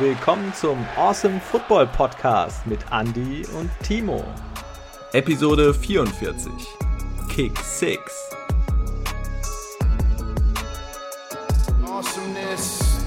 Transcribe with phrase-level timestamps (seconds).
[0.00, 4.24] willkommen zum Awesome Football Podcast mit Andy und Timo.
[5.12, 6.50] Episode 44
[7.28, 8.30] Kick 6
[11.84, 13.04] Awesomeness.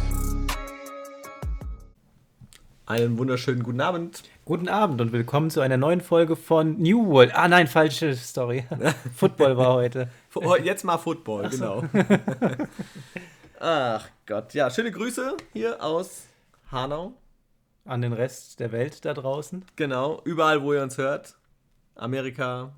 [2.86, 4.21] Einen wunderschönen guten Abend.
[4.46, 7.34] Guten Abend und willkommen zu einer neuen Folge von New World.
[7.34, 8.66] Ah nein, falsche Story.
[9.16, 10.10] Football war heute.
[10.61, 11.86] Jetzt mal Football, genau.
[13.60, 16.28] Ach Gott, ja, schöne Grüße hier aus
[16.73, 17.13] Hanau.
[17.86, 19.63] An den Rest der Welt da draußen.
[19.75, 21.37] Genau, überall, wo ihr uns hört.
[21.96, 22.73] Amerika.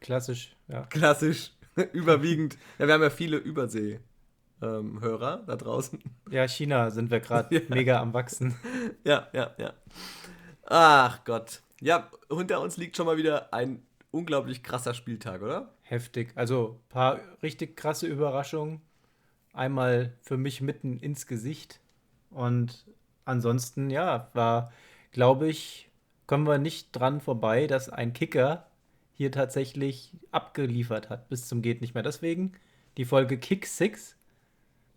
[0.00, 0.82] Klassisch, ja.
[0.86, 1.52] Klassisch,
[1.92, 2.56] überwiegend.
[2.78, 4.00] Ja, wir haben ja viele Übersee.
[4.62, 6.02] Ähm, Hörer da draußen.
[6.30, 7.60] Ja, China sind wir gerade ja.
[7.68, 8.56] mega am Wachsen.
[9.04, 9.72] Ja, ja, ja.
[10.64, 11.62] Ach Gott.
[11.80, 15.74] Ja, hinter uns liegt schon mal wieder ein unglaublich krasser Spieltag, oder?
[15.82, 16.32] Heftig.
[16.34, 18.82] Also ein paar richtig krasse Überraschungen
[19.52, 21.80] einmal für mich mitten ins Gesicht.
[22.30, 22.86] Und
[23.24, 24.72] ansonsten, ja, war,
[25.12, 25.90] glaube ich,
[26.26, 28.66] kommen wir nicht dran vorbei, dass ein Kicker
[29.12, 32.04] hier tatsächlich abgeliefert hat bis zum geht nicht mehr.
[32.04, 32.52] Deswegen
[32.96, 34.16] die Folge Kick 6,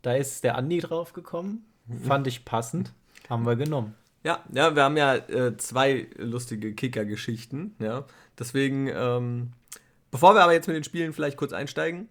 [0.03, 1.99] da ist der Andi drauf gekommen, mhm.
[2.01, 2.93] fand ich passend,
[3.29, 3.95] haben wir genommen.
[4.23, 8.05] Ja, ja, wir haben ja äh, zwei lustige Kicker-Geschichten, ja.
[8.37, 9.53] Deswegen, ähm,
[10.11, 12.07] bevor wir aber jetzt mit den Spielen vielleicht kurz einsteigen.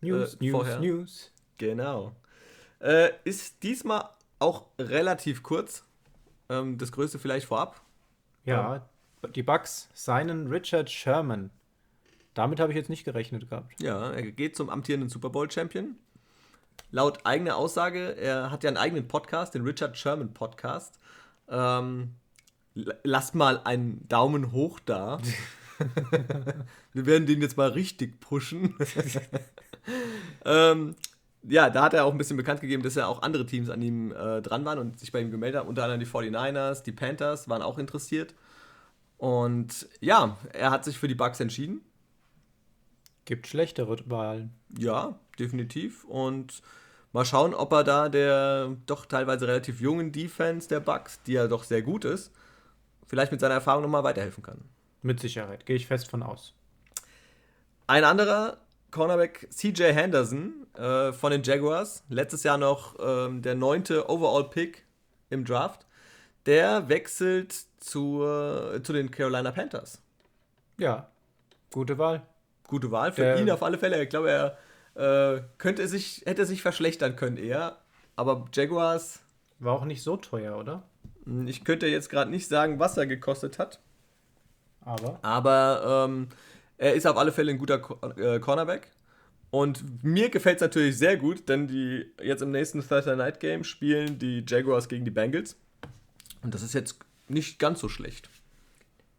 [0.00, 1.32] News, äh, News, vorher, News.
[1.58, 2.16] Genau.
[2.80, 4.08] Äh, ist diesmal
[4.42, 5.84] auch relativ kurz.
[6.48, 7.80] Ähm, das größte vielleicht vorab.
[8.44, 11.50] Ja, ähm, die Bucks seinen Richard Sherman.
[12.34, 13.80] Damit habe ich jetzt nicht gerechnet gehabt.
[13.80, 15.96] Ja, er geht zum amtierenden Super Bowl Champion.
[16.90, 20.98] Laut eigener Aussage, er hat ja einen eigenen Podcast, den Richard Sherman Podcast.
[21.48, 22.14] Ähm,
[22.74, 25.18] lasst mal einen Daumen hoch da.
[26.92, 28.74] Wir werden den jetzt mal richtig pushen.
[30.44, 30.96] ähm,
[31.44, 33.82] ja, da hat er auch ein bisschen bekannt gegeben, dass ja auch andere Teams an
[33.82, 35.68] ihm äh, dran waren und sich bei ihm gemeldet haben.
[35.68, 38.34] Unter anderem die 49ers, die Panthers waren auch interessiert.
[39.18, 41.80] Und ja, er hat sich für die Bucks entschieden.
[43.24, 44.52] Gibt schlechtere Wahlen.
[44.76, 46.04] Ja, definitiv.
[46.04, 46.62] Und
[47.12, 51.46] mal schauen, ob er da der doch teilweise relativ jungen Defense der Bucks, die ja
[51.46, 52.32] doch sehr gut ist,
[53.06, 54.64] vielleicht mit seiner Erfahrung nochmal weiterhelfen kann.
[55.02, 56.54] Mit Sicherheit, gehe ich fest von aus.
[57.86, 58.58] Ein anderer
[58.90, 64.84] Cornerback CJ Henderson äh, von den Jaguars, letztes Jahr noch ähm, der neunte Overall-Pick
[65.30, 65.86] im Draft,
[66.46, 70.00] der wechselt zur, zu den Carolina Panthers.
[70.78, 71.08] Ja,
[71.70, 72.22] gute Wahl.
[72.66, 74.02] Gute Wahl für der, ihn auf alle Fälle.
[74.02, 74.56] Ich glaube, er
[74.94, 77.76] äh, könnte sich, hätte sich verschlechtern können eher.
[78.16, 79.20] Aber Jaguars.
[79.58, 80.82] War auch nicht so teuer, oder?
[81.24, 83.80] Hm, ich könnte jetzt gerade nicht sagen, was er gekostet hat.
[84.84, 85.18] Aber.
[85.22, 86.28] Aber ähm,
[86.78, 87.80] er ist auf alle Fälle ein guter
[88.16, 88.90] äh, Cornerback.
[89.52, 93.64] Und mir gefällt es natürlich sehr gut, denn die jetzt im nächsten Thursday Night Game
[93.64, 95.56] spielen die Jaguars gegen die Bengals.
[96.42, 96.98] Und das ist jetzt
[97.28, 98.30] nicht ganz so schlecht.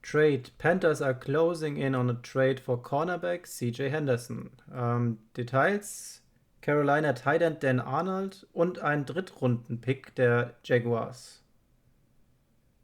[0.02, 0.42] Trade.
[0.58, 4.50] Panthers are closing in on a trade for cornerback CJ Henderson.
[4.74, 6.24] Ähm, Details:
[6.62, 11.44] Carolina Tight Dan Arnold und ein Drittrunden-Pick der Jaguars.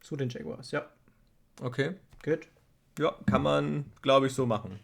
[0.01, 0.87] Zu den Jaguars, ja.
[1.63, 1.95] Okay.
[2.23, 2.47] Gut.
[2.99, 4.79] Ja, kann man, glaube ich, so machen.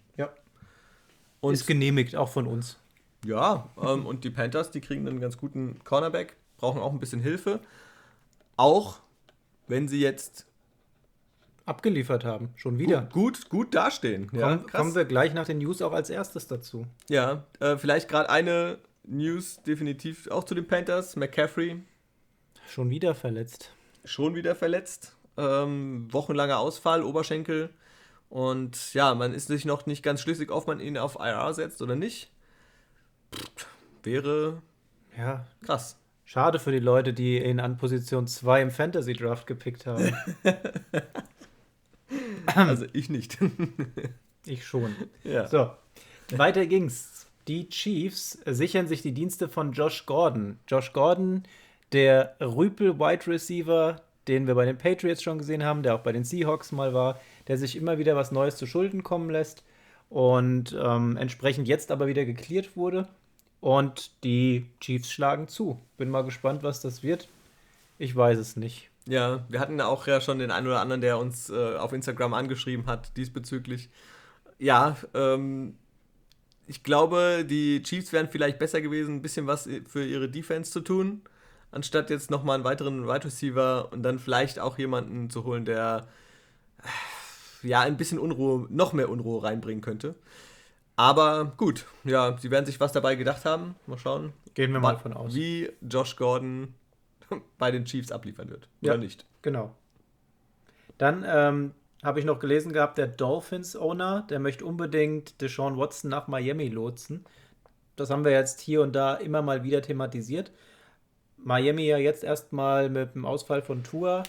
[1.46, 2.78] Und ist genehmigt, auch von uns.
[3.26, 7.22] Ja, ähm, und die Panthers, die kriegen einen ganz guten Cornerback, brauchen auch ein bisschen
[7.22, 7.60] Hilfe.
[8.56, 9.00] Auch
[9.68, 10.46] wenn sie jetzt
[11.66, 13.02] abgeliefert haben, schon wieder.
[13.02, 14.30] Gut, gut, gut dastehen.
[14.32, 16.86] Ja, Komm, kommen wir gleich nach den News auch als erstes dazu.
[17.10, 21.16] Ja, äh, vielleicht gerade eine News definitiv auch zu den Panthers.
[21.16, 21.82] McCaffrey.
[22.70, 23.72] Schon wieder verletzt.
[24.04, 25.16] Schon wieder verletzt.
[25.38, 27.70] Ähm, wochenlanger Ausfall, Oberschenkel.
[28.30, 31.82] Und ja, man ist sich noch nicht ganz schlüssig, ob man ihn auf IR setzt
[31.82, 32.32] oder nicht.
[33.34, 33.68] Pff,
[34.04, 34.62] wäre
[35.18, 35.98] ja krass.
[36.26, 40.12] Schade für die Leute, die ihn an Position 2 im Fantasy Draft gepickt haben.
[42.56, 43.38] also ich nicht.
[44.46, 44.96] ich schon.
[45.24, 45.48] Ja.
[45.48, 45.72] So,
[46.32, 47.28] weiter ging's.
[47.48, 50.58] Die Chiefs sichern sich die Dienste von Josh Gordon.
[50.68, 51.44] Josh Gordon,
[51.92, 56.12] der Rüpel Wide Receiver, den wir bei den Patriots schon gesehen haben, der auch bei
[56.12, 59.64] den Seahawks mal war, der sich immer wieder was Neues zu Schulden kommen lässt
[60.10, 63.08] und ähm, entsprechend jetzt aber wieder geklärt wurde.
[63.62, 65.80] Und die Chiefs schlagen zu.
[65.98, 67.30] Bin mal gespannt, was das wird.
[67.98, 68.90] Ich weiß es nicht.
[69.08, 72.34] Ja, wir hatten auch ja schon den einen oder anderen, der uns äh, auf Instagram
[72.34, 73.90] angeschrieben hat diesbezüglich.
[74.60, 75.78] Ja, ähm,
[76.68, 80.82] ich glaube, die Chiefs wären vielleicht besser gewesen, ein bisschen was für ihre Defense zu
[80.82, 81.22] tun,
[81.72, 86.08] anstatt jetzt nochmal einen weiteren Wide Receiver und dann vielleicht auch jemanden zu holen, der
[87.66, 90.16] ja, ein bisschen Unruhe, noch mehr Unruhe reinbringen könnte.
[90.96, 93.76] Aber gut, ja, sie werden sich was dabei gedacht haben.
[93.86, 94.34] Mal schauen.
[94.54, 95.36] Gehen wir mal von aus.
[95.36, 96.74] Wie Josh Gordon
[97.58, 98.70] bei den Chiefs abliefern wird.
[98.82, 99.26] Oder ja, nicht?
[99.42, 99.76] Genau.
[100.98, 101.72] Dann ähm,
[102.04, 107.26] habe ich noch gelesen gehabt, der Dolphins-Owner, der möchte unbedingt Deshaun Watson nach Miami lotsen.
[107.98, 110.52] Das haben wir jetzt hier und da immer mal wieder thematisiert.
[111.38, 114.24] Miami ja jetzt erstmal mit dem Ausfall von Tour.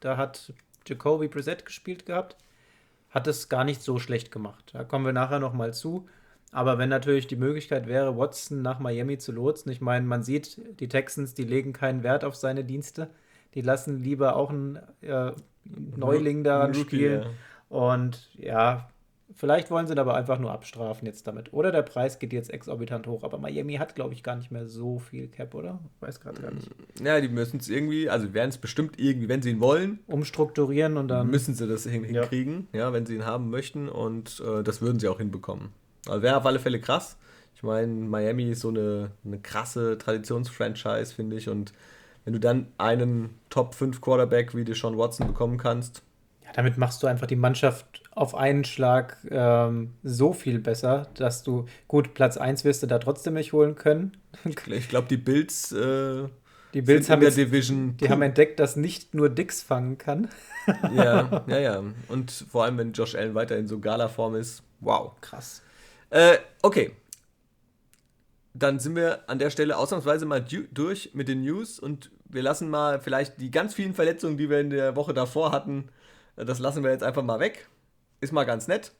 [0.00, 0.52] Da hat
[0.86, 2.36] Jacoby Brissett gespielt gehabt.
[3.16, 4.72] Hat es gar nicht so schlecht gemacht.
[4.74, 6.06] Da kommen wir nachher nochmal zu.
[6.52, 10.60] Aber wenn natürlich die Möglichkeit wäre, Watson nach Miami zu lotsen, ich meine, man sieht,
[10.80, 13.08] die Texans, die legen keinen Wert auf seine Dienste.
[13.54, 15.32] Die lassen lieber auch einen äh,
[15.64, 17.22] Neuling daran Rookie, spielen.
[17.22, 17.28] Ja.
[17.70, 18.90] Und ja,
[19.34, 21.52] vielleicht wollen sie ihn aber einfach nur abstrafen jetzt damit.
[21.52, 23.22] Oder der Preis geht jetzt exorbitant hoch.
[23.24, 25.80] Aber Miami hat, glaube ich, gar nicht mehr so viel Cap, oder?
[25.96, 26.70] Ich weiß gerade gar nicht.
[27.02, 30.96] Ja, die müssen es irgendwie, also werden es bestimmt irgendwie, wenn sie ihn wollen, umstrukturieren
[30.96, 31.28] und dann.
[31.28, 32.80] Müssen sie das hin hinkriegen, ja.
[32.80, 32.92] ja.
[32.92, 33.88] wenn sie ihn haben möchten.
[33.88, 35.70] Und äh, das würden sie auch hinbekommen.
[36.08, 37.16] Also wäre auf alle Fälle krass.
[37.54, 41.48] Ich meine, Miami ist so eine, eine krasse Traditionsfranchise, finde ich.
[41.48, 41.72] Und
[42.24, 46.02] wenn du dann einen Top 5 Quarterback wie Deshaun Watson bekommen kannst.
[46.44, 51.42] Ja, damit machst du einfach die Mannschaft auf einen Schlag ähm, so viel besser, dass
[51.44, 54.16] du, gut, Platz 1 wirst du da trotzdem nicht holen können.
[54.66, 55.70] Ich glaube, die Bills.
[55.70, 56.24] Äh,
[56.72, 57.96] die Bills haben jetzt, Division.
[57.98, 60.28] Die haben entdeckt, dass nicht nur Dix fangen kann.
[60.94, 61.82] ja, ja, ja.
[62.08, 64.62] Und vor allem, wenn Josh Allen weiter in so Gala-Form ist.
[64.80, 65.12] Wow.
[65.20, 65.62] Krass.
[66.10, 66.92] Äh, okay,
[68.54, 72.70] dann sind wir an der Stelle ausnahmsweise mal durch mit den News und wir lassen
[72.70, 75.90] mal vielleicht die ganz vielen Verletzungen, die wir in der Woche davor hatten,
[76.36, 77.68] äh, das lassen wir jetzt einfach mal weg.
[78.20, 78.92] Ist mal ganz nett.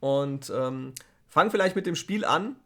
[0.00, 0.94] Und ähm,
[1.28, 2.56] fangen vielleicht mit dem Spiel an,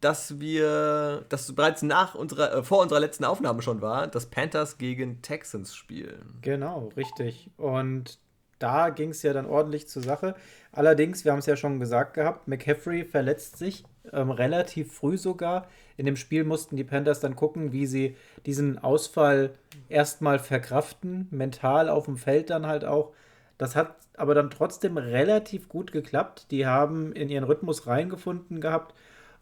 [0.00, 4.78] dass wir, das bereits nach unserer, äh, vor unserer letzten Aufnahme schon war, das Panthers
[4.78, 6.20] gegen Texans Spiel.
[6.40, 7.50] Genau, richtig.
[7.56, 8.18] Und
[8.58, 10.34] da ging es ja dann ordentlich zur Sache.
[10.72, 15.66] Allerdings, wir haben es ja schon gesagt gehabt, McCaffrey verletzt sich ähm, relativ früh sogar.
[15.96, 18.16] In dem Spiel mussten die Panthers dann gucken, wie sie
[18.46, 19.54] diesen Ausfall
[19.88, 23.12] erstmal verkraften, mental auf dem Feld dann halt auch.
[23.60, 26.46] Das hat aber dann trotzdem relativ gut geklappt.
[26.50, 28.94] Die haben in ihren Rhythmus reingefunden gehabt.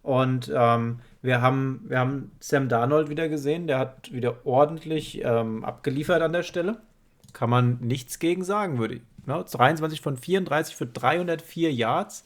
[0.03, 3.69] Und ähm, wir, haben, wir haben Sam Darnold wieder gesehen.
[3.69, 6.79] Der hat wieder ordentlich ähm, abgeliefert an der Stelle.
[7.33, 9.03] Kann man nichts gegen sagen, würde ich.
[9.25, 9.45] Ne?
[9.49, 12.25] 23 von 34 für 304 Yards.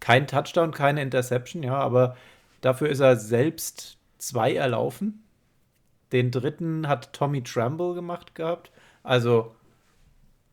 [0.00, 2.16] Kein Touchdown, keine Interception, ja, aber
[2.62, 5.24] dafür ist er selbst zwei erlaufen.
[6.10, 8.70] Den dritten hat Tommy Tremble gemacht gehabt.
[9.02, 9.54] Also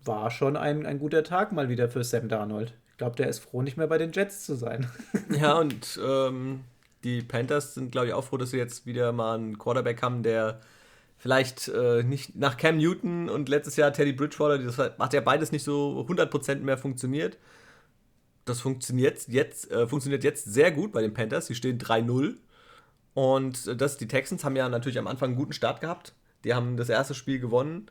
[0.06, 2.74] war schon ein, ein guter Tag mal wieder für Sam Darnold.
[2.92, 4.90] Ich glaube, der ist froh, nicht mehr bei den Jets zu sein.
[5.30, 6.62] ja, und ähm,
[7.04, 10.24] die Panthers sind, glaube ich, auch froh, dass sie jetzt wieder mal einen Quarterback haben,
[10.24, 10.62] der
[11.18, 15.52] vielleicht äh, nicht nach Cam Newton und letztes Jahr Teddy Bridgewater, das hat ja beides
[15.52, 17.38] nicht so 100% mehr funktioniert.
[18.46, 21.48] Das funktioniert jetzt, äh, funktioniert jetzt sehr gut bei den Panthers.
[21.48, 22.36] Sie stehen 3-0.
[23.13, 26.13] Und äh, das, die Texans haben ja natürlich am Anfang einen guten Start gehabt.
[26.44, 27.88] Die haben das erste Spiel gewonnen.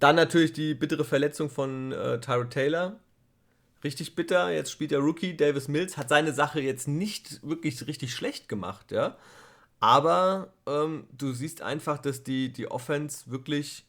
[0.00, 2.98] Dann natürlich die bittere Verletzung von äh, Tyrod Taylor.
[3.84, 4.50] Richtig bitter.
[4.50, 5.96] Jetzt spielt der Rookie Davis Mills.
[5.96, 9.16] Hat seine Sache jetzt nicht wirklich richtig schlecht gemacht, ja.
[9.78, 13.86] Aber ähm, du siehst einfach, dass die, die Offense wirklich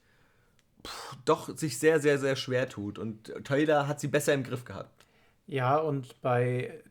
[0.85, 2.99] pff, doch sich sehr, sehr, sehr schwer tut.
[2.99, 5.05] Und Taylor hat sie besser im Griff gehabt.
[5.47, 6.81] Ja, und bei,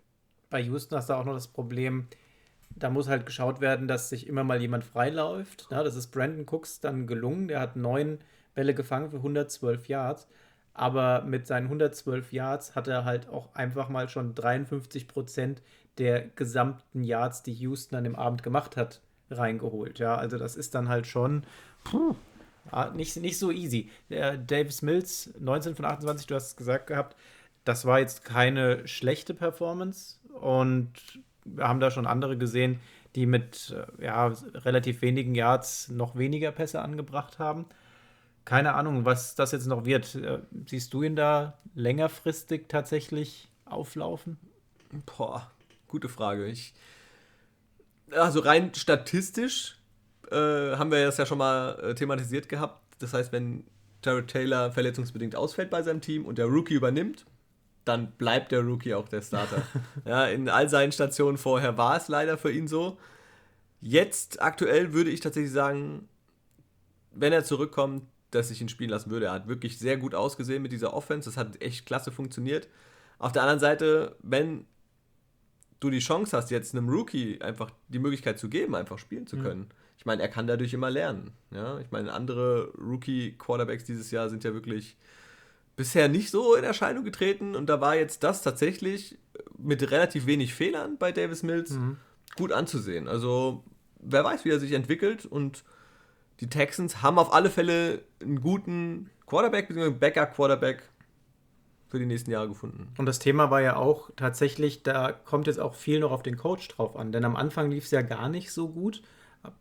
[0.50, 2.08] bei Houston hast du auch noch das Problem,
[2.70, 5.68] da muss halt geschaut werden, dass sich immer mal jemand freiläuft.
[5.70, 7.48] Ja, das ist Brandon Cooks dann gelungen.
[7.48, 8.18] Der hat neun
[8.60, 10.28] Bälle gefangen für 112 Yards.
[10.74, 15.62] Aber mit seinen 112 Yards hat er halt auch einfach mal schon 53 Prozent
[15.96, 19.00] der gesamten Yards, die Houston an dem Abend gemacht hat,
[19.30, 19.98] reingeholt.
[19.98, 21.44] Ja, also das ist dann halt schon
[21.84, 22.14] puh,
[22.70, 23.90] ah, nicht, nicht so easy.
[24.10, 27.16] Der Davis Mills, 19 von 28, du hast es gesagt gehabt,
[27.64, 30.92] das war jetzt keine schlechte Performance und
[31.46, 32.78] wir haben da schon andere gesehen,
[33.14, 37.64] die mit äh, ja, relativ wenigen Yards noch weniger Pässe angebracht haben.
[38.44, 40.14] Keine Ahnung, was das jetzt noch wird.
[40.14, 44.38] Äh, siehst du ihn da längerfristig tatsächlich auflaufen?
[45.06, 45.50] Boah,
[45.88, 46.46] gute Frage.
[46.46, 46.74] Ich,
[48.10, 49.78] also rein statistisch
[50.30, 52.82] äh, haben wir das ja schon mal äh, thematisiert gehabt.
[52.98, 53.64] Das heißt, wenn
[54.04, 57.26] Jared Taylor verletzungsbedingt ausfällt bei seinem Team und der Rookie übernimmt,
[57.84, 59.62] dann bleibt der Rookie auch der Starter.
[60.04, 62.98] ja, in all seinen Stationen vorher war es leider für ihn so.
[63.80, 66.08] Jetzt aktuell würde ich tatsächlich sagen,
[67.12, 69.26] wenn er zurückkommt, dass ich ihn spielen lassen würde.
[69.26, 71.28] Er hat wirklich sehr gut ausgesehen mit dieser Offense.
[71.28, 72.68] Das hat echt klasse funktioniert.
[73.18, 74.66] Auf der anderen Seite, wenn
[75.80, 79.38] du die Chance hast, jetzt einem Rookie einfach die Möglichkeit zu geben, einfach spielen zu
[79.38, 79.60] können.
[79.60, 79.68] Mhm.
[79.98, 81.32] Ich meine, er kann dadurch immer lernen.
[81.50, 81.78] Ja?
[81.80, 84.96] Ich meine, andere Rookie-Quarterbacks dieses Jahr sind ja wirklich
[85.76, 89.18] bisher nicht so in Erscheinung getreten und da war jetzt das tatsächlich
[89.58, 91.96] mit relativ wenig Fehlern bei Davis Mills mhm.
[92.36, 93.08] gut anzusehen.
[93.08, 93.64] Also
[93.98, 95.64] wer weiß, wie er sich entwickelt und
[96.40, 99.90] die Texans haben auf alle Fälle einen guten Quarterback, bzw.
[99.90, 100.82] Backup-Quarterback
[101.88, 102.92] für die nächsten Jahre gefunden.
[102.98, 106.36] Und das Thema war ja auch tatsächlich, da kommt jetzt auch viel noch auf den
[106.36, 109.02] Coach drauf an, denn am Anfang lief es ja gar nicht so gut.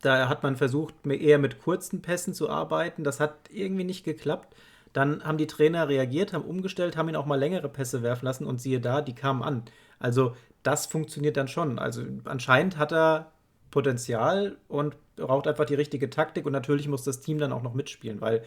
[0.01, 3.03] Da hat man versucht, eher mit kurzen Pässen zu arbeiten.
[3.03, 4.55] Das hat irgendwie nicht geklappt.
[4.91, 8.45] Dann haben die Trainer reagiert, haben umgestellt, haben ihn auch mal längere Pässe werfen lassen
[8.45, 9.63] und siehe da, die kamen an.
[9.99, 11.79] Also das funktioniert dann schon.
[11.79, 13.31] Also anscheinend hat er
[13.71, 17.73] Potenzial und braucht einfach die richtige Taktik und natürlich muss das Team dann auch noch
[17.73, 18.43] mitspielen, weil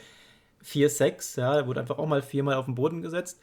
[0.64, 3.41] 4-6, ja, wurde einfach auch mal viermal auf den Boden gesetzt.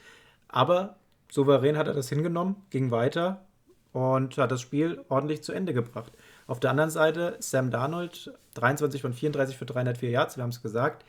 [0.47, 0.95] Aber
[1.29, 3.45] souverän hat er das hingenommen, ging weiter
[3.93, 6.13] und hat das Spiel ordentlich zu Ende gebracht.
[6.47, 10.61] Auf der anderen Seite Sam Darnold, 23 von 34 für 304 Yards, wir haben es
[10.61, 11.05] gesagt,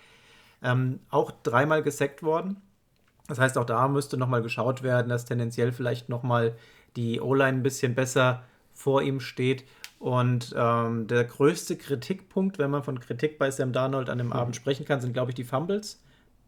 [0.63, 2.61] ähm, auch dreimal gesackt worden.
[3.29, 6.57] Das heißt, auch da müsste nochmal geschaut werden, dass tendenziell vielleicht nochmal
[6.97, 9.65] die O-Line ein bisschen besser vor ihm steht.
[10.01, 14.33] Und ähm, der größte Kritikpunkt, wenn man von Kritik bei Sam Darnold an dem mhm.
[14.33, 16.03] Abend sprechen kann, sind, glaube ich, die Fumbles.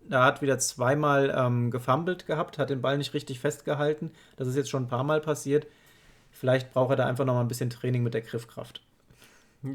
[0.09, 4.11] Er hat wieder zweimal ähm, gefummelt gehabt, hat den Ball nicht richtig festgehalten.
[4.37, 5.67] Das ist jetzt schon ein paar Mal passiert.
[6.31, 8.81] Vielleicht braucht er da einfach noch mal ein bisschen Training mit der Griffkraft.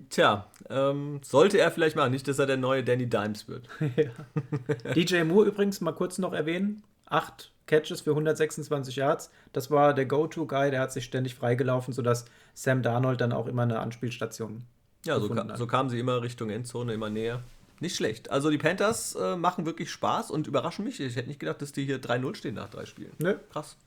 [0.10, 2.12] Tja, ähm, sollte er vielleicht machen.
[2.12, 3.69] Nicht, dass er der neue Danny Dimes wird.
[3.96, 4.93] ja.
[4.96, 6.81] DJ Moore übrigens mal kurz noch erwähnen.
[7.08, 9.30] Acht Catches für 126 Yards.
[9.54, 13.64] Das war der Go-To-Guy, der hat sich ständig freigelaufen, sodass Sam Darnold dann auch immer
[13.64, 14.64] eine Anspielstation
[15.06, 17.44] Ja, so, ka so kamen sie immer Richtung Endzone, immer näher.
[17.80, 18.32] Nicht schlecht.
[18.32, 21.00] Also die Panthers äh, machen wirklich Spaß und überraschen mich.
[21.00, 23.12] Ich hätte nicht gedacht, dass die hier 3-0 stehen nach drei Spielen.
[23.20, 23.36] Nö.
[23.52, 23.78] Krass.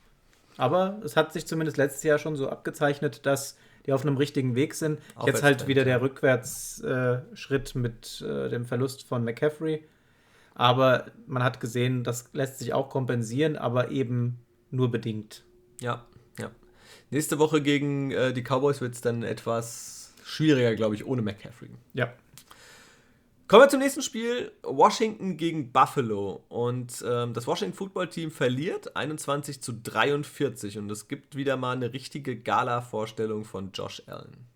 [0.56, 4.54] Aber es hat sich zumindest letztes Jahr schon so abgezeichnet, dass die auf einem richtigen
[4.54, 5.00] Weg sind.
[5.14, 9.82] Auch Jetzt halt wieder der Rückwärtsschritt äh, mit äh, dem Verlust von McCaffrey.
[10.60, 14.40] Aber man hat gesehen, das lässt sich auch kompensieren, aber eben
[14.70, 15.42] nur bedingt.
[15.80, 16.04] Ja,
[16.38, 16.50] ja.
[17.08, 21.70] Nächste Woche gegen äh, die Cowboys wird es dann etwas schwieriger, glaube ich, ohne McCaffrey.
[21.94, 22.12] Ja.
[23.48, 24.52] Kommen wir zum nächsten Spiel.
[24.62, 26.44] Washington gegen Buffalo.
[26.50, 30.76] Und ähm, das Washington Football Team verliert 21 zu 43.
[30.76, 34.49] Und es gibt wieder mal eine richtige Gala-Vorstellung von Josh Allen.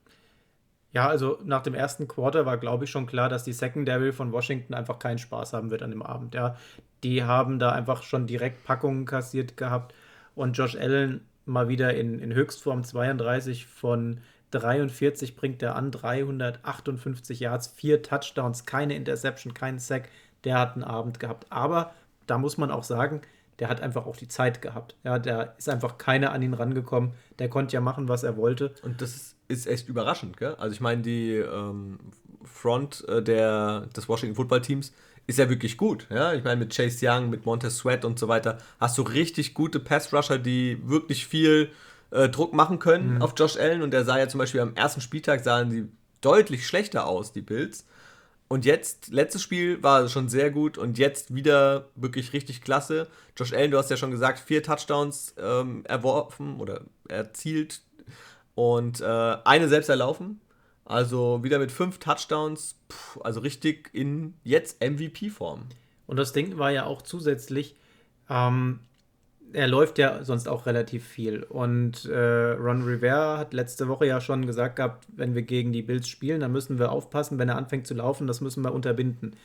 [0.94, 4.32] Ja, also nach dem ersten Quarter war, glaube ich, schon klar, dass die Secondary von
[4.32, 6.34] Washington einfach keinen Spaß haben wird an dem Abend.
[6.34, 6.56] Ja,
[7.02, 9.92] die haben da einfach schon direkt Packungen kassiert gehabt
[10.36, 14.20] und Josh Allen mal wieder in, in Höchstform 32 von
[14.52, 20.08] 43 bringt er an, 358 Yards, vier Touchdowns, keine Interception, keinen Sack.
[20.44, 21.46] Der hat einen Abend gehabt.
[21.50, 21.92] Aber
[22.26, 23.22] da muss man auch sagen,
[23.58, 24.96] der hat einfach auch die Zeit gehabt.
[25.02, 27.12] Ja, da ist einfach keiner an ihn rangekommen.
[27.38, 28.74] Der konnte ja machen, was er wollte.
[28.82, 30.54] Und das ist echt überraschend, gell?
[30.56, 31.98] Also ich meine, die ähm,
[32.44, 34.92] Front äh, der, des Washington Football Teams
[35.26, 36.06] ist ja wirklich gut.
[36.10, 36.34] Ja?
[36.34, 39.80] Ich meine, mit Chase Young, mit Montez Sweat und so weiter hast du richtig gute
[39.80, 41.70] Pass-Rusher, die wirklich viel
[42.10, 43.22] äh, Druck machen können mhm.
[43.22, 43.82] auf Josh Allen.
[43.82, 45.88] Und der sah ja zum Beispiel am ersten Spieltag sahen sie
[46.20, 47.86] deutlich schlechter aus, die Bills.
[48.48, 53.08] Und jetzt, letztes Spiel war schon sehr gut und jetzt wieder wirklich richtig klasse.
[53.36, 57.80] Josh Allen, du hast ja schon gesagt, vier Touchdowns ähm, erworfen oder erzielt
[58.54, 60.40] und äh, eine selbst erlaufen.
[60.84, 65.62] Also wieder mit fünf Touchdowns, pff, also richtig in jetzt MVP-Form.
[66.06, 67.74] Und das Ding war ja auch zusätzlich,
[68.28, 68.80] ähm,
[69.54, 71.42] er läuft ja sonst auch relativ viel.
[71.44, 75.82] Und äh, Ron Rivera hat letzte Woche ja schon gesagt gehabt, wenn wir gegen die
[75.82, 79.36] Bills spielen, dann müssen wir aufpassen, wenn er anfängt zu laufen, das müssen wir unterbinden.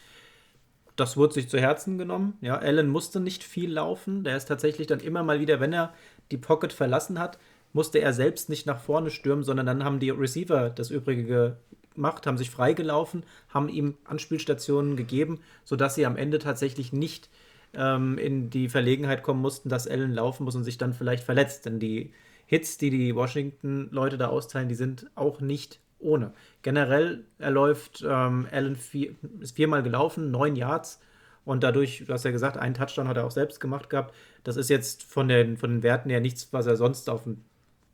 [0.95, 2.37] Das wurde sich zu Herzen genommen.
[2.41, 4.25] Ja, Allen musste nicht viel laufen.
[4.25, 5.93] Der ist tatsächlich dann immer mal wieder, wenn er
[6.31, 7.39] die Pocket verlassen hat,
[7.73, 11.57] musste er selbst nicht nach vorne stürmen, sondern dann haben die Receiver das Übrige
[11.95, 17.29] gemacht, haben sich freigelaufen, haben ihm Anspielstationen gegeben, sodass sie am Ende tatsächlich nicht
[17.73, 21.65] ähm, in die Verlegenheit kommen mussten, dass Allen laufen muss und sich dann vielleicht verletzt.
[21.65, 22.13] Denn die
[22.45, 26.33] Hits, die die Washington-Leute da austeilen, die sind auch nicht ohne.
[26.61, 30.99] Generell er ähm, Allen vier, ist viermal gelaufen, neun Yards.
[31.45, 34.13] Und dadurch, du hast ja gesagt, einen Touchdown hat er auch selbst gemacht gehabt.
[34.43, 37.43] Das ist jetzt von den, von den Werten her nichts, was er sonst auf den,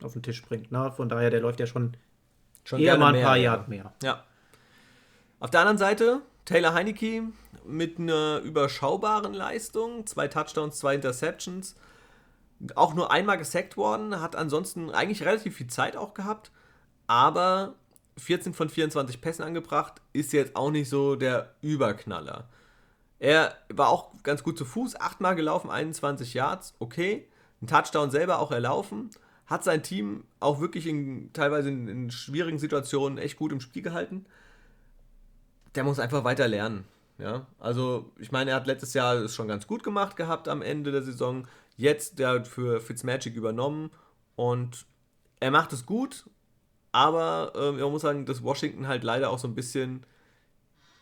[0.01, 0.71] auf den Tisch bringt.
[0.71, 0.91] Ne?
[0.91, 1.95] Von daher, der läuft ja schon,
[2.63, 3.93] schon eher mal ein paar Yard mehr.
[4.03, 4.23] Ja.
[5.39, 7.23] Auf der anderen Seite, Taylor Heineke
[7.65, 10.05] mit einer überschaubaren Leistung.
[10.05, 11.75] Zwei Touchdowns, zwei Interceptions.
[12.75, 16.51] Auch nur einmal gesackt worden, hat ansonsten eigentlich relativ viel Zeit auch gehabt.
[17.07, 17.75] Aber
[18.17, 22.47] 14 von 24 Pässen angebracht, ist jetzt auch nicht so der Überknaller.
[23.19, 27.27] Er war auch ganz gut zu Fuß, achtmal gelaufen, 21 Yards, okay.
[27.61, 29.09] Ein Touchdown selber auch erlaufen.
[29.45, 33.83] Hat sein Team auch wirklich in, teilweise in, in schwierigen Situationen echt gut im Spiel
[33.83, 34.25] gehalten.
[35.75, 36.85] Der muss einfach weiter lernen.
[37.17, 40.61] Ja, also ich meine, er hat letztes Jahr es schon ganz gut gemacht gehabt am
[40.61, 41.47] Ende der Saison.
[41.77, 43.91] Jetzt der hat für Fitzmagic übernommen
[44.35, 44.85] und
[45.39, 46.29] er macht es gut,
[46.91, 50.05] aber äh, man muss sagen, dass Washington halt leider auch so ein bisschen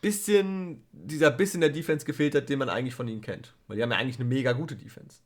[0.04, 3.54] bisschen, dieser Biss in der Defense gefehlt hat, den man eigentlich von ihnen kennt.
[3.66, 5.20] Weil die haben ja eigentlich eine mega gute Defense.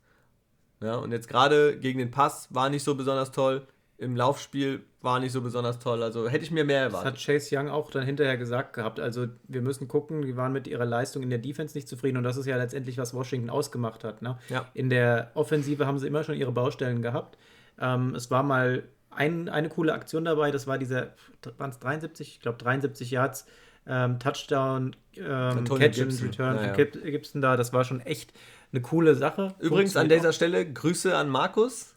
[0.81, 3.67] Ja, und jetzt gerade gegen den Pass war nicht so besonders toll.
[3.97, 6.03] Im Laufspiel war nicht so besonders toll.
[6.03, 7.15] Also hätte ich mir mehr erwartet.
[7.15, 8.99] Das hat Chase Young auch dann hinterher gesagt gehabt.
[8.99, 12.23] Also wir müssen gucken, die waren mit ihrer Leistung in der Defense nicht zufrieden und
[12.23, 14.21] das ist ja letztendlich, was Washington ausgemacht hat.
[14.21, 14.37] Ne?
[14.47, 14.67] Ja.
[14.73, 17.37] In der Offensive haben sie immer schon ihre Baustellen gehabt.
[17.79, 21.13] Ähm, es war mal ein, eine coole Aktion dabei, das war dieser,
[21.57, 23.45] waren es 73, ich glaube 73 Yards
[23.87, 26.85] ähm, Touchdown, ähm, Catch and Return ja, ja.
[26.85, 27.57] von Gibson da.
[27.57, 28.33] Das war schon echt
[28.71, 29.55] eine coole Sache.
[29.59, 31.95] Übrigens an dieser Stelle Grüße an Markus.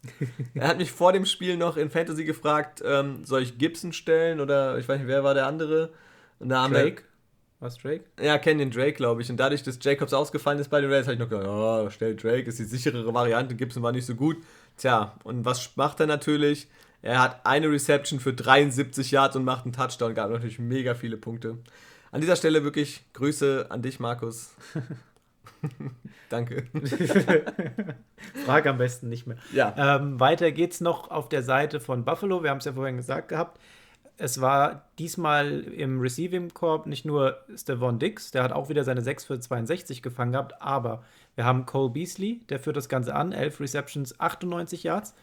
[0.54, 4.40] er hat mich vor dem Spiel noch in Fantasy gefragt, ähm, soll ich Gibson stellen
[4.40, 5.90] oder ich weiß nicht, wer war der andere?
[6.38, 7.02] Und da haben Drake?
[7.60, 8.04] Was Drake?
[8.20, 9.30] Ja, Canyon Drake, glaube ich.
[9.30, 12.16] Und dadurch, dass Jacobs ausgefallen ist bei den Raiders, habe ich noch gedacht, oh, stell
[12.16, 13.54] Drake, ist die sicherere Variante.
[13.54, 14.38] Gibson war nicht so gut.
[14.78, 16.66] Tja, und was macht er natürlich?
[17.02, 21.16] Er hat eine Reception für 73 Yards und macht einen Touchdown, gab natürlich mega viele
[21.16, 21.58] Punkte.
[22.10, 24.54] An dieser Stelle wirklich Grüße an dich, Markus.
[26.28, 26.64] Danke.
[28.44, 29.36] Frag am besten nicht mehr.
[29.52, 29.96] Ja.
[29.96, 32.42] Ähm, weiter geht's noch auf der Seite von Buffalo.
[32.42, 33.60] Wir haben es ja vorhin gesagt gehabt.
[34.18, 39.00] Es war diesmal im Receiving Corp nicht nur Stevon Dix, der hat auch wieder seine
[39.00, 41.02] 6 für 62 gefangen gehabt, aber
[41.34, 45.14] wir haben Cole Beasley, der führt das Ganze an, 11 Receptions, 98 Yards.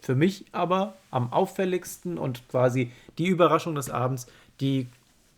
[0.00, 4.26] Für mich aber am auffälligsten und quasi die Überraschung des Abends,
[4.60, 4.88] die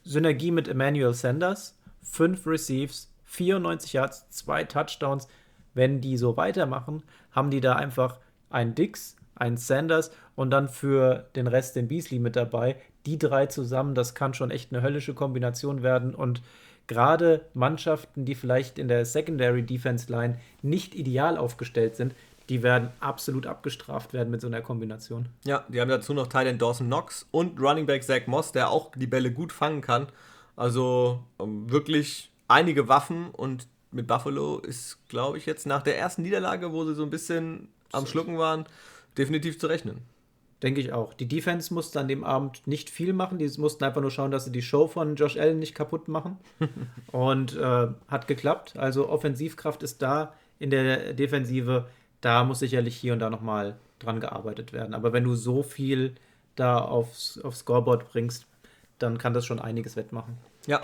[0.04, 1.76] Synergie mit Emmanuel Sanders.
[2.02, 5.28] 5 Receives, 94 Yards, 2 Touchdowns.
[5.74, 7.02] Wenn die so weitermachen,
[7.32, 12.18] haben die da einfach einen Dix, einen Sanders und dann für den Rest den Beasley
[12.18, 12.76] mit dabei.
[13.04, 16.42] Die drei zusammen, das kann schon echt eine höllische Kombination werden und
[16.86, 22.14] gerade Mannschaften, die vielleicht in der Secondary Defense Line nicht ideal aufgestellt sind,
[22.48, 25.28] die werden absolut abgestraft werden mit so einer Kombination.
[25.44, 28.92] Ja, die haben dazu noch Thailand Dawson Knox und Running Back Zach Moss, der auch
[28.94, 30.06] die Bälle gut fangen kann.
[30.54, 36.22] Also ähm, wirklich einige Waffen und mit Buffalo ist, glaube ich, jetzt nach der ersten
[36.22, 38.64] Niederlage, wo sie so ein bisschen am Schlucken waren,
[39.16, 40.02] definitiv zu rechnen.
[40.62, 41.14] Denke ich auch.
[41.14, 43.38] Die Defense musste an dem Abend nicht viel machen.
[43.38, 46.38] Die mussten einfach nur schauen, dass sie die Show von Josh Allen nicht kaputt machen.
[47.12, 48.74] und äh, hat geklappt.
[48.76, 51.86] Also Offensivkraft ist da in der Defensive
[52.20, 54.94] da muss sicherlich hier und da nochmal dran gearbeitet werden.
[54.94, 56.16] Aber wenn du so viel
[56.54, 58.46] da aufs, aufs Scoreboard bringst,
[58.98, 60.36] dann kann das schon einiges wettmachen.
[60.66, 60.80] Ja.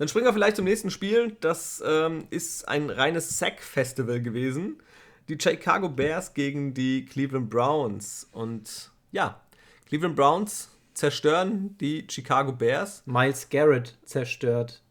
[0.00, 1.36] Dann springen wir vielleicht zum nächsten Spiel.
[1.40, 4.82] Das ähm, ist ein reines Sack-Festival gewesen.
[5.28, 8.26] Die Chicago Bears gegen die Cleveland Browns.
[8.32, 9.42] Und ja,
[9.84, 13.02] Cleveland Browns zerstören die Chicago Bears.
[13.04, 14.82] Miles Garrett zerstört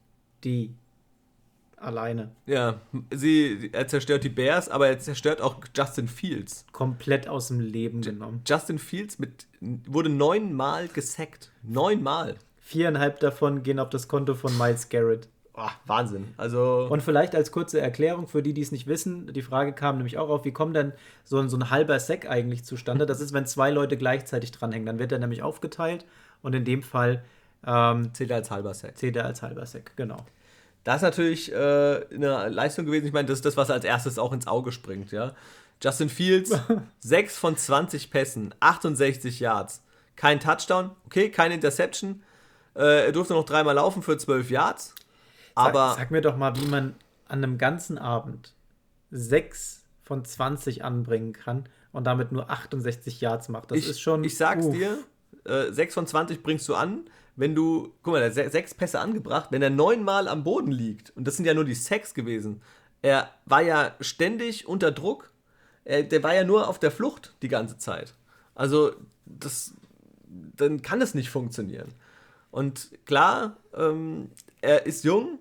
[0.43, 0.75] die
[1.75, 2.29] alleine.
[2.45, 2.79] Ja,
[3.11, 6.67] sie, er zerstört die Bears, aber er zerstört auch Justin Fields.
[6.71, 8.43] Komplett aus dem Leben genommen.
[8.45, 11.51] Justin Fields mit, wurde neunmal gesackt.
[11.63, 12.35] Neunmal.
[12.69, 15.27] Viereinhalb davon gehen auf das Konto von Miles Garrett.
[15.55, 16.36] Oh, Wahnsinn.
[16.38, 19.97] Also und vielleicht als kurze Erklärung für die, die es nicht wissen, die Frage kam
[19.97, 23.08] nämlich auch auf, wie kommt denn so ein, so ein halber Sack eigentlich zustande?
[23.08, 24.86] Das ist, wenn zwei Leute gleichzeitig dranhängen.
[24.86, 26.05] Dann wird er nämlich aufgeteilt
[26.43, 27.23] und in dem Fall
[27.65, 28.99] ähm, zählt er als halber Sack.
[28.99, 30.17] Zählt er als halber Sack, genau.
[30.84, 33.08] Das ist natürlich äh, eine Leistung gewesen.
[33.08, 35.34] Ich meine, das ist das, was als erstes auch ins Auge springt, ja.
[35.84, 36.55] Justin Fields,
[36.99, 39.82] 6 von 20 Pässen, 68 Yards.
[40.15, 42.21] Kein Touchdown, okay, keine Interception.
[42.79, 44.95] Äh, er durfte noch dreimal laufen für 12 Yards.
[45.53, 45.89] Aber.
[45.89, 46.95] Sag, sag, mir doch mal, wie man
[47.27, 48.53] an einem ganzen Abend
[49.11, 53.71] 6 von 20 anbringen kann und damit nur 68 Yards macht.
[53.71, 54.23] Das ich, ist schon.
[54.23, 54.73] Ich sag's uff.
[54.73, 54.97] dir,
[55.43, 57.03] äh, 6 von 20 bringst du an
[57.39, 61.15] wenn du, guck mal, der hat sechs Pässe angebracht, wenn er neunmal am Boden liegt,
[61.15, 62.61] und das sind ja nur die Sex gewesen,
[63.01, 65.31] er war ja ständig unter Druck,
[65.85, 68.13] er, der war ja nur auf der Flucht die ganze Zeit.
[68.55, 68.91] Also,
[69.25, 69.73] das,
[70.27, 71.93] dann kann es nicht funktionieren.
[72.51, 74.31] Und klar, ähm,
[74.62, 75.39] er ist jung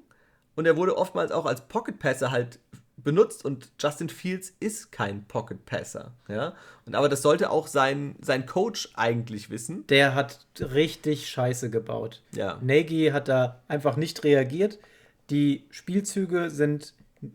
[0.57, 2.59] und er wurde oftmals auch als Pocket Passer halt
[2.97, 6.55] benutzt und Justin Fields ist kein Pocket Passer, ja.
[6.85, 9.87] Und aber das sollte auch sein, sein Coach eigentlich wissen.
[9.87, 12.23] Der hat richtig Scheiße gebaut.
[12.33, 12.59] Ja.
[12.61, 14.79] Nagy hat da einfach nicht reagiert.
[15.31, 16.95] Die Spielzüge sind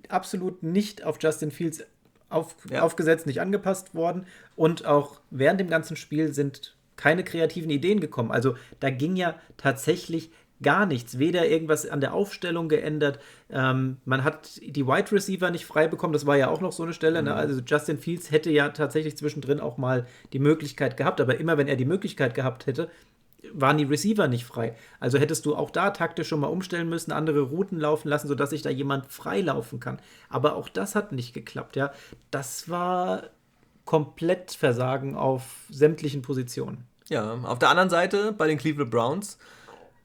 [0.10, 1.84] absolut nicht auf Justin Fields
[2.30, 2.82] auf, ja.
[2.82, 8.32] aufgesetzt, nicht angepasst worden und auch während dem ganzen Spiel sind keine kreativen Ideen gekommen.
[8.32, 11.20] Also da ging ja tatsächlich gar nichts.
[11.20, 13.20] Weder irgendwas an der Aufstellung geändert.
[13.50, 16.14] Ähm, man hat die Wide Receiver nicht frei bekommen.
[16.14, 17.22] Das war ja auch noch so eine Stelle.
[17.22, 17.32] Ne?
[17.32, 17.36] Mhm.
[17.36, 17.36] Ne?
[17.36, 21.20] Also Justin Fields hätte ja tatsächlich zwischendrin auch mal die Möglichkeit gehabt.
[21.20, 22.90] Aber immer wenn er die Möglichkeit gehabt hätte,
[23.52, 24.74] waren die Receiver nicht frei.
[25.02, 28.52] Also hättest du auch da taktisch schon mal umstellen müssen, andere Routen laufen lassen, sodass
[28.52, 30.00] sich da jemand frei laufen kann.
[30.30, 31.76] Aber auch das hat nicht geklappt.
[31.76, 31.92] Ja,
[32.32, 33.24] das war
[33.86, 36.86] komplett Versagen auf sämtlichen Positionen.
[37.10, 39.38] Ja, auf der anderen Seite bei den Cleveland Browns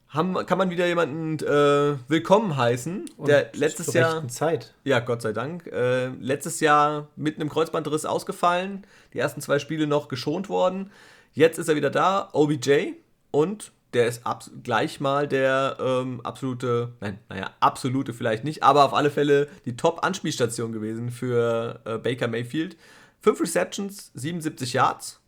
[0.09, 4.27] haben, kann man wieder jemanden äh, willkommen heißen, der letztes zur Jahr.
[4.27, 4.73] Zeit.
[4.83, 5.67] Ja, Gott sei Dank.
[5.67, 8.85] Äh, letztes Jahr mit einem Kreuzbandriss ausgefallen.
[9.13, 10.91] Die ersten zwei Spiele noch geschont worden.
[11.33, 12.93] Jetzt ist er wieder da, OBJ.
[13.31, 14.23] Und der ist
[14.63, 19.75] gleich mal der ähm, absolute, nein, naja, absolute vielleicht nicht, aber auf alle Fälle die
[19.75, 22.77] Top-Anspielstation gewesen für äh, Baker Mayfield.
[23.21, 25.19] Fünf Receptions, 77 Yards.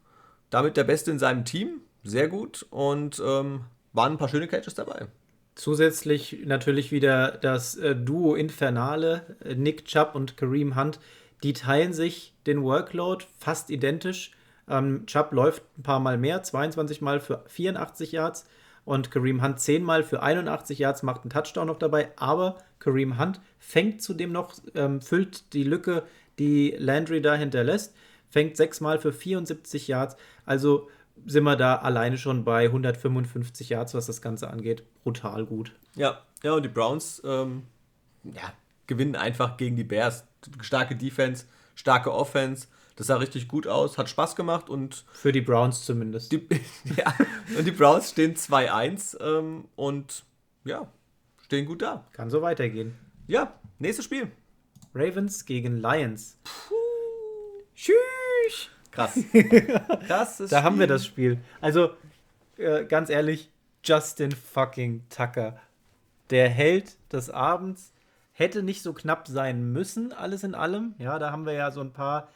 [0.52, 1.82] Damit der Beste in seinem Team.
[2.04, 2.68] Sehr gut.
[2.70, 3.62] Und ähm,
[3.94, 5.08] waren ein paar schöne Catches dabei.
[5.56, 11.00] Zusätzlich natürlich wieder das äh, Duo Infernale, äh, Nick Chubb und Kareem Hunt.
[11.44, 14.32] Die teilen sich den Workload fast identisch.
[14.70, 18.46] Ähm, Chubb läuft ein paar Mal mehr, 22 Mal für 84 Yards
[18.86, 22.12] und Kareem Hunt 10 Mal für 81 Yards, macht einen Touchdown noch dabei.
[22.16, 26.04] Aber Kareem Hunt fängt zudem noch, ähm, füllt die Lücke,
[26.40, 27.94] die Landry da hinterlässt,
[28.30, 30.16] fängt 6 Mal für 74 Yards.
[30.52, 30.90] Also
[31.26, 34.84] sind wir da alleine schon bei 155 Yards, was das Ganze angeht.
[35.04, 35.72] Brutal gut.
[35.96, 37.64] Ja, ja, und die Browns ähm,
[38.26, 38.52] ja,
[38.86, 40.26] gewinnen einfach gegen die Bears.
[40.60, 42.68] Starke Defense, starke Offense.
[42.98, 46.34] Das sah richtig gut aus, hat Spaß gemacht und Für die Browns zumindest.
[46.34, 46.46] die,
[46.98, 47.14] ja,
[47.58, 50.26] und die Browns stehen 2-1 ähm, und
[50.66, 50.86] ja,
[51.46, 52.06] stehen gut da.
[52.12, 52.98] Kann so weitergehen.
[53.28, 54.30] Ja, nächstes Spiel.
[54.94, 56.38] Ravens gegen Lions.
[57.74, 58.70] Tschüss.
[58.92, 59.20] Krass.
[60.08, 61.40] Krasses Da haben wir das Spiel.
[61.62, 61.92] Also,
[62.58, 63.50] äh, ganz ehrlich,
[63.84, 65.58] Justin fucking Tucker.
[66.30, 67.94] Der Held des Abends
[68.34, 70.96] hätte nicht so knapp sein müssen, alles in allem.
[70.98, 72.30] Ja, da haben wir ja so ein paar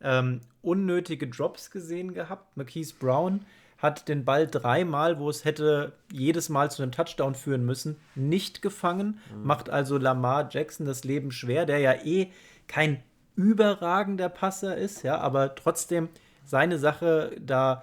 [0.00, 2.56] ähm, unnötige Drops gesehen gehabt.
[2.56, 3.44] Marquise Brown
[3.78, 8.62] hat den Ball dreimal, wo es hätte jedes Mal zu einem Touchdown führen müssen, nicht
[8.62, 9.18] gefangen.
[9.42, 12.30] Macht also Lamar Jackson das Leben schwer, der ja eh
[12.68, 13.02] kein
[13.36, 16.08] überragender Passer ist, ja, aber trotzdem
[16.44, 17.82] seine Sache da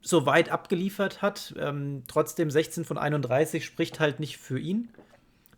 [0.00, 1.54] so weit abgeliefert hat.
[1.58, 4.88] Ähm, trotzdem 16 von 31 spricht halt nicht für ihn.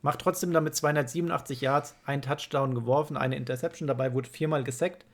[0.02, 5.06] Macht trotzdem damit 287 Yards, ein Touchdown geworfen, eine Interception dabei, wurde viermal gesackt.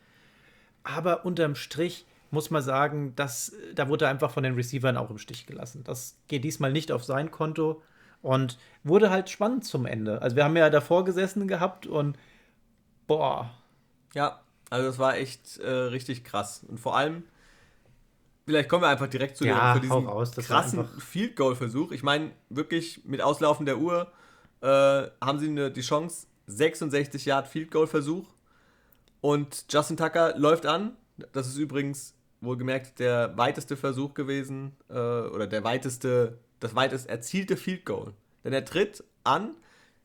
[0.83, 5.11] Aber unterm Strich muss man sagen, dass, da wurde er einfach von den Receivern auch
[5.11, 5.85] im Stich gelassen.
[5.85, 7.83] Das geht diesmal nicht auf sein Konto
[8.23, 10.23] und wurde halt spannend zum Ende.
[10.23, 12.17] Also wir haben ja davor gesessen gehabt und
[13.07, 13.51] boah,
[14.15, 16.65] Ja, also das war echt äh, richtig krass.
[16.69, 17.25] Und vor allem,
[18.47, 21.93] vielleicht kommen wir einfach direkt zu Ja, dem, diesen raus, krassen Field Goal Versuch.
[21.93, 24.13] Ich meine, wirklich mit Auslaufen der Uhr
[24.61, 24.67] äh,
[25.21, 28.27] haben sie eine, die Chance 66 Yard Field Goal Versuch
[29.21, 30.97] und Justin Tucker läuft an.
[31.33, 37.57] Das ist übrigens wohlgemerkt der weiteste Versuch gewesen äh, oder der weiteste, das weitest erzielte
[37.57, 38.15] Field Goal.
[38.45, 39.51] Denn er tritt an,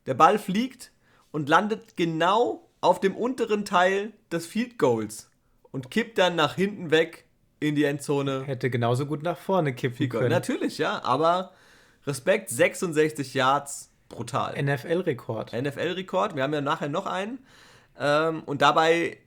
[0.06, 0.92] der Ball fliegt
[1.30, 5.30] und landet genau auf dem unteren Teil des Field Goals
[5.72, 7.24] und kippt dann nach hinten weg
[7.60, 8.44] in die Endzone.
[8.44, 10.30] hätte genauso gut nach vorne kippen können.
[10.30, 11.52] Natürlich, ja, aber
[12.06, 14.54] Respekt, 66 Yards, brutal.
[14.62, 15.52] NFL-Rekord.
[15.52, 16.36] NFL-Rekord.
[16.36, 17.38] Wir haben ja nachher noch einen.
[17.98, 19.18] Ähm, und dabei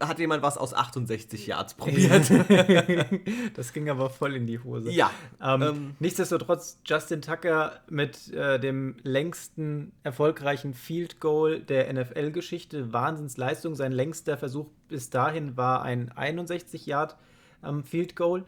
[0.00, 2.30] hat jemand was aus 68 Yards probiert.
[3.54, 4.90] das ging aber voll in die Hose.
[4.90, 5.10] ja.
[5.42, 12.92] Ähm, Ähm, nichtsdestotrotz, Justin Tucker mit äh, dem längsten erfolgreichen Field Goal der NFL-Geschichte.
[12.92, 13.74] Wahnsinnsleistung.
[13.74, 17.16] Sein längster Versuch bis dahin war ein 61 Yard
[17.64, 18.44] ähm, Field Goal.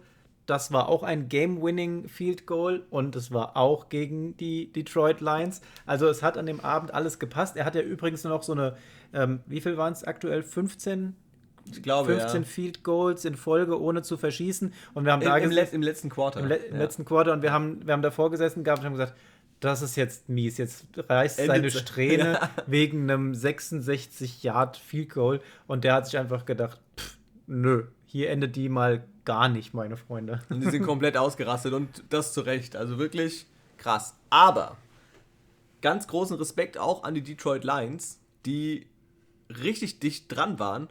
[0.47, 5.61] Das war auch ein Game-Winning Field Goal und es war auch gegen die Detroit Lions.
[5.87, 7.57] Also es hat an dem Abend alles gepasst.
[7.57, 8.77] Er hat ja übrigens noch so eine,
[9.13, 10.43] ähm, wie viel waren es aktuell?
[10.43, 11.15] 15
[11.73, 12.49] ich glaube, 15 ja.
[12.49, 14.73] Field Goals in Folge, ohne zu verschießen.
[14.95, 16.41] Und wir haben Im, da im, Let- Im letzten Quarter.
[16.41, 16.77] im, le ja.
[16.77, 19.15] letzten Quarter und wir haben, wir haben davor gesessen gehabt und haben gesagt,
[19.61, 20.57] das ist jetzt mies.
[20.57, 22.51] Jetzt reißt Endet seine se- Strähne Ja.
[22.67, 28.31] wegen einem 66 Yard Field Goal und der hat sich einfach gedacht, pff, nö, hier
[28.31, 30.41] endet die mal gar nicht, meine Freunde.
[30.49, 32.75] Und die sind komplett ausgerastet und das zu Recht.
[32.75, 33.47] Also wirklich
[33.77, 34.15] krass.
[34.31, 34.77] Aber
[35.83, 38.87] ganz großen Respekt auch an die Detroit Lions, die
[39.63, 40.89] richtig dicht dran waren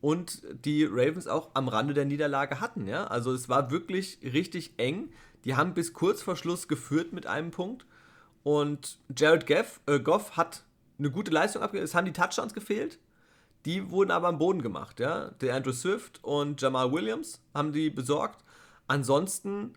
[0.00, 2.86] und die Ravens auch am Rande der Niederlage hatten.
[2.86, 3.06] Ja?
[3.06, 5.12] Also es war wirklich richtig eng.
[5.44, 7.86] Die haben bis kurz vor Schluss geführt mit einem Punkt.
[8.42, 10.64] Und Jared Goff, äh, Goff hat
[10.98, 11.84] eine gute Leistung abgegeben.
[11.84, 12.98] Es haben die Touchdowns gefehlt.
[13.66, 15.30] Die wurden aber am Boden gemacht, ja.
[15.40, 18.42] Der Andrew Swift und Jamal Williams haben die besorgt.
[18.86, 19.74] Ansonsten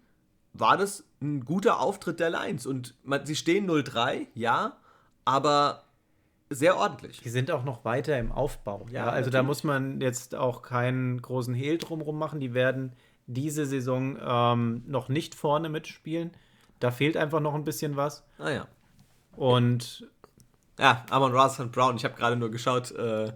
[0.54, 2.66] war das ein guter Auftritt der Lions.
[2.66, 4.78] Und man, sie stehen 0-3, ja,
[5.26, 5.84] aber
[6.54, 7.22] sehr ordentlich.
[7.22, 8.86] Die sind auch noch weiter im Aufbau.
[8.90, 9.48] Ja, Ja, also da natürlich.
[9.48, 12.40] muss man jetzt auch keinen großen Hehl drumherum machen.
[12.40, 12.94] Die werden
[13.28, 16.32] diese Saison ähm, noch nicht vorne mitspielen.
[16.80, 18.24] Da fehlt einfach noch ein bisschen was.
[18.38, 18.68] Ah ja.
[19.36, 20.08] Und
[20.80, 23.32] Ja, Amon Ross und Brown, ich habe gerade nur geschaut, äh,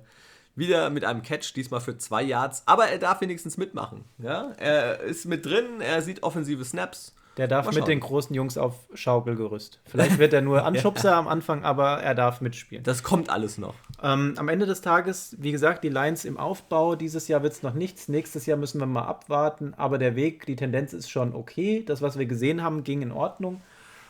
[0.56, 4.06] wieder mit einem Catch, diesmal für zwei Yards, aber er darf wenigstens mitmachen.
[4.17, 4.51] Ja?
[4.58, 8.76] Er ist mit drin, er sieht offensive Snaps Der darf mit den großen Jungs auf
[8.93, 9.80] Schaukelgerüst.
[9.86, 11.19] Vielleicht wird er nur Anschubser ja.
[11.19, 12.84] am Anfang, aber er darf mitspielen.
[12.84, 13.76] Das kommt alles noch.
[14.02, 16.95] Ähm, am Ende des Tages, wie gesagt, die Lions im Aufbau.
[16.95, 18.08] Dieses Jahr wird es noch nichts.
[18.08, 19.76] Nächstes Jahr müssen wir mal abwarten.
[19.78, 21.84] Aber der Weg, die Tendenz ist schon okay.
[21.86, 23.62] Das, was wir gesehen haben, ging in Ordnung.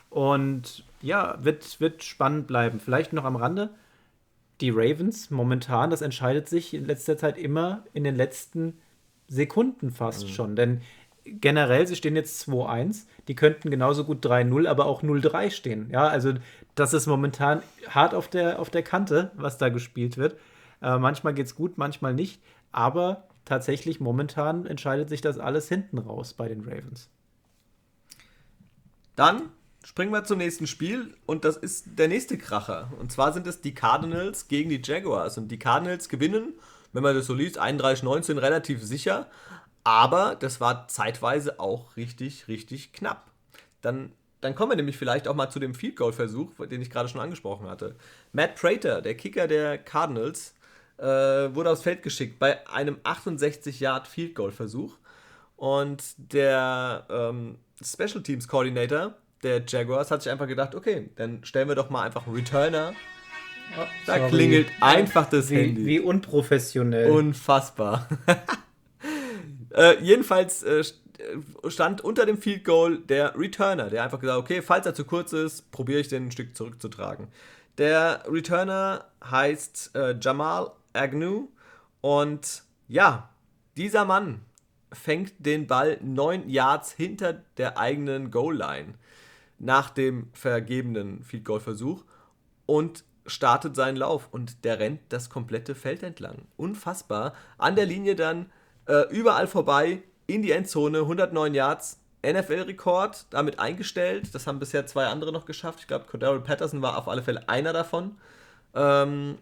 [0.09, 2.79] Und ja, wird, wird spannend bleiben.
[2.79, 3.71] Vielleicht noch am Rande.
[4.61, 8.79] Die Ravens momentan, das entscheidet sich in letzter Zeit immer in den letzten
[9.27, 10.29] Sekunden fast mhm.
[10.29, 10.55] schon.
[10.55, 10.81] Denn
[11.33, 15.89] generell, sie stehen jetzt 2-1, die könnten genauso gut 3-0, aber auch 0-3 stehen.
[15.91, 16.33] Ja, also
[16.75, 20.37] das ist momentan hart auf der, auf der Kante, was da gespielt wird.
[20.81, 26.33] Äh, manchmal es gut, manchmal nicht, aber tatsächlich momentan entscheidet sich das alles hinten raus
[26.33, 27.09] bei den Ravens.
[29.15, 29.49] Dann
[29.83, 32.91] springen wir zum nächsten Spiel und das ist der nächste Kracher.
[32.99, 35.37] Und zwar sind es die Cardinals gegen die Jaguars.
[35.37, 36.53] Und die Cardinals gewinnen,
[36.93, 39.27] wenn man das so liest, 31-19 relativ sicher.
[39.87, 43.31] Aber das war zeitweise auch richtig, richtig knapp.
[43.79, 46.89] Dann, dann kommen wir nämlich vielleicht auch mal zu dem Field Goal Versuch, den ich
[46.89, 47.95] gerade schon angesprochen hatte.
[48.33, 50.55] Matt Prater, der Kicker der Cardinals,
[50.97, 54.97] äh, wurde aufs Feld geschickt bei einem 68 Yard Field Goal Versuch.
[55.55, 61.69] Und der ähm, Special Teams Coordinator der Jaguars hat sich einfach gedacht, okay, dann stellen
[61.69, 62.91] wir doch mal einfach einen Returner.
[63.79, 64.29] Oh, da sorry.
[64.31, 65.85] klingelt einfach das wie, Handy.
[65.85, 67.09] Wie unprofessionell.
[67.09, 68.05] Unfassbar.
[69.77, 70.83] äh, jedenfalls äh,
[71.67, 75.33] stand unter dem Field Goal der Returner, der einfach gesagt okay, falls er zu kurz
[75.33, 77.27] ist, probiere ich den ein Stück zurückzutragen.
[77.77, 81.47] Der Returner heißt äh, Jamal Agnew
[82.01, 83.29] und ja,
[83.77, 84.41] dieser Mann
[84.91, 88.95] fängt den Ball neun Yards hinter der eigenen Goal-Line
[89.59, 92.03] nach dem vergebenen Field Goal Versuch
[92.65, 96.47] und startet seinen Lauf und der rennt das komplette Feld entlang.
[96.55, 97.33] Unfassbar.
[97.57, 98.47] An der Linie dann
[98.87, 104.33] äh, überall vorbei in die Endzone, 109 Yards, NFL-Rekord damit eingestellt.
[104.33, 105.79] Das haben bisher zwei andere noch geschafft.
[105.81, 108.17] Ich glaube, Cordero Patterson war auf alle Fälle einer davon.
[108.73, 109.37] Ähm,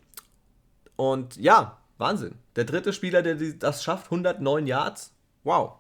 [0.95, 2.35] und ja, Wahnsinn.
[2.55, 5.13] Der dritte Spieler, der das schafft, 109 Yards.
[5.43, 5.79] Wow.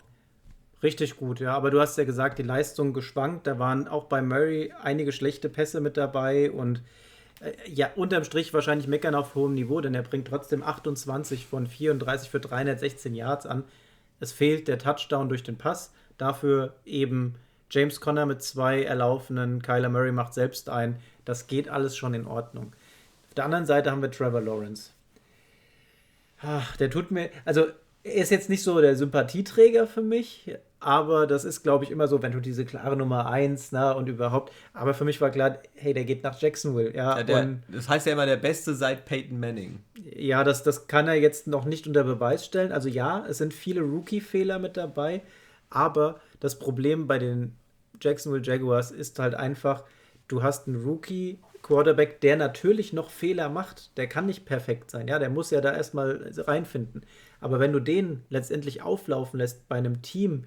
[0.83, 1.53] Richtig gut, ja.
[1.53, 3.47] Aber du hast ja gesagt, die Leistung geschwankt.
[3.47, 6.81] Da waren auch bei Murray einige schlechte Pässe mit dabei und
[7.67, 12.29] ja, unterm Strich wahrscheinlich meckern auf hohem Niveau, denn er bringt trotzdem 28 von 34
[12.29, 13.63] für 316 Yards an.
[14.19, 15.91] Es fehlt der Touchdown durch den Pass.
[16.17, 17.35] Dafür eben
[17.69, 20.97] James Conner mit zwei erlaufenen, Kyler Murray macht selbst ein.
[21.25, 22.73] Das geht alles schon in Ordnung.
[23.27, 24.91] Auf der anderen Seite haben wir Trevor Lawrence.
[26.41, 27.65] Ach, der tut mir, also
[28.03, 32.07] er ist jetzt nicht so der Sympathieträger für mich, aber das ist, glaube ich, immer
[32.07, 34.53] so, wenn du diese klare Nummer 1 ne, und überhaupt.
[34.71, 36.95] Aber für mich war klar, hey, der geht nach Jacksonville.
[36.95, 39.79] Ja, ja der, das heißt ja immer der Beste seit Peyton Manning.
[40.15, 42.71] Ja, das, das kann er jetzt noch nicht unter Beweis stellen.
[42.71, 45.23] Also ja, es sind viele Rookie-Fehler mit dabei,
[45.71, 47.55] aber das Problem bei den
[47.99, 49.85] Jacksonville Jaguars ist halt einfach,
[50.27, 55.07] du hast einen Rookie, Quarterback, der natürlich noch Fehler macht, der kann nicht perfekt sein.
[55.07, 57.01] Ja, der muss ja da erstmal reinfinden.
[57.39, 60.45] Aber wenn du den letztendlich auflaufen lässt bei einem Team,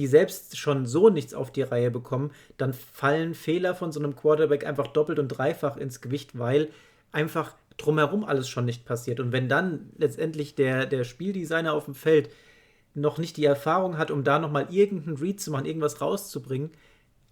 [0.00, 4.16] die selbst schon so nichts auf die Reihe bekommen, dann fallen Fehler von so einem
[4.16, 6.70] Quarterback einfach doppelt und dreifach ins Gewicht, weil
[7.12, 9.20] einfach drumherum alles schon nicht passiert.
[9.20, 12.30] Und wenn dann letztendlich der, der Spieldesigner auf dem Feld
[12.94, 16.70] noch nicht die Erfahrung hat, um da nochmal irgendeinen Read zu machen, irgendwas rauszubringen,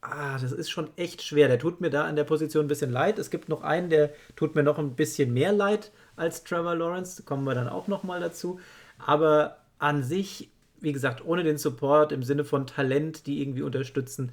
[0.03, 1.49] ah, das ist schon echt schwer.
[1.49, 3.19] Der tut mir da an der Position ein bisschen leid.
[3.19, 7.23] Es gibt noch einen, der tut mir noch ein bisschen mehr leid als Trevor Lawrence.
[7.23, 8.61] Kommen wir dann auch nochmal dazu.
[8.99, 14.33] Aber an sich wie gesagt, ohne den Support im Sinne von Talent, die irgendwie unterstützen,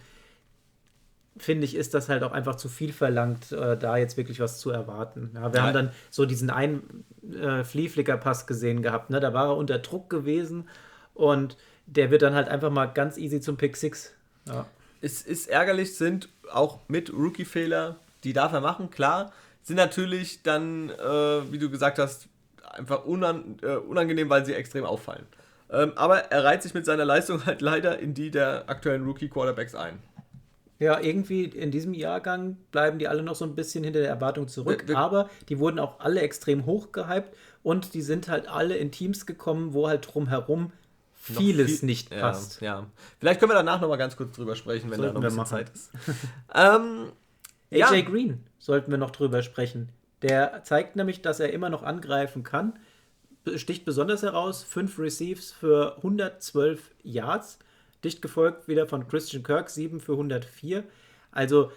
[1.37, 4.59] finde ich, ist das halt auch einfach zu viel verlangt, äh, da jetzt wirklich was
[4.59, 5.31] zu erwarten.
[5.33, 5.65] Ja, wir ja.
[5.65, 7.03] haben dann so diesen einen
[7.33, 9.19] äh, Fliehflicker-Pass gesehen gehabt, ne?
[9.19, 10.69] da war er unter Druck gewesen
[11.13, 14.13] und der wird dann halt einfach mal ganz easy zum Pick 6.
[14.47, 14.65] Ja.
[15.01, 20.89] Es ist ärgerlich, sind auch mit Rookie-Fehler, die darf er machen, klar, sind natürlich dann,
[20.89, 22.27] äh, wie du gesagt hast,
[22.63, 25.25] einfach unan äh, unangenehm, weil sie extrem auffallen.
[25.69, 29.75] Ähm, aber er reiht sich mit seiner Leistung halt leider in die der aktuellen Rookie-Quarterbacks
[29.75, 29.99] ein.
[30.77, 34.47] Ja, irgendwie in diesem Jahrgang bleiben die alle noch so ein bisschen hinter der Erwartung
[34.49, 38.49] zurück, wir, wir, aber die wurden auch alle extrem hoch gehypt und die sind halt
[38.49, 40.73] alle in Teams gekommen, wo halt drumherum
[41.13, 42.61] vieles viel, nicht passt.
[42.61, 42.87] Ja, ja,
[43.19, 45.45] Vielleicht können wir danach noch mal ganz kurz drüber sprechen, wenn sollten da noch ein
[45.45, 45.91] bisschen Zeit ist.
[46.53, 47.11] ähm,
[47.71, 48.01] AJ ja.
[48.01, 49.89] Green sollten wir noch drüber sprechen.
[50.21, 52.73] Der zeigt nämlich, dass er immer noch angreifen kann
[53.55, 54.63] sticht besonders heraus.
[54.63, 57.59] Fünf Receives für 112 Yards.
[58.03, 60.83] Dicht gefolgt wieder von Christian Kirk, 7 für 104.
[61.31, 61.71] Also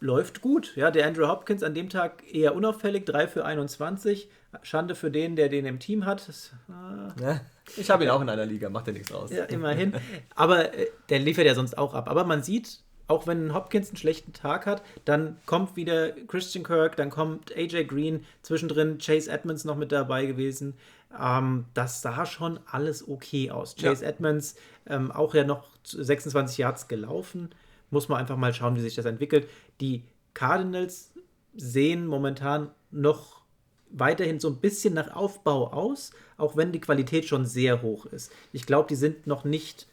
[0.00, 0.74] läuft gut.
[0.76, 4.28] Ja, der Andrew Hopkins an dem Tag eher unauffällig, 3 für 21.
[4.62, 6.26] Schande für den, der den im Team hat.
[6.28, 7.40] Das, äh, ja,
[7.76, 9.30] ich habe ihn auch in einer Liga, macht ja nichts aus.
[9.30, 9.94] Ja, immerhin.
[10.34, 12.08] Aber äh, der liefert ja sonst auch ab.
[12.08, 16.94] Aber man sieht, auch wenn Hopkins einen schlechten Tag hat, dann kommt wieder Christian Kirk,
[16.94, 20.74] dann kommt AJ Green, zwischendrin Chase Edmonds noch mit dabei gewesen.
[21.20, 23.74] Ähm, das sah schon alles okay aus.
[23.74, 24.10] Chase ja.
[24.10, 24.54] Edmonds
[24.86, 27.50] ähm, auch ja noch 26 Yards gelaufen.
[27.90, 29.48] Muss man einfach mal schauen, wie sich das entwickelt.
[29.80, 31.10] Die Cardinals
[31.56, 33.40] sehen momentan noch
[33.90, 38.30] weiterhin so ein bisschen nach Aufbau aus, auch wenn die Qualität schon sehr hoch ist.
[38.52, 39.88] Ich glaube, die sind noch nicht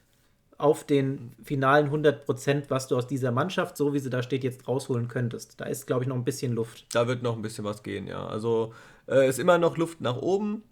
[0.57, 4.43] auf den finalen 100 Prozent, was du aus dieser Mannschaft, so wie sie da steht,
[4.43, 5.59] jetzt rausholen könntest.
[5.59, 6.85] Da ist, glaube ich, noch ein bisschen Luft.
[6.93, 8.25] Da wird noch ein bisschen was gehen, ja.
[8.25, 8.73] Also
[9.07, 10.63] äh, ist immer noch Luft nach oben.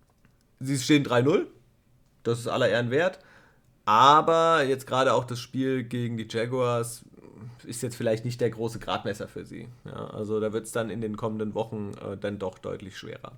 [0.59, 1.45] Sie stehen 3-0.
[2.23, 3.19] Das ist aller Ehren wert.
[3.85, 7.05] Aber jetzt gerade auch das Spiel gegen die Jaguars
[7.63, 9.67] ist jetzt vielleicht nicht der große Gradmesser für sie.
[9.85, 13.33] Ja, also da wird es dann in den kommenden Wochen äh, dann doch deutlich schwerer.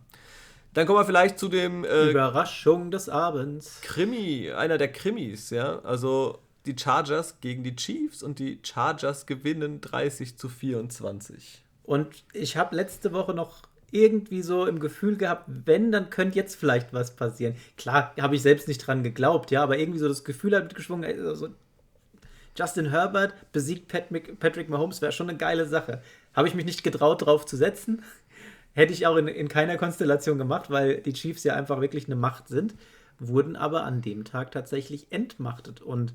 [0.78, 3.82] Dann kommen wir vielleicht zu dem äh, Überraschung des Abends.
[3.82, 5.80] Krimi, einer der Krimis, ja.
[5.80, 6.38] Also
[6.68, 11.63] die Chargers gegen die Chiefs und die Chargers gewinnen 30 zu 24.
[11.82, 16.56] Und ich habe letzte Woche noch irgendwie so im Gefühl gehabt, wenn, dann könnte jetzt
[16.56, 17.56] vielleicht was passieren.
[17.76, 21.06] Klar, habe ich selbst nicht dran geglaubt, ja, aber irgendwie so das Gefühl hat mitgeschwungen,
[21.26, 21.48] also
[22.56, 26.02] Justin Herbert besiegt Patrick Mahomes wäre schon eine geile Sache.
[26.36, 28.04] Habe ich mich nicht getraut, drauf zu setzen.
[28.78, 32.16] Hätte ich auch in, in keiner Konstellation gemacht, weil die Chiefs ja einfach wirklich eine
[32.16, 32.76] Macht sind,
[33.18, 36.13] wurden aber an dem Tag tatsächlich entmachtet und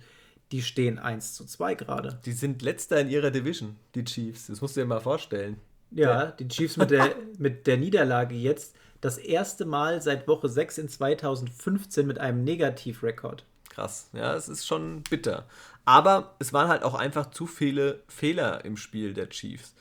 [0.52, 2.20] die stehen 1 zu 2 gerade.
[2.24, 4.46] Die sind letzter in ihrer Division, die Chiefs.
[4.46, 5.56] Das musst du dir mal vorstellen.
[5.90, 10.78] Ja, die Chiefs mit der, mit der Niederlage jetzt das erste Mal seit Woche 6
[10.78, 13.44] in 2015 mit einem Negativrekord.
[13.70, 15.46] Krass, ja, es ist schon bitter.
[15.84, 19.74] Aber es waren halt auch einfach zu viele Fehler im Spiel der Chiefs.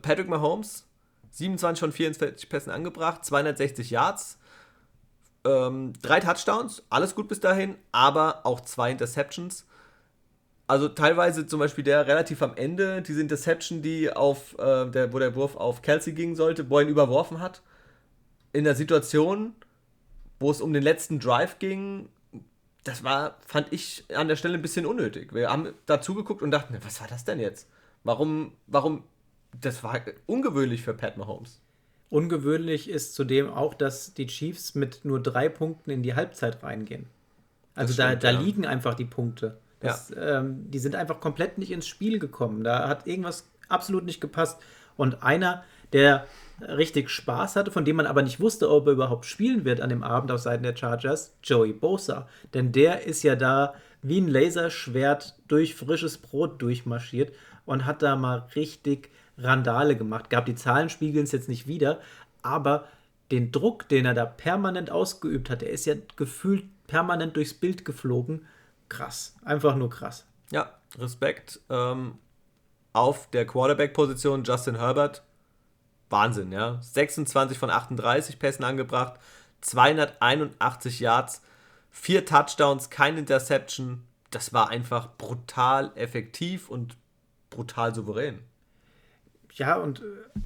[0.00, 0.86] Patrick Mahomes,
[1.30, 4.38] 27 von 44 Pässen angebracht, 260 Yards,
[5.44, 9.66] ähm, drei Touchdowns, alles gut bis dahin, aber auch zwei Interceptions.
[10.66, 15.18] Also teilweise zum Beispiel der relativ am Ende, diese Interception, die auf, äh, der, wo
[15.18, 17.62] der Wurf auf Kelsey gingen sollte, wo er ihn überworfen hat.
[18.52, 19.54] In der Situation,
[20.38, 22.08] wo es um den letzten Drive ging,
[22.84, 25.34] das war, fand ich an der Stelle ein bisschen unnötig.
[25.34, 27.68] Wir haben dazu geguckt und dachten, was war das denn jetzt?
[28.04, 29.04] Warum, warum,
[29.58, 31.60] das war ungewöhnlich für Pat Mahomes.
[32.08, 37.06] Ungewöhnlich ist zudem auch, dass die Chiefs mit nur drei Punkten in die Halbzeit reingehen.
[37.74, 38.40] Also stimmt, da, da ja.
[38.40, 39.58] liegen einfach die Punkte.
[39.78, 40.40] Das, ja.
[40.40, 42.64] ähm, die sind einfach komplett nicht ins Spiel gekommen.
[42.64, 44.60] Da hat irgendwas absolut nicht gepasst.
[44.96, 46.26] Und einer, der
[46.60, 49.88] richtig Spaß hatte, von dem man aber nicht wusste, ob er überhaupt spielen wird an
[49.88, 52.28] dem Abend auf Seiten der Chargers, Joey Bosa.
[52.54, 57.34] Denn der ist ja da wie ein Laserschwert durch frisches Brot durchmarschiert
[57.66, 60.30] und hat da mal richtig Randale gemacht.
[60.30, 62.00] Gab die Zahlen spiegeln es jetzt nicht wieder,
[62.42, 62.86] aber
[63.30, 67.84] den Druck, den er da permanent ausgeübt hat, der ist ja gefühlt permanent durchs Bild
[67.84, 68.46] geflogen
[68.90, 69.34] krass.
[69.42, 70.26] Einfach nur krass.
[70.50, 71.60] Ja, Respekt.
[71.70, 72.18] Ähm,
[72.92, 75.22] auf der Quarterback-Position Justin Herbert.
[76.10, 76.78] Wahnsinn, ja.
[76.82, 79.14] 26 von 38 Pässen angebracht,
[79.60, 81.42] 281 Yards,
[81.90, 84.02] vier Touchdowns, kein Interception.
[84.30, 86.96] Das war einfach brutal effektiv und
[87.50, 88.40] brutal souverän
[89.60, 90.04] ja, und äh,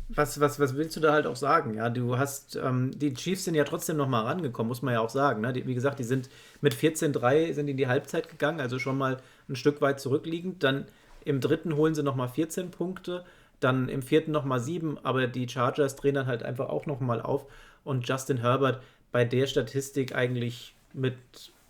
[0.08, 1.74] was, was, was willst du da halt auch sagen?
[1.74, 5.00] Ja, du hast, ähm, die Chiefs sind ja trotzdem noch mal rangekommen, muss man ja
[5.00, 5.40] auch sagen.
[5.40, 5.52] Ne?
[5.52, 6.28] Die, wie gesagt, die sind
[6.60, 10.62] mit 14-3 sind in die Halbzeit gegangen, also schon mal ein Stück weit zurückliegend.
[10.62, 10.86] Dann
[11.24, 13.24] im dritten holen sie noch mal 14 Punkte,
[13.60, 17.00] dann im vierten noch mal 7, aber die Chargers drehen dann halt einfach auch noch
[17.00, 17.46] mal auf.
[17.84, 21.16] Und Justin Herbert bei der Statistik eigentlich mit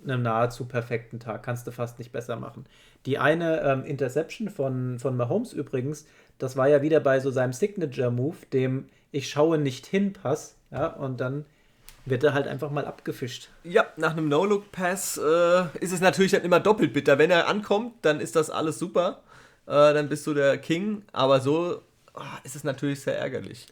[0.05, 2.67] einem nahezu perfekten Tag, kannst du fast nicht besser machen.
[3.07, 6.07] Die eine ähm, Interception von, von Mahomes übrigens,
[6.39, 10.57] das war ja wieder bei so seinem Signature-Move, dem Ich schaue nicht hin Pass.
[10.71, 11.45] Ja, und dann
[12.05, 13.49] wird er halt einfach mal abgefischt.
[13.63, 17.19] Ja, nach einem No-Look-Pass äh, ist es natürlich dann immer doppelt bitter.
[17.19, 19.23] Wenn er ankommt, dann ist das alles super.
[19.67, 21.03] Äh, dann bist du der King.
[21.13, 21.83] Aber so
[22.15, 23.69] oh, ist es natürlich sehr ärgerlich.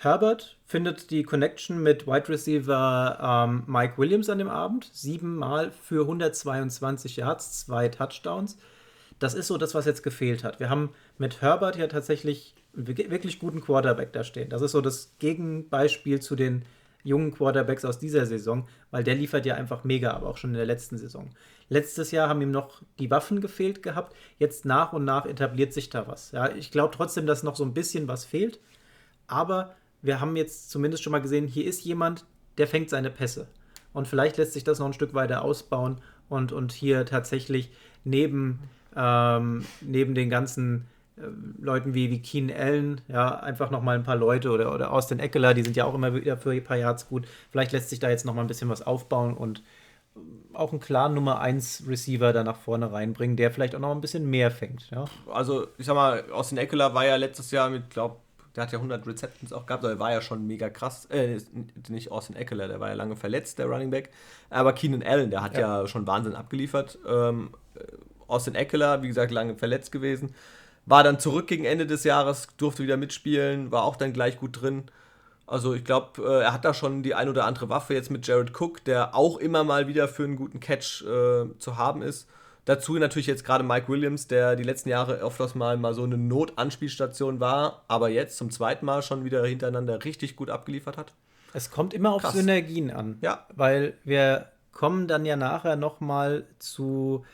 [0.00, 4.88] Herbert findet die Connection mit Wide Receiver ähm, Mike Williams an dem Abend.
[4.92, 8.56] Siebenmal für 122 Yards, zwei Touchdowns
[9.18, 10.60] das ist so das, was jetzt gefehlt hat.
[10.60, 14.50] Wir haben mit Herbert ja tatsächlich wirklich guten Quarterback da stehen.
[14.50, 16.64] Das ist so das Gegenbeispiel zu den
[17.02, 20.56] jungen Quarterbacks aus dieser Saison, weil der liefert ja einfach mega, aber auch schon in
[20.56, 21.30] der letzten Saison.
[21.68, 24.14] Letztes Jahr haben ihm noch die Waffen gefehlt gehabt.
[24.38, 26.32] Jetzt nach und nach etabliert sich da was.
[26.32, 28.60] Ja, ich glaube trotzdem, dass noch so ein bisschen was fehlt.
[29.26, 32.24] Aber wir haben jetzt zumindest schon mal gesehen, hier ist jemand,
[32.56, 33.48] der fängt seine Pässe.
[33.92, 37.70] Und vielleicht lässt sich das noch ein Stück weiter ausbauen und, und hier tatsächlich
[38.04, 38.60] neben
[38.98, 40.86] ähm, neben den ganzen
[41.16, 41.22] äh,
[41.60, 45.54] Leuten wie, wie Keen Allen, ja, einfach nochmal ein paar Leute oder, oder Austin Eckler,
[45.54, 47.26] die sind ja auch immer wieder für ein paar Yards gut.
[47.50, 49.62] Vielleicht lässt sich da jetzt nochmal ein bisschen was aufbauen und
[50.52, 54.00] auch einen klaren Nummer 1 Receiver da nach vorne reinbringen, der vielleicht auch noch ein
[54.00, 54.90] bisschen mehr fängt.
[54.90, 55.04] Ja?
[55.32, 58.20] Also, ich sag mal, Austin Eckler war ja letztes Jahr mit, glaub,
[58.58, 61.06] der hat ja 100 Receptions auch gehabt, aber er war ja schon mega krass.
[61.06, 61.38] Äh,
[61.88, 64.10] nicht Austin Eckler, der war ja lange verletzt, der Running Back.
[64.50, 66.98] Aber Keenan Allen, der hat ja, ja schon Wahnsinn abgeliefert.
[67.06, 67.50] Ähm,
[68.26, 70.34] Austin Eckler, wie gesagt, lange verletzt gewesen.
[70.86, 74.60] War dann zurück gegen Ende des Jahres, durfte wieder mitspielen, war auch dann gleich gut
[74.60, 74.90] drin.
[75.46, 78.26] Also ich glaube, äh, er hat da schon die ein oder andere Waffe jetzt mit
[78.26, 82.28] Jared Cook, der auch immer mal wieder für einen guten Catch äh, zu haben ist.
[82.68, 86.18] Dazu natürlich jetzt gerade Mike Williams, der die letzten Jahre öfters mal, mal so eine
[86.18, 91.14] Notanspielstation war, aber jetzt zum zweiten Mal schon wieder hintereinander richtig gut abgeliefert hat.
[91.54, 92.34] Es kommt immer auf Krass.
[92.34, 93.16] Synergien an.
[93.22, 93.46] Ja.
[93.56, 97.24] Weil wir kommen dann ja nachher nochmal zu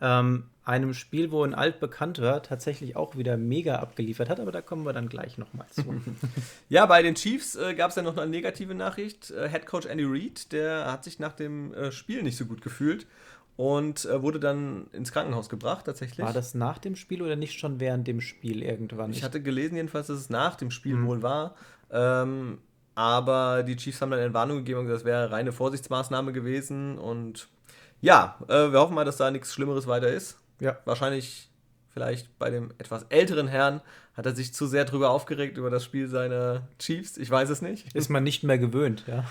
[0.00, 4.86] ähm, einem Spiel, wo ein altbekannter tatsächlich auch wieder mega abgeliefert hat, aber da kommen
[4.86, 6.02] wir dann gleich nochmal zu.
[6.68, 9.32] ja, bei den Chiefs äh, gab es ja noch eine negative Nachricht.
[9.32, 12.62] Äh, Head Coach Andy Reid, der hat sich nach dem äh, Spiel nicht so gut
[12.62, 13.08] gefühlt
[13.56, 16.24] und äh, wurde dann ins Krankenhaus gebracht tatsächlich.
[16.24, 19.12] War das nach dem Spiel oder nicht schon während dem Spiel irgendwann?
[19.12, 21.06] Ich hatte gelesen jedenfalls, dass es nach dem Spiel mhm.
[21.06, 21.54] wohl war.
[21.90, 22.58] Ähm,
[22.94, 26.98] aber die Chiefs haben dann eine Warnung gegeben und gesagt, das wäre reine Vorsichtsmaßnahme gewesen
[26.98, 27.48] und
[28.00, 30.38] ja, äh, wir hoffen mal, dass da nichts Schlimmeres weiter ist.
[30.60, 30.76] Ja.
[30.84, 31.50] Wahrscheinlich,
[31.88, 33.80] vielleicht bei dem etwas älteren Herrn,
[34.16, 37.16] hat er sich zu sehr drüber aufgeregt über das Spiel seiner Chiefs.
[37.16, 37.94] Ich weiß es nicht.
[37.94, 39.24] Ist man nicht mehr gewöhnt, ja.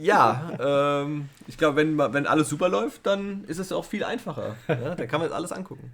[0.00, 4.56] ja, ähm, ich glaube, wenn, wenn alles super läuft, dann ist es auch viel einfacher.
[4.68, 4.94] Ja?
[4.94, 5.92] Da kann man jetzt alles angucken.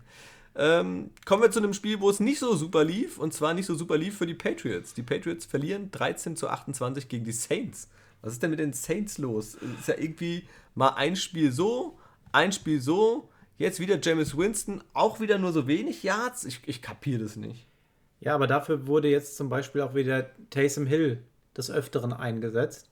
[0.57, 3.67] Ähm, kommen wir zu einem Spiel, wo es nicht so super lief, und zwar nicht
[3.67, 4.95] so super lief für die Patriots.
[4.95, 7.89] Die Patriots verlieren 13 zu 28 gegen die Saints.
[8.23, 9.55] Was ist denn mit den Saints los?
[9.55, 11.97] Ist ja irgendwie mal ein Spiel so,
[12.33, 13.29] ein Spiel so,
[13.61, 16.47] Jetzt wieder James Winston, auch wieder nur so wenig Yards.
[16.47, 17.67] Ich, ich kapiere das nicht.
[18.21, 21.23] Ja, aber dafür wurde jetzt zum Beispiel auch wieder Taysom Hill
[21.57, 22.91] des Öfteren eingesetzt.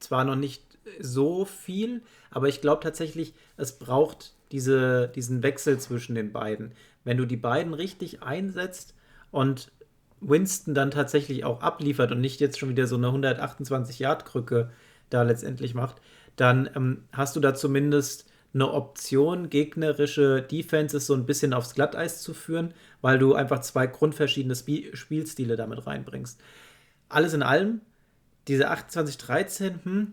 [0.00, 0.62] Zwar noch nicht
[1.00, 6.72] so viel, aber ich glaube tatsächlich, es braucht diese, diesen Wechsel zwischen den beiden.
[7.04, 8.94] Wenn du die beiden richtig einsetzt
[9.30, 9.72] und
[10.20, 14.70] Winston dann tatsächlich auch abliefert und nicht jetzt schon wieder so eine 128-Yard-Krücke
[15.10, 16.00] da letztendlich macht,
[16.36, 22.20] dann ähm, hast du da zumindest eine Option, gegnerische Defenses so ein bisschen aufs Glatteis
[22.22, 26.40] zu führen, weil du einfach zwei grundverschiedene Sp Spielstile damit reinbringst.
[27.08, 27.80] Alles in allem,
[28.48, 30.12] diese 28-13, hm,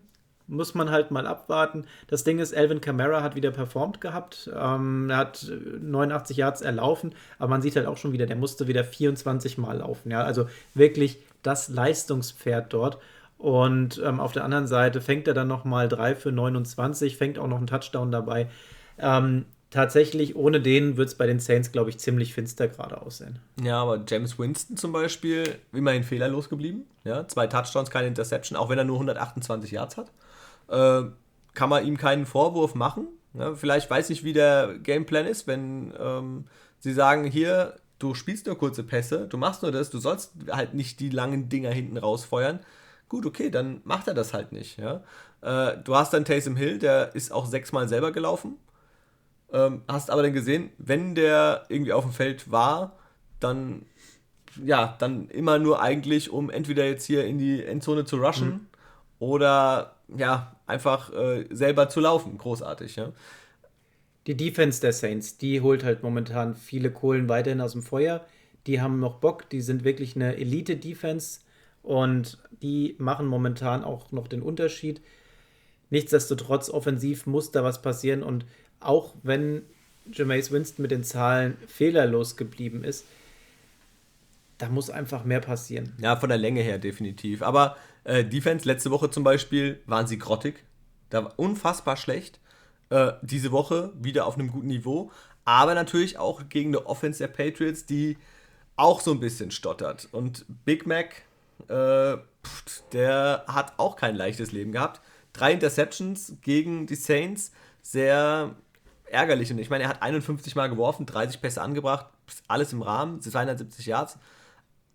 [0.50, 1.86] muss man halt mal abwarten.
[2.08, 4.50] Das Ding ist, Elvin Kamara hat wieder performt gehabt.
[4.54, 8.68] Ähm, er hat 89 Yards erlaufen, aber man sieht halt auch schon wieder, der musste
[8.68, 10.12] wieder 24 Mal laufen.
[10.12, 10.24] Ja?
[10.24, 12.98] Also wirklich das Leistungspferd dort.
[13.40, 17.48] Und ähm, auf der anderen Seite fängt er dann nochmal 3 für 29, fängt auch
[17.48, 18.50] noch einen Touchdown dabei.
[18.98, 23.40] Ähm, tatsächlich, ohne den wird es bei den Saints, glaube ich, ziemlich finster gerade aussehen.
[23.64, 26.84] Ja, aber James Winston zum Beispiel, immerhin fehlerlos geblieben.
[27.06, 30.12] Ja, zwei Touchdowns, keine Interception, auch wenn er nur 128 Yards hat.
[30.68, 31.10] Äh,
[31.54, 33.08] kann man ihm keinen Vorwurf machen.
[33.34, 36.44] Ja, vielleicht weiß ich, wie der Gameplan ist, wenn ähm,
[36.80, 40.74] sie sagen, hier, du spielst nur kurze Pässe, du machst nur das, du sollst halt
[40.74, 42.60] nicht die langen Dinger hinten rausfeuern
[43.10, 44.78] Gut, okay, dann macht er das halt nicht.
[44.78, 45.04] Ja?
[45.42, 48.58] Äh, du hast dann Taysom Hill, der ist auch sechsmal selber gelaufen.
[49.52, 52.98] Ähm, hast aber dann gesehen, wenn der irgendwie auf dem Feld war,
[53.40, 53.86] dann
[54.64, 58.68] ja, dann immer nur eigentlich, um entweder jetzt hier in die Endzone zu rushen mhm.
[59.20, 62.38] oder ja, einfach äh, selber zu laufen.
[62.38, 63.12] Großartig, ja.
[64.28, 68.26] Die Defense der Saints, die holt halt momentan viele Kohlen weiterhin aus dem Feuer.
[68.68, 71.42] Die haben noch Bock, die sind wirklich eine Elite-Defense
[71.84, 75.02] und die machen momentan auch noch den Unterschied.
[75.90, 78.22] Nichtsdestotrotz, offensiv muss da was passieren.
[78.24, 78.46] Und
[78.80, 79.64] auch wenn
[80.12, 83.06] Jameis Winston mit den Zahlen fehlerlos geblieben ist,
[84.58, 85.94] da muss einfach mehr passieren.
[86.00, 87.42] Ja, von der Länge her definitiv.
[87.42, 90.64] Aber äh, Defense, letzte Woche zum Beispiel, waren sie grottig.
[91.10, 92.40] Da war unfassbar schlecht.
[92.90, 95.12] Äh, diese Woche wieder auf einem guten Niveau.
[95.46, 98.18] Aber natürlich auch gegen eine Offense der Patriots, die
[98.76, 100.10] auch so ein bisschen stottert.
[100.12, 101.24] Und Big Mac
[101.70, 102.18] äh,
[102.94, 105.02] der hat auch kein leichtes Leben gehabt.
[105.34, 107.52] Drei Interceptions gegen die Saints,
[107.82, 108.56] sehr
[109.06, 109.52] ärgerlich.
[109.52, 112.08] Und ich meine, er hat 51 Mal geworfen, 30 Pässe angebracht,
[112.48, 114.18] alles im Rahmen, 270 Yards,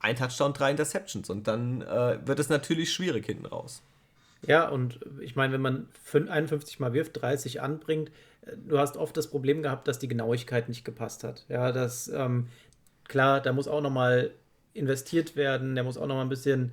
[0.01, 1.31] ein Touchdown, drei Interceptions.
[1.31, 3.83] Und dann äh, wird es natürlich schwierig hinten raus.
[4.47, 8.11] Ja, und ich meine, wenn man 51 Mal wirft, 30 anbringt,
[8.43, 11.45] äh, du hast oft das Problem gehabt, dass die Genauigkeit nicht gepasst hat.
[11.49, 12.49] Ja, das, ähm,
[13.05, 14.33] klar, da muss auch nochmal
[14.75, 16.73] investiert werden, der muss auch noch mal ein bisschen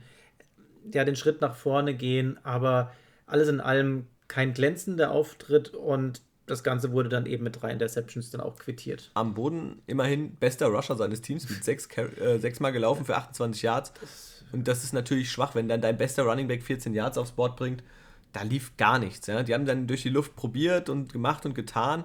[0.91, 2.91] ja, den Schritt nach vorne gehen, aber
[3.27, 8.31] alles in allem kein glänzender Auftritt und das Ganze wurde dann eben mit drei Interceptions
[8.31, 9.11] dann auch quittiert.
[9.13, 13.93] Am Boden immerhin bester Rusher seines Teams mit sechs, äh, sechsmal gelaufen für 28 Yards.
[14.51, 17.55] Und das ist natürlich schwach, wenn dann dein bester Running Back 14 Yards aufs Board
[17.55, 17.83] bringt.
[18.33, 19.27] Da lief gar nichts.
[19.27, 19.43] Ja?
[19.43, 22.03] Die haben dann durch die Luft probiert und gemacht und getan.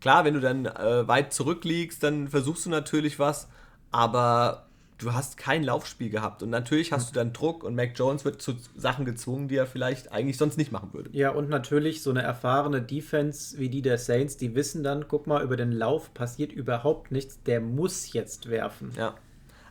[0.00, 3.48] Klar, wenn du dann äh, weit zurückliegst, dann versuchst du natürlich was,
[3.90, 4.65] aber
[4.98, 6.42] du hast kein Laufspiel gehabt.
[6.42, 9.66] Und natürlich hast du dann Druck und Mac Jones wird zu Sachen gezwungen, die er
[9.66, 11.10] vielleicht eigentlich sonst nicht machen würde.
[11.12, 15.26] Ja, und natürlich so eine erfahrene Defense wie die der Saints, die wissen dann, guck
[15.26, 18.92] mal, über den Lauf passiert überhaupt nichts, der muss jetzt werfen.
[18.96, 19.14] Ja.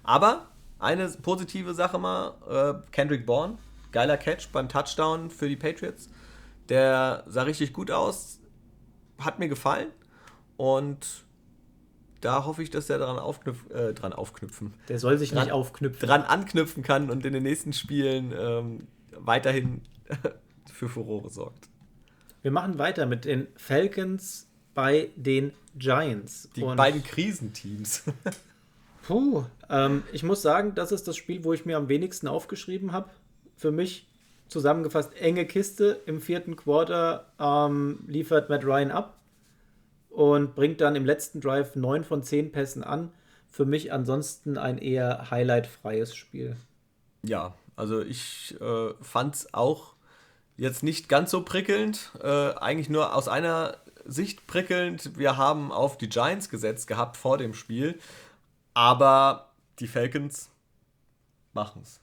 [0.04, 0.48] Aber
[0.80, 3.58] eine positive Sache mal, äh, Kendrick Bourne,
[3.92, 6.10] geiler Catch beim Touchdown für die Patriots.
[6.70, 8.40] Der sah richtig gut aus,
[9.20, 9.88] hat mir gefallen
[10.58, 11.25] und
[12.22, 14.74] da hoffe ich, dass er daran aufknüpf, äh, dran aufknüpfen.
[14.90, 16.08] Der soll sich dran, nicht aufknüpfen.
[16.08, 18.88] Dran anknüpfen kann und in den nächsten Spielen ähm,
[19.18, 19.82] weiterhin
[20.72, 21.70] für Furore sorgt.
[22.42, 26.50] Wir machen weiter mit den Falcons bei den Giants.
[26.56, 28.04] Die und beiden Krisenteams.
[29.08, 32.92] puh, ähm, ich muss sagen, das ist das Spiel, wo ich mir am wenigsten aufgeschrieben
[32.92, 33.10] habe.
[33.56, 34.08] Für mich
[34.48, 36.02] zusammengefasst enge Kiste.
[36.06, 39.18] Im vierten Quarter ähm, liefert Matt Ryan ab
[40.16, 43.12] und bringt dann im letzten Drive 9 von 10 Pässen an.
[43.50, 46.56] Für mich ansonsten ein eher highlightfreies Spiel.
[47.24, 49.94] Ja, also ich äh, fand es auch
[50.56, 55.18] jetzt nicht ganz so prickelnd, äh, eigentlich nur aus einer Sicht prickelnd.
[55.18, 58.00] Wir haben auf die Giants gesetzt gehabt vor dem Spiel,
[58.74, 60.50] aber die Falcons
[61.54, 62.00] machen es.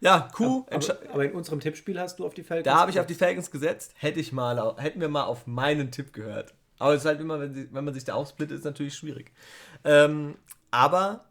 [0.00, 0.66] Ja, Q.
[0.70, 3.14] Aber, aber, in unserem Tippspiel hast du auf die Falcons Da habe ich auf die
[3.14, 3.94] Falcons gesetzt.
[3.96, 6.54] Hätte ich mal, hätten wir mal auf meinen Tipp gehört.
[6.78, 9.32] Aber es ist halt immer, wenn, wenn man sich da aufsplittet, ist natürlich schwierig.
[9.84, 10.36] Ähm,
[10.70, 11.24] aber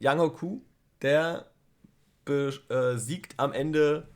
[0.00, 0.62] Yang Q,
[1.02, 1.46] der
[2.24, 4.08] besiegt am Ende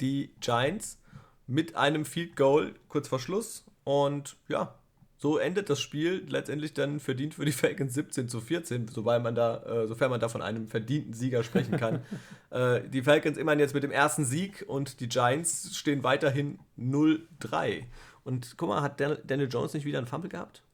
[0.00, 1.00] die Giants
[1.46, 3.64] mit einem Field Goal kurz vor Schluss.
[3.84, 4.78] Und ja,
[5.22, 9.36] so endet das Spiel letztendlich dann verdient für die Falcons 17 zu 14, sobald man
[9.36, 12.00] da, äh, sofern man da von einem verdienten Sieger sprechen kann.
[12.50, 17.84] äh, die Falcons immerhin jetzt mit dem ersten Sieg und die Giants stehen weiterhin 0-3.
[18.24, 20.64] Und guck mal, hat Daniel Jones nicht wieder einen Fumble gehabt?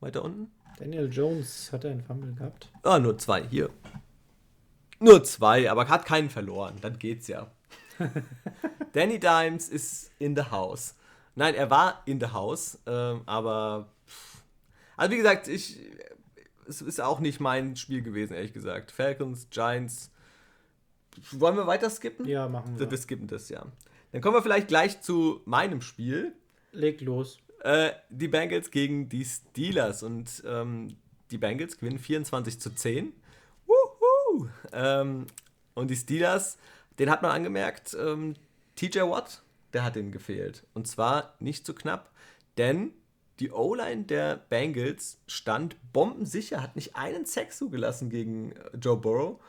[0.00, 0.50] Weiter unten?
[0.76, 2.72] Daniel Jones hat er einen Fumble gehabt?
[2.82, 3.70] Ah, nur zwei, hier.
[4.98, 6.74] Nur zwei, aber hat keinen verloren.
[6.80, 7.52] Dann geht's ja.
[8.94, 10.96] Danny Dimes ist in the house.
[11.38, 13.92] Nein, er war in the house, ähm, aber.
[14.96, 15.78] Also, wie gesagt, ich.
[16.66, 18.90] Es ist auch nicht mein Spiel gewesen, ehrlich gesagt.
[18.90, 20.10] Falcons, Giants.
[21.30, 22.26] Wollen wir weiter skippen?
[22.26, 22.90] Ja, machen wir.
[22.90, 23.64] Wir skippen das, ja.
[24.10, 26.32] Dann kommen wir vielleicht gleich zu meinem Spiel.
[26.72, 27.38] Leg los.
[27.60, 30.02] Äh, die Bengals gegen die Steelers.
[30.02, 30.96] Und ähm,
[31.30, 33.12] die Bengals gewinnen 24 zu 10.
[33.64, 34.48] Wuhu!
[34.72, 35.26] Ähm,
[35.74, 36.58] und die Steelers,
[36.98, 38.34] den hat man angemerkt, ähm,
[38.74, 39.42] TJ Watt
[39.72, 40.66] der hat ihm gefehlt.
[40.74, 42.10] Und zwar nicht zu so knapp,
[42.56, 42.92] denn
[43.40, 49.40] die O-Line der Bengals stand bombensicher, hat nicht einen Sack zugelassen gegen äh, Joe Burrow.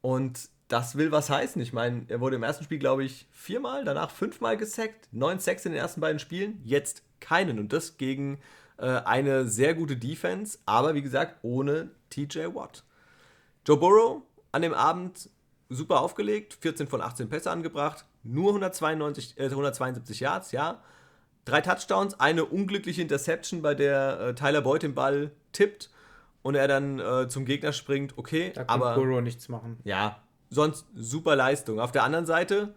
[0.00, 1.60] Und das will was heißen.
[1.60, 5.08] Ich meine, er wurde im ersten Spiel, glaube ich, viermal, danach fünfmal gesackt.
[5.12, 7.58] Neun Sacks in den ersten beiden Spielen, jetzt keinen.
[7.58, 8.38] Und das gegen
[8.78, 12.84] äh, eine sehr gute Defense, aber wie gesagt, ohne TJ Watt.
[13.66, 15.30] Joe Burrow an dem Abend
[15.68, 20.82] super aufgelegt, 14 von 18 Pässe angebracht, nur 192, äh, 172 Yards, ja.
[21.44, 25.90] Drei Touchdowns, eine unglückliche Interception, bei der äh, Tyler Boyd den Ball tippt
[26.42, 28.52] und er dann äh, zum Gegner springt, okay.
[28.54, 29.78] Da kann aber Burrow nichts machen.
[29.84, 31.80] Ja, sonst super Leistung.
[31.80, 32.74] Auf der anderen Seite,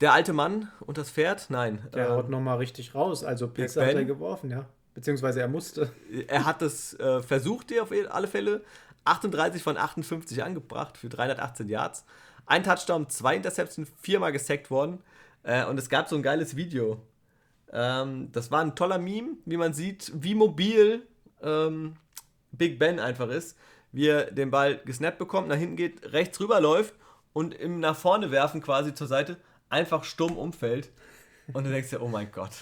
[0.00, 1.88] der alte Mann und das Pferd, nein.
[1.94, 3.24] Der äh, haut nochmal richtig raus.
[3.24, 4.66] Also Pässe hat er geworfen, ja.
[4.94, 5.90] Beziehungsweise er musste.
[6.28, 8.62] Er hat es äh, versucht, dir auf alle Fälle.
[9.04, 12.04] 38 von 58 angebracht für 318 Yards.
[12.46, 15.00] Ein Touchdown, zwei Interceptions, viermal gesackt worden.
[15.42, 17.00] Äh, und es gab so ein geiles Video.
[17.72, 21.06] Ähm, das war ein toller Meme, wie man sieht, wie mobil
[21.42, 21.94] ähm,
[22.52, 23.56] Big Ben einfach ist.
[23.92, 26.94] Wie er den Ball gesnappt bekommt, nach hinten geht, rechts rüber läuft
[27.34, 29.36] und im nach vorne werfen quasi zur Seite
[29.68, 30.90] einfach stumm umfällt.
[31.52, 32.52] Und du denkst dir, oh mein Gott,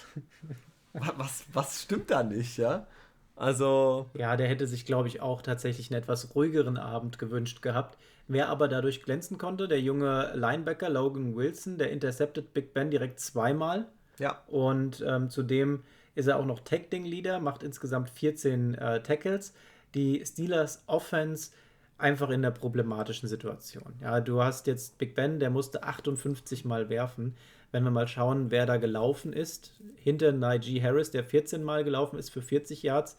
[0.93, 2.87] was, was stimmt da nicht, ja?
[3.35, 4.09] Also.
[4.13, 7.97] Ja, der hätte sich, glaube ich, auch tatsächlich einen etwas ruhigeren Abend gewünscht gehabt.
[8.27, 13.19] Wer aber dadurch glänzen konnte, der junge Linebacker Logan Wilson, der intercepted Big Ben direkt
[13.19, 13.87] zweimal.
[14.19, 14.41] Ja.
[14.47, 15.83] Und ähm, zudem
[16.15, 19.53] ist er auch noch Tackling-Leader, macht insgesamt 14 äh, Tackles.
[19.93, 21.51] Die Steelers Offense
[21.97, 23.93] einfach in der problematischen Situation.
[24.01, 27.35] Ja, du hast jetzt Big Ben, der musste 58 Mal werfen.
[27.71, 32.19] Wenn wir mal schauen, wer da gelaufen ist, hinter Najee Harris, der 14 Mal gelaufen
[32.19, 33.17] ist für 40 Yards,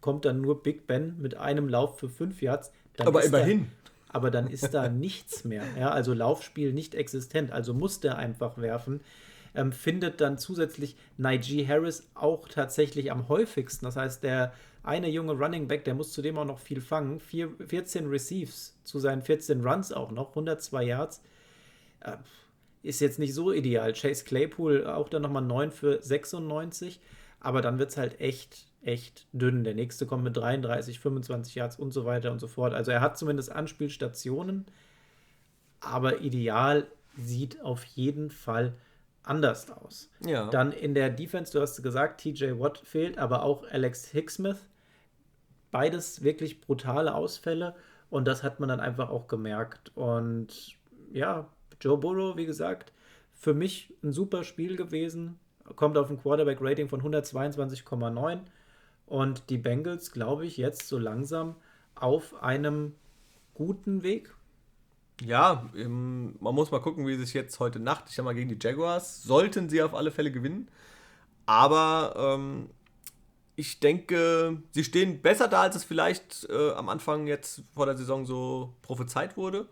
[0.00, 2.70] kommt dann nur Big Ben mit einem Lauf für 5 Yards.
[2.98, 3.70] aber immerhin
[4.08, 5.64] aber dann ist da nichts mehr.
[5.78, 9.00] Ja, also Laufspiel nicht existent, also muss der einfach werfen.
[9.54, 13.84] ähm, findet dann zusätzlich Najee Harris auch tatsächlich am häufigsten.
[13.86, 14.52] Das heißt, der
[14.82, 17.20] eine junge Running Back, der muss zudem auch noch viel fangen.
[17.20, 21.22] Vier, 14 Receives zu seinen 14 Runs auch noch, 102 Yards.
[22.00, 22.16] Äh,
[22.82, 23.92] ist jetzt nicht so ideal.
[23.92, 27.00] Chase Claypool auch dann nochmal 9 für 96.
[27.40, 29.64] Aber dann wird es halt echt, echt dünn.
[29.64, 32.74] Der nächste kommt mit 33, 25 Yards und so weiter und so fort.
[32.74, 34.66] Also er hat zumindest Anspielstationen.
[35.80, 36.86] Aber ideal
[37.16, 38.74] sieht auf jeden Fall
[39.22, 40.10] anders aus.
[40.24, 40.48] Ja.
[40.48, 44.68] Dann in der Defense, du hast gesagt, TJ Watt fehlt, aber auch Alex Hicksmith.
[45.70, 47.76] Beides wirklich brutale Ausfälle
[48.10, 49.92] und das hat man dann einfach auch gemerkt.
[49.94, 50.78] Und
[51.12, 51.48] ja,
[51.80, 52.92] Joe Burrow, wie gesagt,
[53.34, 55.38] für mich ein super Spiel gewesen.
[55.76, 58.40] Kommt auf ein Quarterback-Rating von 122,9.
[59.06, 61.56] Und die Bengals, glaube ich, jetzt so langsam
[61.94, 62.94] auf einem
[63.54, 64.34] guten Weg.
[65.22, 68.58] Ja, man muss mal gucken, wie sich jetzt heute Nacht, ich sag mal, gegen die
[68.60, 70.70] Jaguars, sollten sie auf alle Fälle gewinnen.
[71.46, 72.70] Aber ähm,
[73.56, 77.96] ich denke, sie stehen besser da, als es vielleicht äh, am Anfang jetzt vor der
[77.96, 79.68] Saison so prophezeit wurde.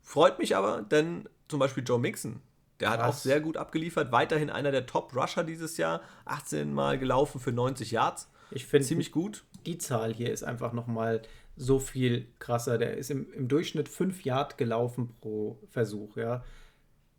[0.00, 2.40] Freut mich aber, denn zum Beispiel Joe Mixon,
[2.80, 3.16] der hat Krass.
[3.16, 4.12] auch sehr gut abgeliefert.
[4.12, 6.02] Weiterhin einer der Top-Rusher dieses Jahr.
[6.24, 8.30] 18 Mal gelaufen für 90 Yards.
[8.50, 9.44] Ich finde ziemlich gut.
[9.64, 11.22] Die Zahl hier ist einfach nochmal
[11.56, 12.78] so viel krasser.
[12.78, 16.44] Der ist im, im Durchschnitt 5 Yard gelaufen pro Versuch, ja.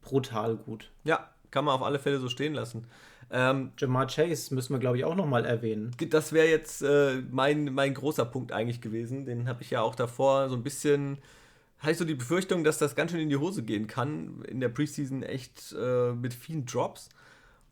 [0.01, 0.91] Brutal gut.
[1.03, 2.88] Ja, kann man auf alle Fälle so stehen lassen.
[3.30, 5.91] Ähm, Jamar Chase müssen wir, glaube ich, auch nochmal erwähnen.
[6.10, 9.26] Das wäre jetzt äh, mein, mein großer Punkt eigentlich gewesen.
[9.26, 11.18] Den habe ich ja auch davor so ein bisschen.
[11.80, 14.43] Hatte ich so die Befürchtung, dass das ganz schön in die Hose gehen kann.
[14.47, 17.09] In der Preseason echt äh, mit vielen Drops.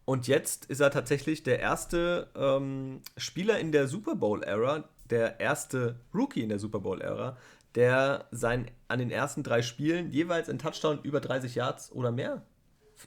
[0.06, 6.00] Und jetzt ist er tatsächlich der erste ähm, Spieler in der Super Bowl-Ära, der erste
[6.14, 7.38] Rookie in der Super Bowl-Ära,
[7.74, 12.44] der sein, an den ersten drei Spielen jeweils einen Touchdown über 30 Yards oder mehr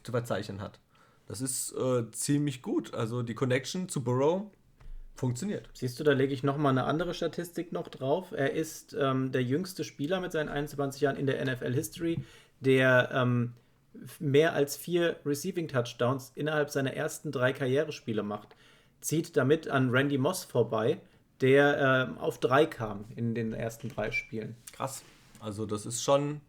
[0.02, 0.80] zu verzeichnen hat.
[1.26, 2.94] Das ist äh, ziemlich gut.
[2.94, 4.50] Also die Connection zu Burrow
[5.18, 5.68] funktioniert.
[5.74, 8.32] Siehst du, da lege ich nochmal eine andere Statistik noch drauf.
[8.32, 12.22] Er ist ähm, der jüngste Spieler mit seinen 21 Jahren in der NFL History,
[12.60, 13.54] der ähm,
[14.20, 18.54] mehr als vier Receiving Touchdowns innerhalb seiner ersten drei Karrierespiele macht.
[19.00, 21.00] Zieht damit an Randy Moss vorbei,
[21.40, 24.56] der äh, auf drei kam in den ersten drei Spielen.
[24.72, 25.02] Krass.
[25.40, 26.40] Also das ist schon,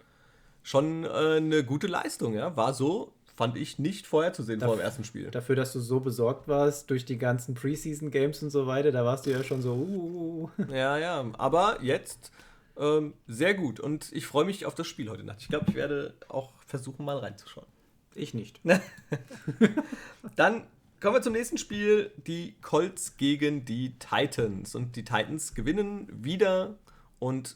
[0.62, 2.56] schon äh, eine gute Leistung, ja.
[2.56, 5.32] War so fand ich nicht vorherzusehen vor dem ersten Spiel.
[5.32, 9.26] Dafür, dass du so besorgt warst durch die ganzen Preseason-Games und so weiter, da warst
[9.26, 9.76] du ja schon so.
[9.76, 10.50] Uh.
[10.70, 12.34] Ja, ja, aber jetzt
[12.76, 15.38] ähm, sehr gut und ich freue mich auf das Spiel heute Nacht.
[15.40, 17.66] Ich glaube, ich werde auch versuchen, mal reinzuschauen.
[18.14, 18.60] Ich nicht.
[20.36, 20.64] Dann
[21.00, 24.76] kommen wir zum nächsten Spiel: die Colts gegen die Titans.
[24.76, 26.76] Und die Titans gewinnen wieder
[27.20, 27.56] und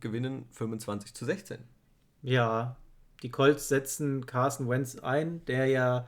[0.00, 1.58] gewinnen 25 zu 16.
[2.22, 2.76] Ja,
[3.24, 6.06] die Colts setzen Carson Wentz ein, der ja,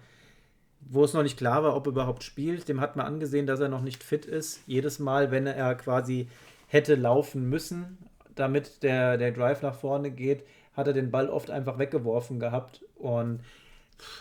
[0.81, 3.59] wo es noch nicht klar war, ob er überhaupt spielt, dem hat man angesehen, dass
[3.59, 4.61] er noch nicht fit ist.
[4.67, 6.29] Jedes Mal, wenn er quasi
[6.67, 7.97] hätte laufen müssen,
[8.35, 10.45] damit der, der Drive nach vorne geht,
[10.75, 12.85] hat er den Ball oft einfach weggeworfen gehabt.
[12.97, 13.41] Und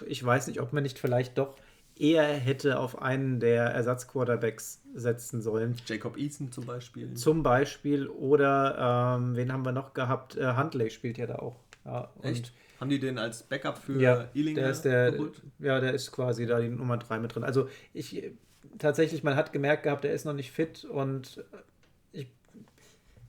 [0.07, 1.57] ich weiß nicht, ob man nicht vielleicht doch
[1.97, 5.75] eher hätte auf einen der Ersatzquarterbacks setzen sollen.
[5.85, 7.13] Jacob Eason zum Beispiel.
[7.15, 8.07] Zum Beispiel.
[8.07, 10.37] Oder ähm, wen haben wir noch gehabt?
[10.37, 11.57] Äh, Huntley spielt ja da auch.
[11.83, 12.53] Ja, Echt?
[12.79, 15.41] Haben die den als Backup für ja, Ealing der ist der, geholt?
[15.59, 17.43] Ja, der ist quasi da die Nummer 3 mit drin.
[17.43, 18.31] Also ich
[18.77, 21.43] tatsächlich, man hat gemerkt gehabt, der ist noch nicht fit und
[22.11, 22.27] ich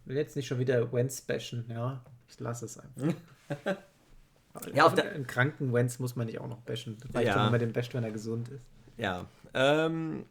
[0.04, 2.02] will jetzt nicht schon wieder Wentz bashen, ja.
[2.28, 3.14] Ich lasse es einfach.
[4.74, 6.96] ja, auf der einen kranken Wentz muss man nicht auch noch bashen.
[7.00, 7.32] Das reicht ja.
[7.34, 8.62] schon, wenn man den basht, wenn er gesund ist.
[8.96, 9.26] Ja.
[9.54, 10.24] Ähm,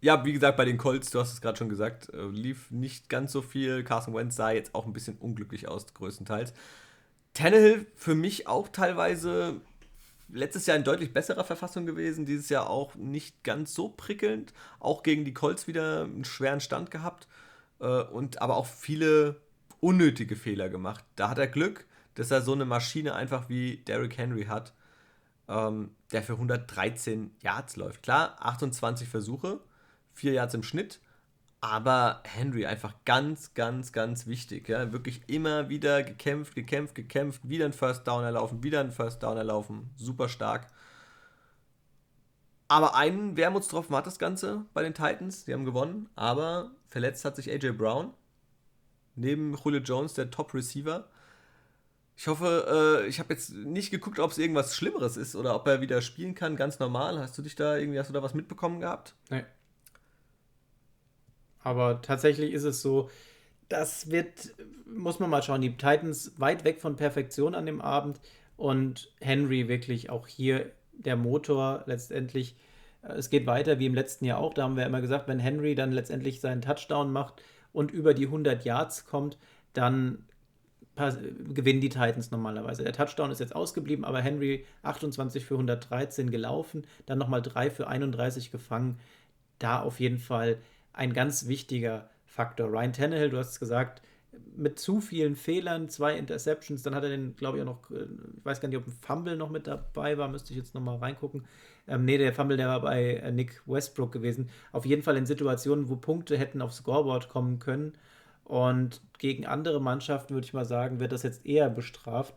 [0.00, 3.08] ja, wie gesagt, bei den Colts, du hast es gerade schon gesagt, äh, lief nicht
[3.08, 3.84] ganz so viel.
[3.84, 6.54] Carson Wentz sah jetzt auch ein bisschen unglücklich aus, größtenteils.
[7.34, 9.60] Tannehill für mich auch teilweise
[10.32, 15.02] letztes Jahr in deutlich besserer Verfassung gewesen, dieses Jahr auch nicht ganz so prickelnd, auch
[15.02, 17.26] gegen die Colts wieder einen schweren Stand gehabt
[17.80, 19.40] äh, und aber auch viele
[19.80, 21.04] unnötige Fehler gemacht.
[21.16, 24.72] Da hat er Glück, dass er so eine Maschine einfach wie Derrick Henry hat,
[25.48, 28.02] ähm, der für 113 Yards läuft.
[28.02, 29.60] Klar, 28 Versuche,
[30.14, 31.00] 4 Yards im Schnitt,
[31.60, 34.68] aber Henry einfach ganz, ganz, ganz wichtig.
[34.68, 34.92] Ja?
[34.92, 39.36] Wirklich immer wieder gekämpft, gekämpft, gekämpft, wieder ein First Down erlaufen, wieder ein First Down
[39.36, 39.90] erlaufen.
[39.96, 40.68] Super stark.
[42.68, 45.44] Aber einen Wermutstropfen hat das Ganze bei den Titans.
[45.44, 48.14] Die haben gewonnen, aber verletzt hat sich AJ Brown.
[49.16, 51.08] Neben Julio Jones, der Top Receiver.
[52.16, 55.66] Ich hoffe, äh, ich habe jetzt nicht geguckt, ob es irgendwas Schlimmeres ist oder ob
[55.66, 57.18] er wieder spielen kann, ganz normal.
[57.18, 59.14] Hast du dich da irgendwie, hast du da was mitbekommen gehabt?
[59.30, 59.44] Nee.
[61.62, 63.10] Aber tatsächlich ist es so,
[63.68, 64.54] das wird,
[64.86, 68.20] muss man mal schauen, die Titans weit weg von Perfektion an dem Abend
[68.56, 72.56] und Henry wirklich auch hier der Motor letztendlich,
[73.02, 74.52] es geht weiter wie im letzten Jahr auch.
[74.52, 77.42] Da haben wir immer gesagt, wenn Henry dann letztendlich seinen Touchdown macht
[77.72, 79.38] und über die 100 Yards kommt,
[79.72, 80.24] dann
[80.96, 82.82] gewinnen die Titans normalerweise.
[82.82, 87.86] Der Touchdown ist jetzt ausgeblieben, aber Henry 28 für 113 gelaufen, dann nochmal 3 für
[87.86, 88.98] 31 gefangen.
[89.58, 90.58] Da auf jeden Fall
[90.92, 92.68] ein ganz wichtiger Faktor.
[92.68, 94.02] Ryan Tannehill, du hast es gesagt,
[94.56, 98.04] mit zu vielen Fehlern, zwei Interceptions, dann hat er den, glaube ich, auch noch, äh,
[98.38, 100.96] ich weiß gar nicht, ob ein Fumble noch mit dabei war, müsste ich jetzt nochmal
[100.96, 101.44] reingucken.
[101.88, 104.50] Ähm, nee, der Fumble, der war bei äh, Nick Westbrook gewesen.
[104.72, 107.94] Auf jeden Fall in Situationen, wo Punkte hätten aufs Scoreboard kommen können.
[108.44, 112.34] Und gegen andere Mannschaften, würde ich mal sagen, wird das jetzt eher bestraft.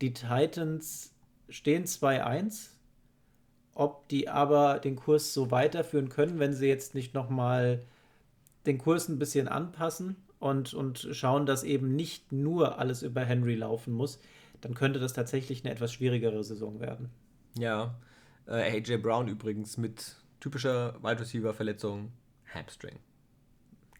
[0.00, 1.14] Die Titans
[1.48, 2.70] stehen 2-1.
[3.74, 7.82] Ob die aber den Kurs so weiterführen können, wenn sie jetzt nicht nochmal
[8.66, 13.54] den Kurs ein bisschen anpassen und, und schauen, dass eben nicht nur alles über Henry
[13.54, 14.18] laufen muss,
[14.60, 17.10] dann könnte das tatsächlich eine etwas schwierigere Saison werden.
[17.58, 17.94] Ja,
[18.46, 22.12] äh, AJ Brown übrigens mit typischer Wide Receiver Verletzung
[22.52, 22.98] Hamstring.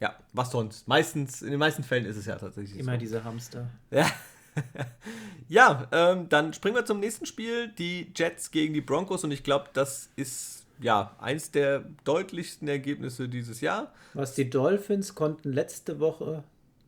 [0.01, 0.89] Ja, was sonst?
[0.89, 2.99] Meistens, in den meisten Fällen ist es ja tatsächlich Immer so.
[2.99, 3.71] diese Hamster.
[3.91, 4.11] Ja.
[5.49, 7.69] ja, ähm, dann springen wir zum nächsten Spiel.
[7.69, 13.29] Die Jets gegen die Broncos und ich glaube, das ist ja, eins der deutlichsten Ergebnisse
[13.29, 13.93] dieses Jahr.
[14.15, 16.43] Was die Dolphins konnten letzte Woche,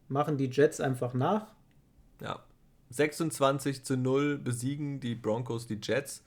[0.08, 1.48] machen die Jets einfach nach.
[2.20, 2.40] Ja,
[2.90, 6.22] 26 zu 0 besiegen die Broncos die Jets.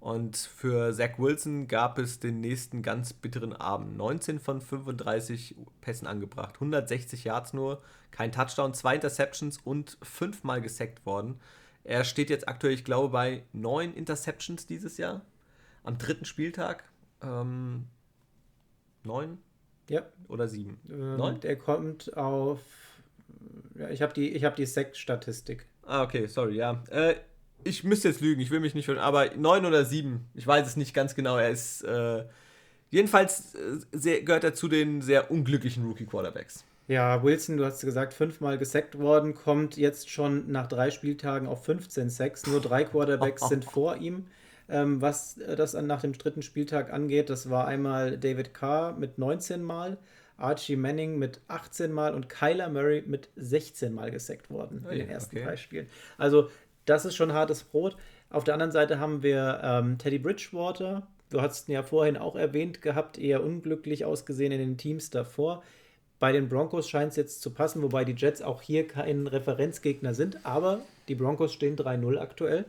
[0.00, 3.96] Und für Zach Wilson gab es den nächsten ganz bitteren Abend.
[3.96, 11.04] 19 von 35 Pässen angebracht, 160 Yards nur, kein Touchdown, zwei Interceptions und fünfmal gesackt
[11.06, 11.40] worden.
[11.82, 15.22] Er steht jetzt aktuell, ich glaube, bei neun Interceptions dieses Jahr.
[15.82, 16.84] Am dritten Spieltag.
[17.22, 17.86] Ähm,
[19.04, 19.38] neun?
[19.88, 20.02] Ja.
[20.28, 20.80] Oder sieben?
[20.90, 21.40] Ähm, neun?
[21.40, 22.60] Der kommt auf.
[23.76, 25.66] Ja, ich habe die, hab die Sekt-Statistik.
[25.82, 26.82] Ah, okay, sorry, ja.
[26.90, 27.16] Äh,
[27.66, 30.66] ich müsste jetzt lügen, ich will mich nicht hören, aber neun oder sieben, ich weiß
[30.66, 31.36] es nicht ganz genau.
[31.36, 31.82] Er ist.
[31.82, 32.24] Äh,
[32.90, 33.58] jedenfalls äh,
[33.92, 36.64] sehr, gehört er zu den sehr unglücklichen Rookie-Quarterbacks.
[36.88, 41.64] Ja, Wilson, du hast gesagt, fünfmal gesackt worden, kommt jetzt schon nach drei Spieltagen auf
[41.64, 42.46] 15 Sacks.
[42.46, 44.26] Nur drei Quarterbacks sind vor ihm.
[44.68, 49.18] Ähm, was äh, das nach dem dritten Spieltag angeht, das war einmal David Carr mit
[49.18, 49.98] 19 Mal,
[50.38, 54.98] Archie Manning mit 18 Mal und Kyler Murray mit 16 Mal gesackt worden oh, in
[54.98, 55.44] den ersten okay.
[55.44, 55.86] drei Spielen.
[56.18, 56.50] Also
[56.86, 57.96] das ist schon hartes Brot.
[58.30, 61.06] Auf der anderen Seite haben wir ähm, Teddy Bridgewater.
[61.30, 65.62] Du hast ihn ja vorhin auch erwähnt gehabt, eher unglücklich ausgesehen in den Teams davor.
[66.18, 70.14] Bei den Broncos scheint es jetzt zu passen, wobei die Jets auch hier kein Referenzgegner
[70.14, 72.64] sind, aber die Broncos stehen 3-0 aktuell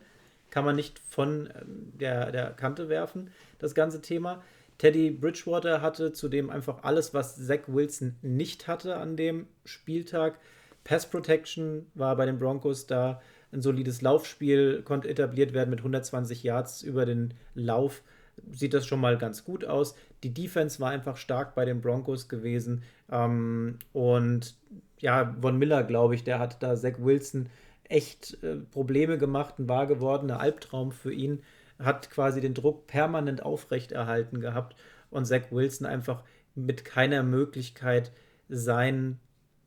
[0.50, 4.44] kann man nicht von ähm, der, der Kante werfen, das ganze Thema.
[4.78, 10.40] Teddy Bridgewater hatte zudem einfach alles, was Zach Wilson nicht hatte an dem Spieltag.
[10.84, 13.22] Pass Protection war bei den Broncos da.
[13.52, 18.04] Ein solides Laufspiel konnte etabliert werden mit 120 Yards über den Lauf.
[18.52, 19.96] Sieht das schon mal ganz gut aus.
[20.24, 22.84] Die Defense war einfach stark bei den Broncos gewesen.
[23.12, 24.56] Ähm, und
[25.00, 27.50] ja, Von Miller, glaube ich, der hat da Zach Wilson
[27.90, 31.44] echt äh, Probleme gemacht, ein wahr gewordener Albtraum für ihn,
[31.80, 34.76] hat quasi den Druck permanent aufrechterhalten gehabt
[35.10, 36.24] und Zach Wilson einfach
[36.56, 38.12] mit keiner Möglichkeit
[38.50, 39.20] sein,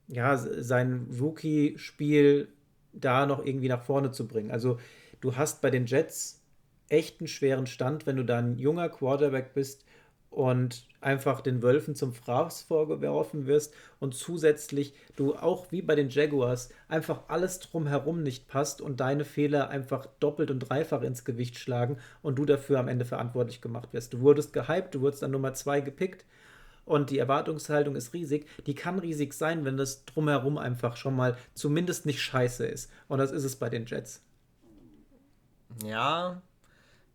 [0.09, 2.49] ja, sein Rookie-Spiel
[2.93, 4.51] da noch irgendwie nach vorne zu bringen.
[4.51, 4.79] Also
[5.21, 6.43] du hast bei den Jets
[6.89, 9.85] echt einen schweren Stand, wenn du da ein junger Quarterback bist
[10.31, 16.09] und einfach den Wölfen zum Fraß vorgeworfen wirst und zusätzlich du auch wie bei den
[16.09, 21.59] Jaguars einfach alles drumherum nicht passt und deine Fehler einfach doppelt und dreifach ins Gewicht
[21.59, 24.13] schlagen und du dafür am Ende verantwortlich gemacht wirst.
[24.13, 26.25] Du wurdest gehypt, du wurdest dann Nummer zwei gepickt
[26.91, 28.49] und die Erwartungshaltung ist riesig.
[28.67, 32.91] Die kann riesig sein, wenn das drumherum einfach schon mal zumindest nicht scheiße ist.
[33.07, 34.23] Und das ist es bei den Jets.
[35.85, 36.43] Ja,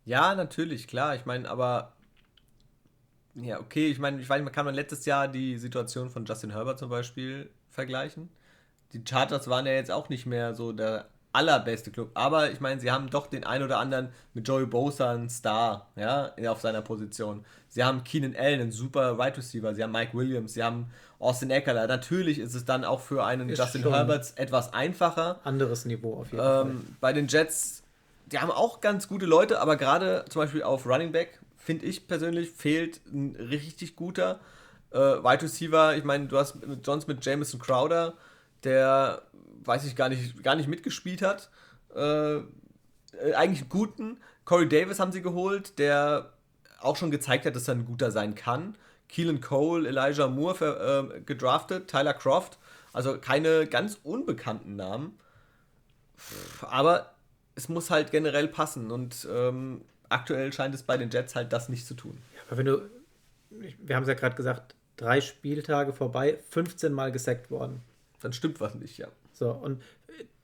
[0.06, 1.14] ja, natürlich, klar.
[1.14, 1.92] Ich meine, aber
[3.34, 6.52] ja, okay, ich meine, ich weiß, man kann man letztes Jahr die Situation von Justin
[6.52, 8.30] Herbert zum Beispiel vergleichen.
[8.94, 12.80] Die Chargers waren ja jetzt auch nicht mehr so der allerbeste Club, aber ich meine,
[12.80, 16.82] sie haben doch den ein oder anderen mit Joey Bosa einen Star, ja, auf seiner
[16.82, 17.44] Position.
[17.68, 21.50] Sie haben Keenan Allen, einen super Wide Receiver, sie haben Mike Williams, sie haben Austin
[21.50, 21.86] Eckler.
[21.86, 25.40] Natürlich ist es dann auch für einen ist Justin Herbert etwas einfacher.
[25.44, 26.74] Anderes Niveau auf jeden ähm, Fall.
[27.00, 27.82] Bei den Jets,
[28.26, 32.08] die haben auch ganz gute Leute, aber gerade zum Beispiel auf Running Back finde ich
[32.08, 34.40] persönlich, fehlt ein richtig guter
[34.90, 35.96] äh, Wide Receiver.
[35.96, 38.14] Ich meine, du hast mit Johns mit Jameson Crowder,
[38.64, 39.22] der,
[39.66, 41.50] weiß ich, gar nicht, gar nicht mitgespielt hat.
[41.94, 42.42] Äh, äh,
[43.34, 44.18] eigentlich einen guten.
[44.44, 46.32] Corey Davis haben sie geholt, der
[46.80, 48.76] auch schon gezeigt hat, dass er ein guter sein kann.
[49.08, 52.58] Keelan Cole, Elijah Moore für, äh, gedraftet, Tyler Croft.
[52.92, 55.18] Also keine ganz unbekannten Namen.
[56.62, 57.14] Aber
[57.54, 58.90] es muss halt generell passen.
[58.90, 62.18] Und ähm, aktuell scheint es bei den Jets halt das nicht zu tun.
[62.46, 62.90] Aber wenn du,
[63.50, 67.82] wir haben es ja gerade gesagt, drei Spieltage vorbei, 15 Mal gesackt worden.
[68.20, 69.08] Dann stimmt was nicht, ja.
[69.36, 69.82] So, und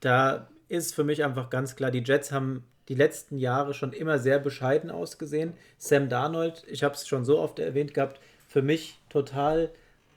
[0.00, 4.18] da ist für mich einfach ganz klar, die Jets haben die letzten Jahre schon immer
[4.18, 5.54] sehr bescheiden ausgesehen.
[5.78, 9.70] Sam Darnold, ich habe es schon so oft erwähnt gehabt, für mich total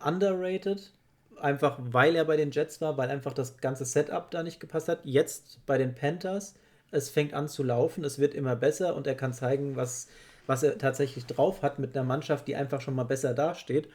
[0.04, 0.92] underrated.
[1.40, 4.90] Einfach weil er bei den Jets war, weil einfach das ganze Setup da nicht gepasst
[4.90, 5.00] hat.
[5.04, 6.56] Jetzt bei den Panthers,
[6.92, 10.08] es fängt an zu laufen, es wird immer besser und er kann zeigen, was,
[10.48, 13.90] was er tatsächlich drauf hat mit einer Mannschaft, die einfach schon mal besser dasteht.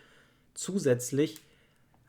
[0.55, 1.41] Zusätzlich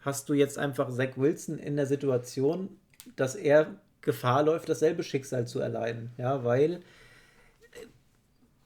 [0.02, 2.70] hast du jetzt einfach Zach Wilson in der Situation,
[3.16, 6.12] dass er Gefahr läuft, dasselbe Schicksal zu erleiden.
[6.18, 6.82] Ja, weil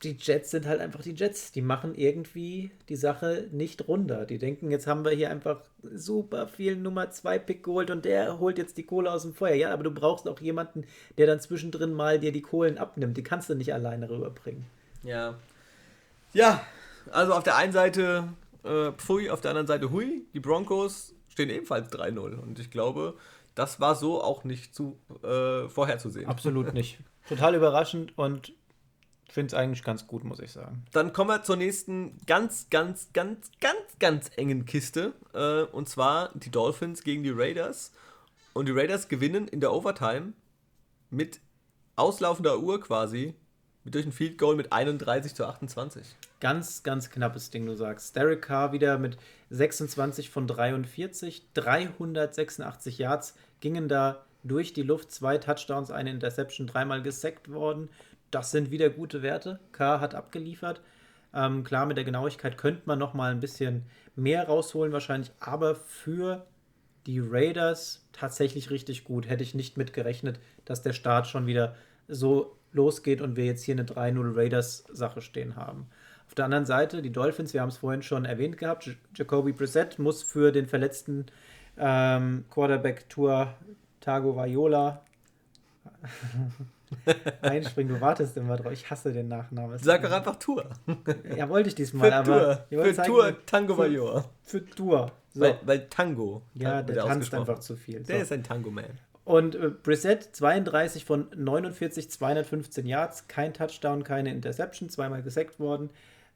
[0.05, 1.51] die Jets sind halt einfach die Jets.
[1.51, 4.25] Die machen irgendwie die Sache nicht runter.
[4.25, 8.39] Die denken, jetzt haben wir hier einfach super viel Nummer 2 Pick geholt und der
[8.39, 9.55] holt jetzt die Kohle aus dem Feuer.
[9.55, 10.86] Ja, aber du brauchst auch jemanden,
[11.17, 13.17] der dann zwischendrin mal dir die Kohlen abnimmt.
[13.17, 14.65] Die kannst du nicht alleine rüberbringen.
[15.03, 15.36] Ja.
[16.33, 16.61] Ja,
[17.11, 18.29] also auf der einen Seite
[18.63, 20.25] äh, Pfui, auf der anderen Seite Hui.
[20.33, 23.15] Die Broncos stehen ebenfalls 3-0 und ich glaube,
[23.55, 26.27] das war so auch nicht zu, äh, vorherzusehen.
[26.27, 26.99] Absolut nicht.
[27.27, 28.53] Total überraschend und
[29.29, 30.86] finde es eigentlich ganz gut, muss ich sagen.
[30.93, 35.13] Dann kommen wir zur nächsten ganz, ganz, ganz, ganz, ganz engen Kiste.
[35.33, 37.91] Äh, und zwar die Dolphins gegen die Raiders.
[38.53, 40.31] Und die Raiders gewinnen in der Overtime
[41.09, 41.41] mit
[41.97, 43.36] auslaufender Uhr quasi
[43.86, 46.03] durch ein Field Goal mit 31 zu 28.
[46.39, 48.15] Ganz, ganz knappes Ding, du sagst.
[48.15, 49.17] Derek Carr wieder mit
[49.51, 57.01] 26 von 43, 386 Yards gingen da durch die Luft, zwei Touchdowns, eine Interception, dreimal
[57.01, 57.89] gesackt worden.
[58.31, 59.59] Das sind wieder gute Werte.
[59.71, 60.81] Carr hat abgeliefert.
[61.33, 63.83] Ähm, klar, mit der Genauigkeit könnte man noch mal ein bisschen
[64.15, 66.45] mehr rausholen wahrscheinlich, aber für
[67.05, 69.27] die Raiders tatsächlich richtig gut.
[69.29, 71.75] Hätte ich nicht mitgerechnet, dass der Start schon wieder
[72.07, 75.88] so losgeht und wir jetzt hier eine 3-0 Raiders-Sache stehen haben.
[76.28, 79.99] Auf der anderen Seite, die Dolphins, wir haben es vorhin schon erwähnt gehabt, Jacoby Brissett
[79.99, 81.26] muss für den verletzten
[81.78, 83.53] ähm, Quarterback-Tour
[84.01, 85.01] Tago Vaiola
[87.41, 87.95] einspringen.
[87.95, 88.71] Du wartest immer drauf.
[88.71, 89.78] Ich hasse den Nachnamen.
[89.80, 90.69] Sag doch einfach Tour.
[91.36, 92.67] Ja, wollte ich diesmal, für aber.
[92.69, 92.84] Tour.
[92.84, 94.26] Für zeigen, Tour Tango Vaiola.
[94.41, 95.11] Für, für Tour.
[95.34, 95.41] So.
[95.41, 96.43] Weil, weil, Tango.
[96.53, 98.03] Ja, der tanzt einfach zu viel.
[98.03, 98.99] Der ist ein Tango-Man.
[99.26, 105.89] Und äh, Brissett 32 von 49, 215 Yards, kein Touchdown, keine Interception, zweimal gesackt worden.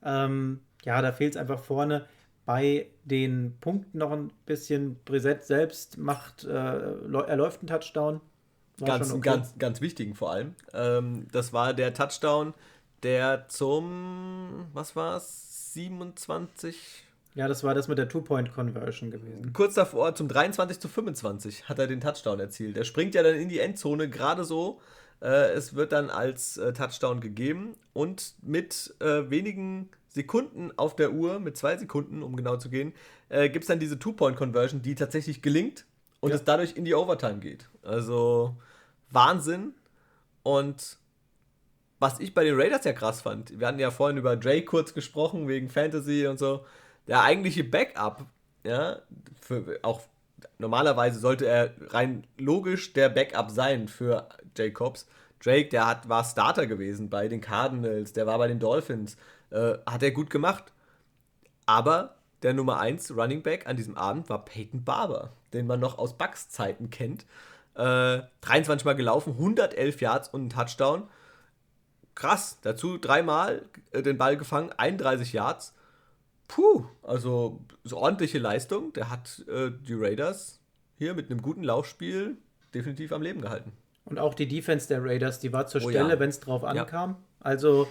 [0.04, 2.08] Ähm, ja, da fehlt es einfach vorne
[2.46, 4.96] bei den Punkten noch ein bisschen.
[5.06, 8.22] Brissett selbst macht, äh, er läuft einen Touchdown.
[8.80, 9.22] War ganz, okay.
[9.22, 10.56] ganz, ganz wichtigen vor allem.
[10.74, 12.56] Ähm, das war der Touchdown,
[13.04, 17.04] der zum, was war es, 27
[17.36, 19.54] ja, das war das mit der Two-Point-Conversion gewesen.
[19.54, 22.76] Kurz davor, zum 23 zu 25 hat er den Touchdown erzielt.
[22.76, 24.82] Er springt ja dann in die Endzone gerade so.
[25.22, 31.14] Äh, es wird dann als äh, Touchdown gegeben und mit äh, wenigen Sekunden auf der
[31.14, 32.94] Uhr, mit zwei Sekunden, um genau zu gehen,
[33.30, 35.86] äh, gibt es dann diese Two-Point-Conversion, die tatsächlich gelingt
[36.20, 36.36] und ja.
[36.36, 37.70] es dadurch in die Overtime geht.
[37.84, 38.58] Also
[39.12, 39.74] Wahnsinn.
[40.42, 40.98] Und
[42.00, 44.94] was ich bei den Raiders ja krass fand, wir hatten ja vorhin über Drake kurz
[44.94, 46.66] gesprochen, wegen Fantasy und so
[47.10, 48.26] der eigentliche Backup,
[48.64, 48.99] ja,
[49.41, 50.01] für, auch
[50.60, 55.07] normalerweise sollte er rein logisch der Backup sein für Jacobs.
[55.43, 59.18] Drake, der hat, war Starter gewesen bei den Cardinals, der war bei den Dolphins,
[59.49, 60.72] äh, hat er gut gemacht.
[61.66, 65.97] Aber der Nummer 1 Running Back an diesem Abend war Peyton Barber, den man noch
[65.97, 67.26] aus Bucks Zeiten kennt.
[67.76, 71.10] Äh, 23 Mal gelaufen, 111 Yards und ein Touchdown.
[72.14, 75.74] Krass, dazu dreimal äh, den Ball gefangen, 31 Yards.
[76.50, 78.91] Puh, also so ordentliche Leistung.
[78.93, 80.60] Der hat äh, die Raiders
[80.97, 82.38] hier mit einem guten Laufspiel
[82.74, 83.72] definitiv am Leben gehalten.
[84.04, 86.20] Und auch die Defense der Raiders, die war zur oh, Stelle, ja.
[86.20, 87.12] wenn es drauf ankam.
[87.12, 87.18] Ja.
[87.41, 87.88] Also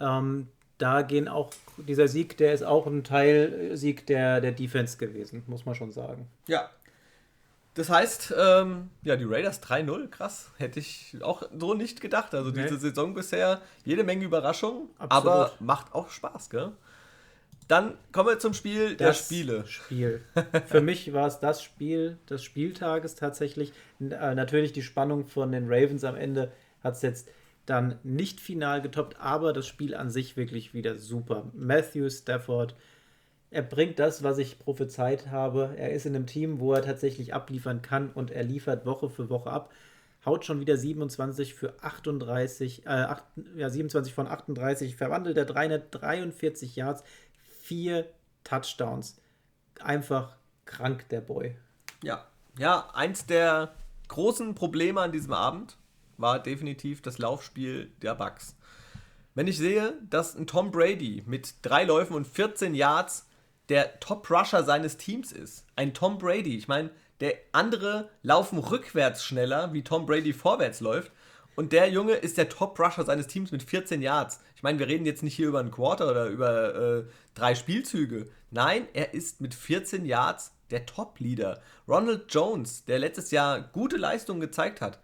[0.00, 0.48] ähm,
[0.78, 5.66] da gehen auch, dieser Sieg, der ist auch ein Teilsieg der, der Defense gewesen, muss
[5.66, 6.28] man schon sagen.
[6.46, 6.70] Ja.
[7.74, 10.50] Das heißt, ähm, ja, die Raiders 3-0, krass.
[10.56, 12.34] Hätte ich auch so nicht gedacht.
[12.34, 12.80] Also diese nee.
[12.80, 16.72] Saison bisher jede Menge Überraschungen, aber macht auch Spaß, gell?
[17.68, 19.66] Dann kommen wir zum Spiel das der Spiele.
[19.66, 20.22] Spiel.
[20.66, 23.72] Für mich war es das Spiel des Spieltages tatsächlich.
[24.00, 26.50] Äh, natürlich die Spannung von den Ravens am Ende
[26.82, 27.28] hat es jetzt
[27.66, 31.50] dann nicht final getoppt, aber das Spiel an sich wirklich wieder super.
[31.52, 32.74] Matthew Stafford,
[33.50, 35.74] er bringt das, was ich prophezeit habe.
[35.76, 39.28] Er ist in einem Team, wo er tatsächlich abliefern kann und er liefert Woche für
[39.28, 39.70] Woche ab.
[40.24, 43.24] Haut schon wieder 27 für 38, äh, 8,
[43.56, 47.04] ja, 27 von 38, verwandelt er 343 Yards,
[47.68, 48.08] vier
[48.44, 49.20] Touchdowns.
[49.80, 51.54] Einfach krank, der Boy.
[52.02, 52.26] Ja,
[52.58, 53.74] ja, eins der
[54.08, 55.76] großen Probleme an diesem Abend
[56.16, 58.56] war definitiv das Laufspiel der Bucks.
[59.34, 63.26] Wenn ich sehe, dass ein Tom Brady mit drei Läufen und 14 Yards
[63.68, 65.66] der Top-Rusher seines Teams ist.
[65.76, 66.56] Ein Tom Brady.
[66.56, 66.90] Ich meine,
[67.20, 71.12] der andere laufen rückwärts schneller, wie Tom Brady vorwärts läuft.
[71.54, 74.40] Und der Junge ist der Top-Rusher seines Teams mit 14 Yards.
[74.58, 77.04] Ich meine, wir reden jetzt nicht hier über einen Quarter oder über äh,
[77.36, 78.28] drei Spielzüge.
[78.50, 81.62] Nein, er ist mit 14 Yards der Top-Leader.
[81.86, 84.98] Ronald Jones, der letztes Jahr gute Leistungen gezeigt hat,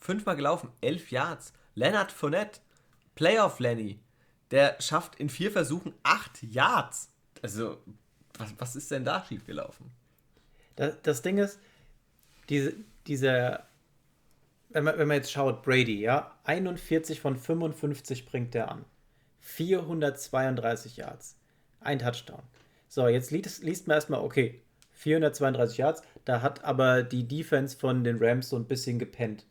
[0.00, 1.52] fünfmal gelaufen, 11 Yards.
[1.76, 2.58] Leonard Fournette,
[3.14, 4.00] Playoff Lenny,
[4.50, 7.12] der schafft in vier Versuchen 8 Yards.
[7.40, 7.78] Also,
[8.36, 9.92] was, was ist denn da schiefgelaufen?
[10.74, 11.60] Das, das Ding ist,
[12.48, 12.74] diese,
[13.06, 13.67] dieser,
[14.70, 18.84] wenn man, wenn man jetzt schaut, Brady, ja, 41 von 55 bringt er an.
[19.40, 21.36] 432 Yards.
[21.80, 22.42] Ein Touchdown.
[22.88, 24.60] So, jetzt liest, liest man erstmal, okay,
[24.92, 29.46] 432 Yards, da hat aber die Defense von den Rams so ein bisschen gepennt.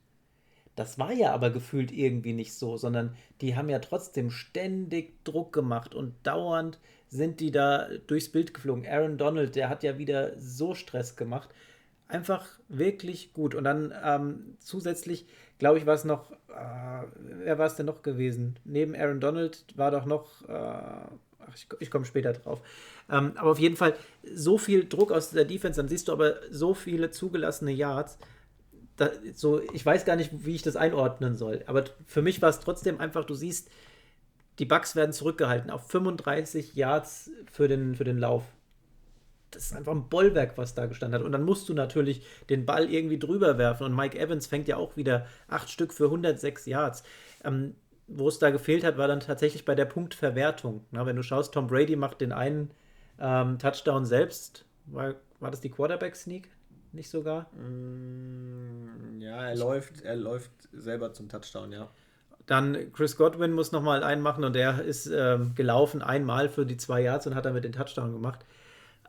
[0.76, 5.52] Das war ja aber gefühlt irgendwie nicht so, sondern die haben ja trotzdem ständig Druck
[5.52, 6.78] gemacht und dauernd
[7.10, 8.86] sind die da durchs Bild geflogen.
[8.86, 11.50] Aaron Donald, der hat ja wieder so Stress gemacht.
[12.08, 13.54] Einfach wirklich gut.
[13.54, 15.26] Und dann ähm, zusätzlich,
[15.60, 17.06] glaube ich, war es noch, äh,
[17.44, 18.58] wer war es denn noch gewesen?
[18.64, 22.62] Neben Aaron Donald war doch noch, äh, ach, ich, ich komme später drauf.
[23.10, 23.94] Ähm, aber auf jeden Fall
[24.34, 28.18] so viel Druck aus der Defense, dann siehst du aber so viele zugelassene Yards.
[28.96, 31.64] Da, so, ich weiß gar nicht, wie ich das einordnen soll.
[31.68, 33.70] Aber für mich war es trotzdem einfach, du siehst,
[34.60, 38.44] die Bucks werden zurückgehalten auf 35 Yards für den, für den Lauf.
[39.52, 41.26] Das ist einfach ein Bollwerk, was da gestanden hat.
[41.26, 43.86] Und dann musst du natürlich den Ball irgendwie drüber werfen.
[43.86, 47.04] Und Mike Evans fängt ja auch wieder acht Stück für 106 Yards.
[47.44, 47.76] Ähm,
[48.08, 50.86] wo es da gefehlt hat, war dann tatsächlich bei der Punktverwertung.
[50.92, 52.72] Na, wenn du schaust, Tom Brady macht den einen
[53.20, 54.66] ähm, Touchdown selbst.
[54.86, 56.50] War, war das die Quarterback-Sneak?
[56.94, 57.52] Nicht sogar?
[57.54, 61.90] Mm, ja, er läuft, er läuft selber zum Touchdown, ja.
[62.46, 66.78] Dann Chris Godwin muss nochmal einen machen und der ist ähm, gelaufen einmal für die
[66.78, 68.46] zwei Yards und hat damit den Touchdown gemacht.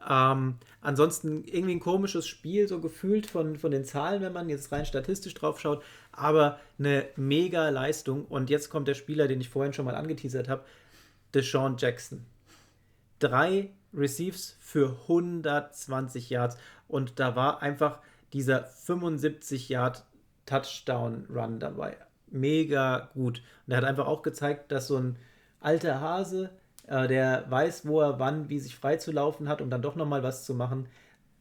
[0.09, 4.71] Ähm, ansonsten irgendwie ein komisches Spiel, so gefühlt von, von den Zahlen, wenn man jetzt
[4.73, 5.83] rein statistisch drauf schaut,
[6.13, 8.25] aber eine mega Leistung.
[8.27, 10.65] Und jetzt kommt der Spieler, den ich vorhin schon mal angeteasert habe,
[11.35, 12.25] Deshaun Jackson.
[13.19, 16.57] Drei Receives für 120 Yards
[16.89, 18.01] und da war einfach
[18.33, 20.05] dieser 75 Yard
[20.47, 21.97] Touchdown Run dabei
[22.31, 23.43] mega gut.
[23.67, 25.17] Und er hat einfach auch gezeigt, dass so ein
[25.61, 26.51] alter Hase,
[26.89, 30.45] äh, der weiß, wo er wann, wie sich freizulaufen hat, um dann doch nochmal was
[30.45, 30.89] zu machen,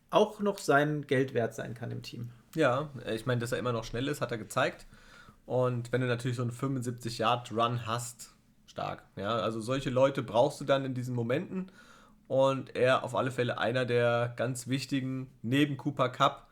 [0.10, 2.30] auch noch sein Geld wert sein kann im Team.
[2.56, 4.86] Ja, ich meine, dass er immer noch schnell ist, hat er gezeigt.
[5.46, 8.34] Und wenn du natürlich so einen 75-Yard-Run hast,
[8.66, 9.04] stark.
[9.16, 11.72] Ja, also solche Leute brauchst du dann in diesen Momenten.
[12.28, 16.48] Und er auf alle Fälle einer der ganz wichtigen, neben Cooper Cup,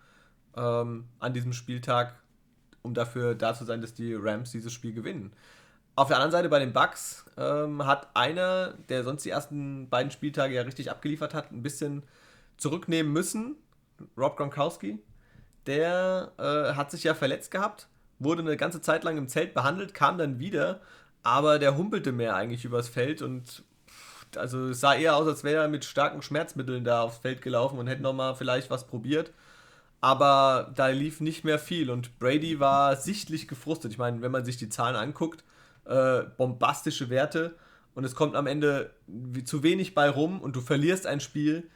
[0.55, 2.15] ähm, an diesem Spieltag
[2.85, 5.33] um dafür da zu sein, dass die Rams dieses Spiel gewinnen.
[5.95, 10.11] Auf der anderen Seite bei den Bucks ähm, hat einer, der sonst die ersten beiden
[10.11, 12.03] Spieltage ja richtig abgeliefert hat, ein bisschen
[12.57, 13.55] zurücknehmen müssen.
[14.17, 14.99] Rob Gronkowski.
[15.67, 17.87] Der äh, hat sich ja verletzt gehabt,
[18.19, 20.81] wurde eine ganze Zeit lang im Zelt behandelt, kam dann wieder,
[21.23, 23.63] aber der humpelte mehr eigentlich übers Feld und
[24.35, 27.79] also es sah eher aus, als wäre er mit starken Schmerzmitteln da aufs Feld gelaufen
[27.79, 29.31] und hätte nochmal vielleicht was probiert
[30.05, 33.91] aber da lief nicht mehr viel und Brady war sichtlich gefrustet.
[33.91, 35.43] Ich meine, wenn man sich die Zahlen anguckt,
[35.85, 37.55] äh, bombastische Werte
[37.93, 38.91] und es kommt am Ende
[39.45, 41.69] zu wenig bei rum und du verlierst ein Spiel,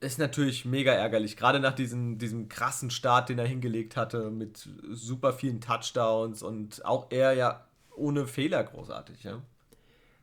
[0.00, 1.36] ist natürlich mega ärgerlich.
[1.36, 6.84] Gerade nach diesem, diesem krassen Start, den er hingelegt hatte, mit super vielen Touchdowns und
[6.84, 9.22] auch er ja ohne Fehler großartig.
[9.24, 9.42] Ja,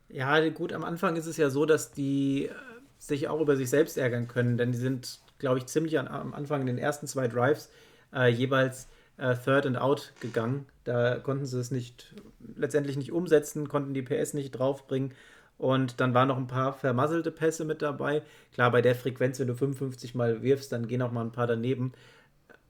[0.08, 2.52] ja gut, am Anfang ist es ja so, dass die äh,
[2.98, 6.34] sich auch über sich selbst ärgern können, denn die sind glaube ich, ziemlich an, am
[6.34, 7.70] Anfang in den ersten zwei Drives
[8.12, 8.88] äh, jeweils
[9.18, 10.66] äh, Third and Out gegangen.
[10.84, 12.14] Da konnten sie es nicht
[12.56, 15.12] letztendlich nicht umsetzen, konnten die PS nicht draufbringen.
[15.58, 18.22] Und dann waren noch ein paar vermasselte Pässe mit dabei.
[18.54, 21.48] Klar, bei der Frequenz, wenn du 55 Mal wirfst, dann gehen auch mal ein paar
[21.48, 21.92] daneben.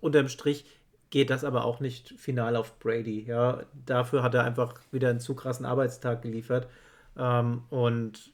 [0.01, 0.65] Unterm Strich
[1.11, 3.25] geht das aber auch nicht final auf Brady.
[3.27, 6.69] Ja, dafür hat er einfach wieder einen zu krassen Arbeitstag geliefert.
[7.17, 8.33] Ähm, und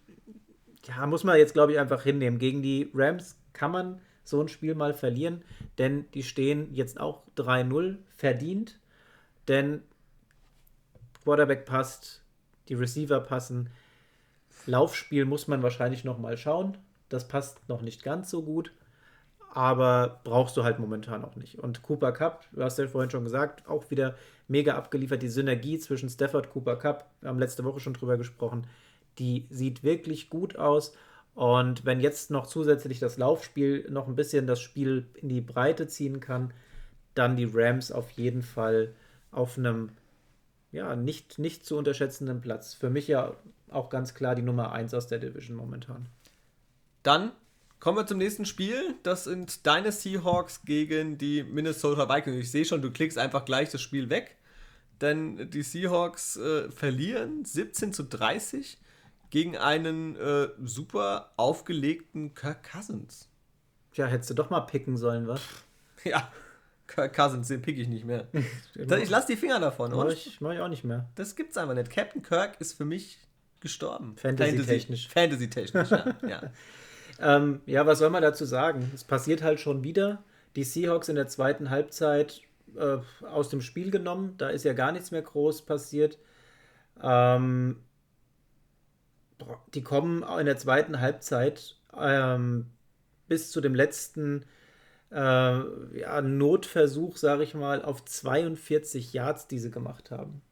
[0.86, 2.38] ja, muss man jetzt, glaube ich, einfach hinnehmen.
[2.38, 5.42] Gegen die Rams kann man so ein Spiel mal verlieren,
[5.78, 8.78] denn die stehen jetzt auch 3-0 verdient,
[9.48, 9.82] denn
[11.22, 12.22] Quarterback passt,
[12.68, 13.70] die Receiver passen.
[14.66, 16.78] Laufspiel muss man wahrscheinlich noch mal schauen.
[17.08, 18.72] Das passt noch nicht ganz so gut,
[19.52, 21.58] aber brauchst du halt momentan auch nicht.
[21.58, 24.14] Und Cooper Cup, du hast ja vorhin schon gesagt, auch wieder
[24.48, 25.22] mega abgeliefert.
[25.22, 28.66] Die Synergie zwischen Stafford Cooper Cup, wir haben letzte Woche schon drüber gesprochen,
[29.18, 30.94] die sieht wirklich gut aus.
[31.34, 35.88] Und wenn jetzt noch zusätzlich das Laufspiel noch ein bisschen das Spiel in die Breite
[35.88, 36.52] ziehen kann,
[37.14, 38.94] dann die Rams auf jeden Fall
[39.30, 39.90] auf einem
[40.70, 42.74] ja, nicht, nicht zu unterschätzenden Platz.
[42.74, 43.34] Für mich ja
[43.70, 46.06] auch ganz klar die Nummer 1 aus der Division momentan.
[47.02, 47.32] Dann
[47.80, 48.94] kommen wir zum nächsten Spiel.
[49.02, 52.38] Das sind deine Seahawks gegen die Minnesota Vikings.
[52.38, 54.36] Ich sehe schon, du klickst einfach gleich das Spiel weg.
[55.00, 58.78] Denn die Seahawks äh, verlieren 17 zu 30
[59.34, 63.28] gegen einen äh, super aufgelegten Kirk Cousins.
[63.94, 65.40] Ja, hättest du doch mal picken sollen, was?
[66.04, 66.30] Ja,
[66.86, 68.28] Kirk Cousins, den pick ich nicht mehr.
[68.74, 69.90] ich lasse die Finger davon.
[69.90, 71.08] Mach ich, mach ich auch nicht mehr.
[71.16, 71.90] Das gibt's einfach nicht.
[71.90, 73.18] Captain Kirk ist für mich
[73.58, 74.14] gestorben.
[74.18, 75.08] Fantasy-technisch.
[75.08, 76.14] Fantasy-technisch, ja.
[76.28, 76.42] ja.
[77.18, 78.88] ähm, ja, was soll man dazu sagen?
[78.94, 80.22] Es passiert halt schon wieder.
[80.54, 82.42] Die Seahawks in der zweiten Halbzeit
[82.76, 84.34] äh, aus dem Spiel genommen.
[84.38, 86.18] Da ist ja gar nichts mehr groß passiert.
[87.02, 87.78] Ähm,
[89.74, 92.66] die kommen in der zweiten Halbzeit ähm,
[93.28, 94.44] bis zu dem letzten
[95.10, 100.42] äh, ja, Notversuch, sage ich mal, auf 42 Yards, die sie gemacht haben.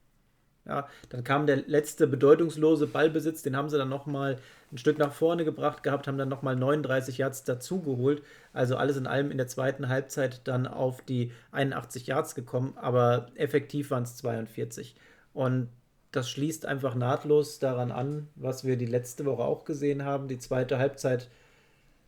[0.65, 4.39] Ja, dann kam der letzte bedeutungslose Ballbesitz, den haben sie dann nochmal
[4.71, 8.23] ein Stück nach vorne gebracht gehabt, haben dann nochmal 39 Yards dazugeholt.
[8.53, 13.27] Also alles in allem in der zweiten Halbzeit dann auf die 81 Yards gekommen, aber
[13.35, 14.95] effektiv waren es 42.
[15.35, 15.69] Und
[16.13, 20.29] das schließt einfach nahtlos daran an, was wir die letzte Woche auch gesehen haben.
[20.29, 21.29] Die zweite Halbzeit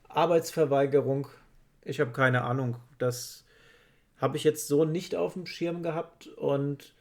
[0.09, 1.27] Arbeitsverweigerung.
[1.83, 2.77] Ich habe keine Ahnung.
[2.99, 3.45] Das
[4.19, 6.95] habe ich jetzt so nicht auf dem Schirm gehabt und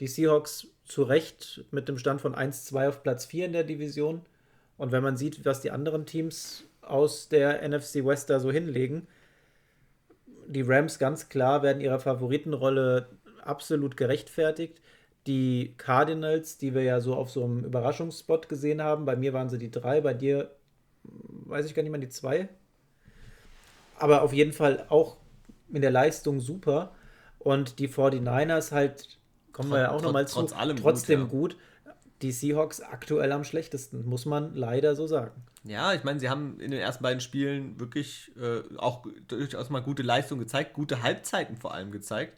[0.00, 4.22] die Seahawks zu Recht mit dem Stand von 1-2 auf Platz 4 in der Division.
[4.76, 9.06] Und wenn man sieht, was die anderen Teams aus der NFC West da so hinlegen,
[10.46, 13.08] die Rams ganz klar werden ihrer Favoritenrolle
[13.42, 14.80] absolut gerechtfertigt.
[15.26, 19.50] Die Cardinals, die wir ja so auf so einem Überraschungsspot gesehen haben, bei mir waren
[19.50, 20.50] sie die drei, bei dir
[21.02, 22.48] weiß ich gar nicht mehr, die zwei.
[23.98, 25.16] Aber auf jeden Fall auch
[25.70, 26.94] in der Leistung super.
[27.38, 29.18] Und die 49ers halt
[29.52, 30.42] kommen wir ja auch nochmal zu.
[30.44, 31.58] trotzdem gut, ja.
[31.58, 32.02] gut.
[32.22, 35.42] Die Seahawks aktuell am schlechtesten, muss man leider so sagen.
[35.64, 39.80] Ja, ich meine, sie haben in den ersten beiden Spielen wirklich äh, auch durchaus mal
[39.80, 42.36] gute Leistung gezeigt, gute Halbzeiten vor allem gezeigt.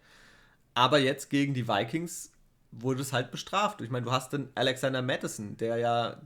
[0.75, 2.33] Aber jetzt gegen die Vikings
[2.73, 3.81] wurde es halt bestraft.
[3.81, 6.21] Ich meine, du hast den Alexander Madison, der ja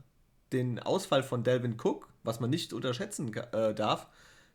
[0.53, 4.07] den Ausfall von Delvin Cook, was man nicht unterschätzen äh, darf,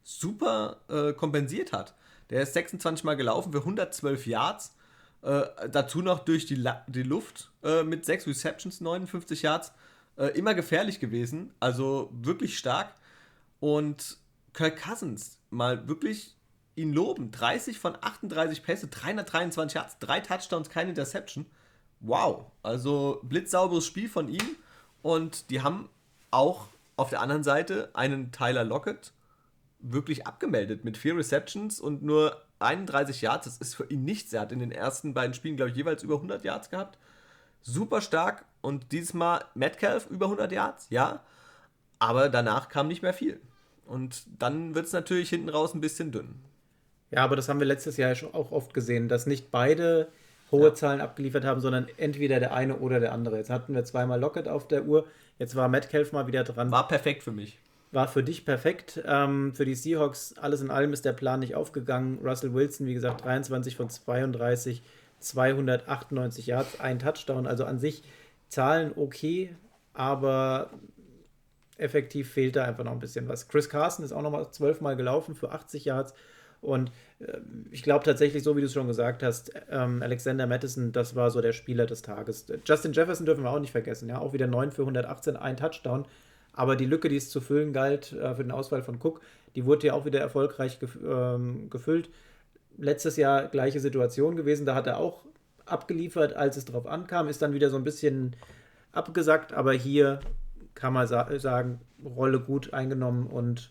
[0.03, 1.95] super äh, kompensiert hat.
[2.31, 4.75] Der ist 26 Mal gelaufen für 112 Yards
[5.23, 9.73] äh, dazu noch durch die, La die Luft äh, mit 6 Receptions, 59 Yards.
[10.17, 11.53] Äh, immer gefährlich gewesen.
[11.61, 12.95] Also wirklich stark.
[13.59, 14.19] Und
[14.55, 16.37] Kirk Cousins mal wirklich
[16.75, 17.31] ihn loben.
[17.31, 21.47] 30 von 38 Pässe, 323 Yards, 3 Touchdowns, keine Interception.
[22.01, 22.47] Wow.
[22.63, 24.57] Also blitzsauberes Spiel von ihm.
[25.03, 25.89] Und die haben
[26.31, 29.13] auch auf der anderen Seite einen Tyler Lockett
[29.79, 34.33] wirklich abgemeldet mit vier Receptions und nur 31 Yards, das ist für ihn nichts.
[34.33, 36.99] Er hat in den ersten beiden Spielen, glaube ich, jeweils über 100 Yards gehabt.
[37.63, 41.23] Super stark und dieses Mal Metcalf über 100 Yards, ja.
[41.99, 43.41] Aber danach kam nicht mehr viel.
[43.87, 46.41] Und dann wird es natürlich hinten raus ein bisschen dünn.
[47.11, 50.09] Ja, aber das haben wir letztes Jahr schon auch oft gesehen, dass nicht beide
[50.51, 50.75] hohe ja.
[50.75, 53.37] Zahlen abgeliefert haben, sondern entweder der eine oder der andere.
[53.37, 55.07] Jetzt hatten wir zweimal Lockett auf der Uhr,
[55.39, 56.71] jetzt war Metcalf mal wieder dran.
[56.71, 57.59] War perfekt für mich
[57.93, 59.03] war für dich perfekt.
[59.05, 62.19] Ähm, für die Seahawks, alles in allem ist der Plan nicht aufgegangen.
[62.23, 64.83] Russell Wilson, wie gesagt, 23 von 32,
[65.19, 67.47] 298 Yards, ein Touchdown.
[67.47, 68.03] Also an sich
[68.49, 69.55] Zahlen okay,
[69.93, 70.71] aber
[71.77, 73.49] effektiv fehlt da einfach noch ein bisschen was.
[73.49, 76.15] Chris Carson ist auch noch mal zwölfmal gelaufen für 80 Yards.
[76.61, 77.39] Und äh,
[77.71, 81.31] ich glaube tatsächlich, so wie du es schon gesagt hast, ähm, Alexander Madison, das war
[81.31, 82.47] so der Spieler des Tages.
[82.65, 86.07] Justin Jefferson dürfen wir auch nicht vergessen, ja, auch wieder 9 für 118, ein Touchdown.
[86.53, 89.21] Aber die Lücke, die es zu füllen galt äh, für den Ausfall von Cook,
[89.55, 92.11] die wurde ja auch wieder erfolgreich gef ähm, gefüllt.
[92.77, 95.23] Letztes Jahr gleiche Situation gewesen, da hat er auch
[95.67, 98.37] abgeliefert, als es darauf ankam, ist dann wieder so ein bisschen
[98.93, 100.21] abgesackt, aber hier
[100.75, 103.71] kann man sa sagen, Rolle gut eingenommen und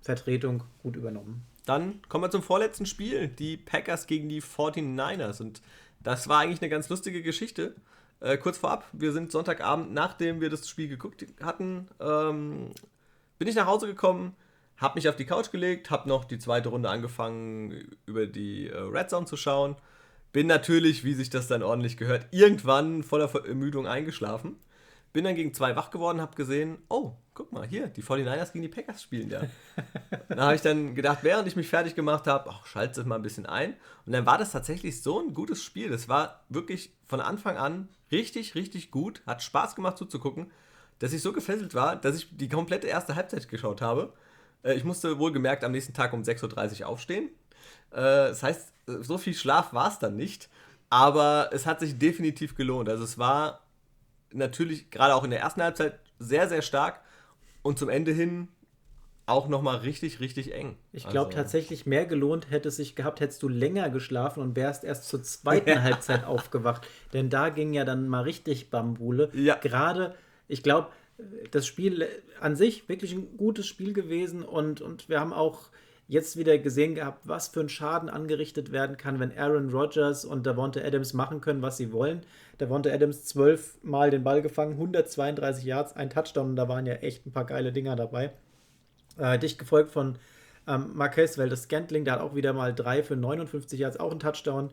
[0.00, 1.44] Vertretung gut übernommen.
[1.64, 5.62] Dann kommen wir zum vorletzten Spiel, die Packers gegen die 49ers und
[6.00, 7.74] das war eigentlich eine ganz lustige Geschichte.
[8.20, 12.70] Äh, kurz vorab, wir sind Sonntagabend, nachdem wir das Spiel geguckt hatten, ähm,
[13.38, 14.34] bin ich nach Hause gekommen,
[14.76, 18.76] habe mich auf die Couch gelegt, habe noch die zweite Runde angefangen, über die äh,
[18.76, 19.76] Red Zone zu schauen.
[20.32, 24.56] Bin natürlich, wie sich das dann ordentlich gehört, irgendwann voller Ermüdung eingeschlafen.
[25.12, 28.62] Bin dann gegen zwei wach geworden, habe gesehen, oh, guck mal, hier, die 49ers gegen
[28.62, 29.42] die Packers spielen ja.
[30.28, 33.16] da habe ich dann gedacht, während ich mich fertig gemacht habe, ach, schalte es mal
[33.16, 33.74] ein bisschen ein.
[34.04, 35.88] Und dann war das tatsächlich so ein gutes Spiel.
[35.88, 39.22] Das war wirklich von Anfang an richtig, richtig gut.
[39.26, 40.50] Hat Spaß gemacht zuzugucken,
[40.98, 44.12] dass ich so gefesselt war, dass ich die komplette erste Halbzeit geschaut habe.
[44.62, 47.30] Äh, ich musste wohlgemerkt am nächsten Tag um 6.30 Uhr aufstehen.
[47.90, 50.50] Äh, das heißt, so viel Schlaf war es dann nicht.
[50.90, 52.90] Aber es hat sich definitiv gelohnt.
[52.90, 53.62] Also es war
[54.32, 57.00] natürlich gerade auch in der ersten Halbzeit sehr, sehr stark
[57.62, 58.48] und zum Ende hin
[59.26, 60.76] auch nochmal richtig, richtig eng.
[60.92, 61.38] Ich glaube also.
[61.38, 65.22] tatsächlich, mehr gelohnt hätte es sich gehabt, hättest du länger geschlafen und wärst erst zur
[65.22, 66.86] zweiten Halbzeit aufgewacht.
[67.12, 69.30] Denn da ging ja dann mal richtig Bambule.
[69.32, 69.54] Ja.
[69.54, 70.14] Gerade,
[70.48, 70.88] ich glaube,
[71.50, 72.08] das Spiel
[72.40, 75.70] an sich wirklich ein gutes Spiel gewesen und, und wir haben auch
[76.12, 80.46] jetzt wieder gesehen gehabt, was für ein Schaden angerichtet werden kann, wenn Aaron Rodgers und
[80.46, 82.20] Davonte Adams machen können, was sie wollen.
[82.58, 87.26] Davonte Adams zwölfmal den Ball gefangen, 132 Yards, ein Touchdown und da waren ja echt
[87.26, 88.30] ein paar geile Dinger dabei.
[89.16, 90.16] Äh, dicht gefolgt von
[90.68, 94.20] ähm, Marquez Valdez Scantling, der hat auch wieder mal drei für 59 Yards, auch ein
[94.20, 94.70] Touchdown.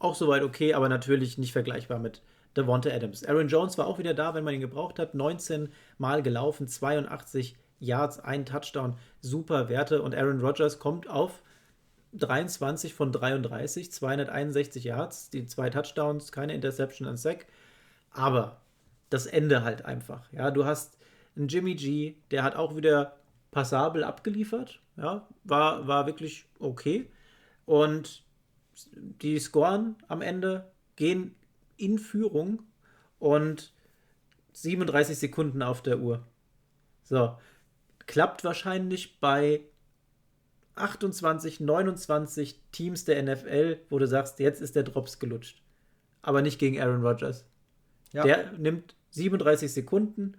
[0.00, 2.20] Auch soweit okay, aber natürlich nicht vergleichbar mit
[2.56, 3.24] Devonta Adams.
[3.24, 5.14] Aaron Jones war auch wieder da, wenn man ihn gebraucht hat.
[5.14, 5.68] 19
[5.98, 10.02] Mal gelaufen, 82 Yards, ein Touchdown, super Werte.
[10.02, 11.42] Und Aaron Rodgers kommt auf
[12.14, 17.46] 23 von 33, 261 Yards, die zwei Touchdowns, keine Interception an Sack.
[18.10, 18.60] Aber
[19.10, 20.30] das Ende halt einfach.
[20.32, 20.98] Ja, du hast
[21.36, 23.16] einen Jimmy G, der hat auch wieder
[23.50, 24.80] passabel abgeliefert.
[24.96, 27.10] Ja, war, war wirklich okay.
[27.66, 28.24] Und
[29.22, 31.34] die Scoren am Ende gehen
[31.76, 32.62] in Führung
[33.18, 33.72] und
[34.52, 36.24] 37 Sekunden auf der Uhr.
[37.02, 37.36] So,
[38.06, 39.62] klappt wahrscheinlich bei
[40.76, 45.62] 28, 29 Teams der NFL, wo du sagst, jetzt ist der Drops gelutscht.
[46.22, 47.46] Aber nicht gegen Aaron Rodgers.
[48.12, 48.24] Ja.
[48.24, 50.36] Der nimmt 37 Sekunden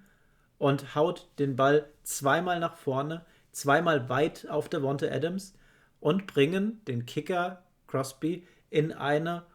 [0.58, 5.54] und haut den Ball zweimal nach vorne, zweimal weit auf der Devonta Adams
[6.00, 9.46] und bringen den Kicker Crosby in eine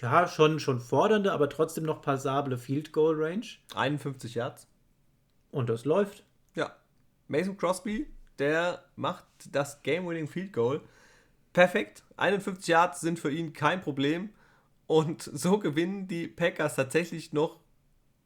[0.00, 3.46] ja, schon, schon fordernde, aber trotzdem noch passable Field Goal Range.
[3.74, 4.68] 51 Yards.
[5.50, 6.24] Und das läuft.
[7.28, 8.06] Mason Crosby,
[8.38, 10.80] der macht das Game-Winning Field Goal.
[11.52, 12.02] Perfekt.
[12.16, 14.30] 51 Yards sind für ihn kein Problem.
[14.86, 17.60] Und so gewinnen die Packers tatsächlich noch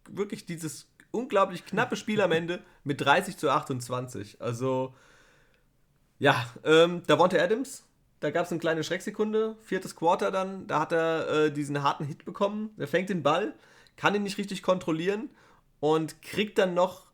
[0.08, 4.40] wirklich dieses unglaublich knappe Spiel am Ende mit 30 zu 28.
[4.40, 4.94] Also,
[6.18, 7.84] ja, ähm, Davonte Adams,
[8.20, 12.04] da gab es eine kleine Schrecksekunde, viertes Quarter dann, da hat er äh, diesen harten
[12.04, 12.70] Hit bekommen.
[12.78, 13.54] Er fängt den Ball,
[13.96, 15.30] kann ihn nicht richtig kontrollieren
[15.80, 17.11] und kriegt dann noch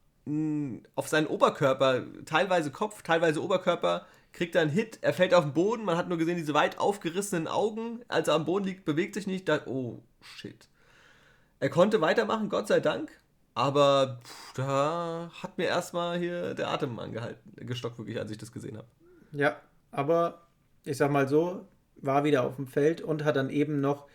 [0.95, 5.55] auf seinen Oberkörper, teilweise Kopf, teilweise Oberkörper, kriegt er einen Hit, er fällt auf den
[5.55, 9.15] Boden, man hat nur gesehen, diese weit aufgerissenen Augen, als er am Boden liegt, bewegt
[9.15, 10.69] sich nicht, da, oh shit.
[11.61, 13.11] Er konnte weitermachen, Gott sei Dank,
[13.55, 18.53] aber pff, da hat mir erstmal hier der Atem angehalten, gestockt wirklich, als ich das
[18.53, 18.89] gesehen habe.
[19.33, 19.57] Ja,
[19.91, 20.47] aber
[20.85, 24.07] ich sag mal so, war wieder auf dem Feld und hat dann eben noch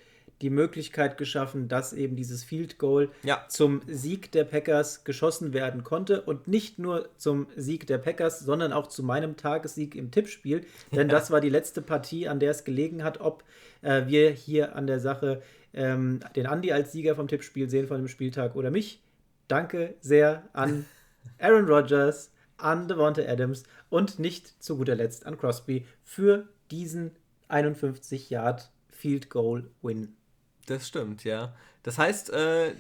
[0.42, 3.46] die Möglichkeit geschaffen, dass eben dieses Field Goal ja.
[3.48, 8.74] zum Sieg der Packers geschossen werden konnte und nicht nur zum Sieg der Packers, sondern
[8.74, 11.16] auch zu meinem Tagessieg im Tippspiel, denn ja.
[11.16, 13.44] das war die letzte Partie, an der es gelegen hat, ob
[13.82, 15.42] äh, wir hier an der Sache
[15.74, 19.02] ähm, den Andi als Sieger vom Tippspiel sehen von dem Spieltag oder mich.
[19.48, 20.86] Danke sehr an
[21.40, 27.12] Aaron Rodgers, an Devonta Adams und nicht zu guter Letzt an Crosby für diesen
[27.48, 30.16] 51 Yard Field Goal Win.
[30.66, 31.56] Das stimmt, ja.
[31.84, 32.74] Das heißt, äh,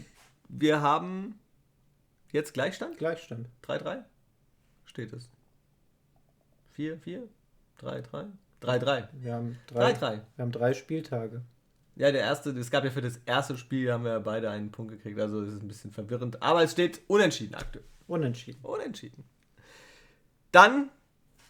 [0.47, 1.39] wir haben
[2.31, 2.97] jetzt Gleichstand?
[2.97, 3.47] Gleichstand.
[3.63, 4.03] 3-3
[4.85, 5.29] steht es.
[6.77, 7.23] 4-4?
[7.81, 8.27] 3-3?
[8.61, 9.07] 3-3.
[9.13, 10.21] Wir haben drei, 3-3.
[10.35, 11.41] Wir haben drei Spieltage.
[11.95, 14.93] Ja, der erste, es gab ja für das erste Spiel, haben wir beide einen Punkt
[14.93, 16.41] gekriegt, also es ist ein bisschen verwirrend.
[16.41, 17.85] Aber es steht unentschieden aktuell.
[18.07, 18.59] Unentschieden.
[18.63, 19.23] Unentschieden.
[20.51, 20.89] Dann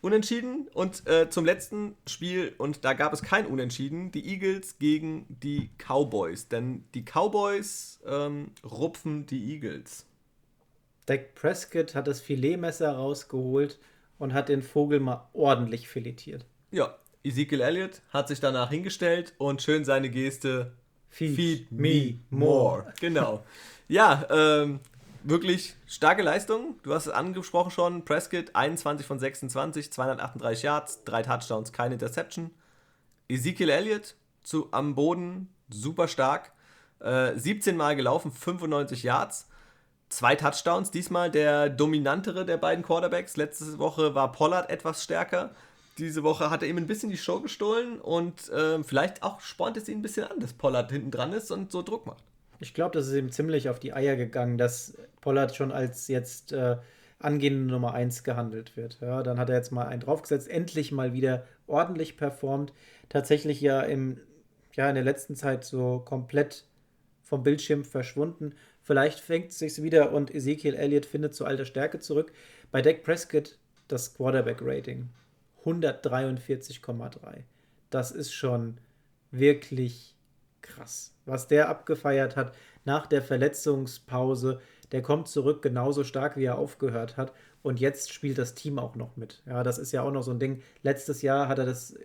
[0.03, 5.25] Unentschieden und äh, zum letzten Spiel, und da gab es kein Unentschieden, die Eagles gegen
[5.29, 6.49] die Cowboys.
[6.49, 10.05] Denn die Cowboys ähm, rupfen die Eagles.
[11.05, 13.79] Dak Prescott hat das Filetmesser rausgeholt
[14.19, 16.45] und hat den Vogel mal ordentlich filetiert.
[16.71, 20.73] Ja, Ezekiel Elliott hat sich danach hingestellt und schön seine Geste
[21.11, 22.91] Feed, Feed me more.
[22.99, 23.45] Genau.
[23.87, 24.81] Ja, ähm,
[25.23, 26.79] wirklich starke Leistung.
[26.83, 28.05] Du hast es angesprochen schon.
[28.05, 32.51] Prescott 21 von 26, 238 Yards, drei Touchdowns, keine Interception.
[33.27, 36.51] Ezekiel Elliott zu, am Boden super stark.
[36.99, 39.47] Äh, 17 Mal gelaufen, 95 Yards.
[40.09, 43.35] Zwei Touchdowns, diesmal der dominantere der beiden Quarterbacks.
[43.35, 45.55] Letzte Woche war Pollard etwas stärker.
[45.97, 49.77] Diese Woche hat er ihm ein bisschen die Show gestohlen und äh, vielleicht auch spornt
[49.77, 52.23] es ihn ein bisschen an, dass Pollard hinten dran ist und so Druck macht.
[52.59, 56.53] Ich glaube, das ist ihm ziemlich auf die Eier gegangen, dass Pollard schon als jetzt
[56.53, 56.77] äh,
[57.19, 58.99] angehende Nummer 1 gehandelt wird.
[59.01, 62.73] Ja, dann hat er jetzt mal einen draufgesetzt, endlich mal wieder ordentlich performt.
[63.09, 64.19] Tatsächlich ja, im,
[64.73, 66.65] ja in der letzten Zeit so komplett
[67.21, 68.53] vom Bildschirm verschwunden.
[68.81, 72.33] Vielleicht fängt es sich wieder und Ezekiel Elliott findet zu alter Stärke zurück.
[72.71, 73.57] Bei Dak Prescott
[73.87, 75.09] das Quarterback-Rating
[75.63, 77.43] 143,3.
[77.89, 78.77] Das ist schon
[79.31, 80.12] wirklich
[80.63, 81.13] krass.
[81.25, 84.59] Was der abgefeiert hat nach der Verletzungspause,
[84.91, 87.33] der kommt zurück genauso stark, wie er aufgehört hat.
[87.61, 89.41] Und jetzt spielt das Team auch noch mit.
[89.45, 90.61] Ja, das ist ja auch noch so ein Ding.
[90.81, 91.95] Letztes Jahr hat er das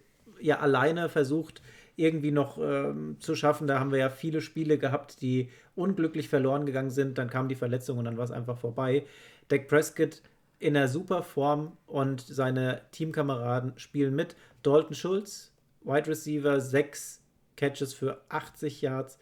[0.40, 1.62] ja alleine versucht,
[1.96, 3.66] irgendwie noch ähm, zu schaffen.
[3.66, 7.18] Da haben wir ja viele Spiele gehabt, die unglücklich verloren gegangen sind.
[7.18, 9.04] Dann kam die Verletzung und dann war es einfach vorbei.
[9.48, 10.22] Dak Prescott
[10.60, 14.36] in einer super Form und seine Teamkameraden spielen mit.
[14.62, 15.52] Dalton Schulz,
[15.82, 17.17] Wide Receiver, sechs
[17.58, 19.18] Catches für 80 Yards,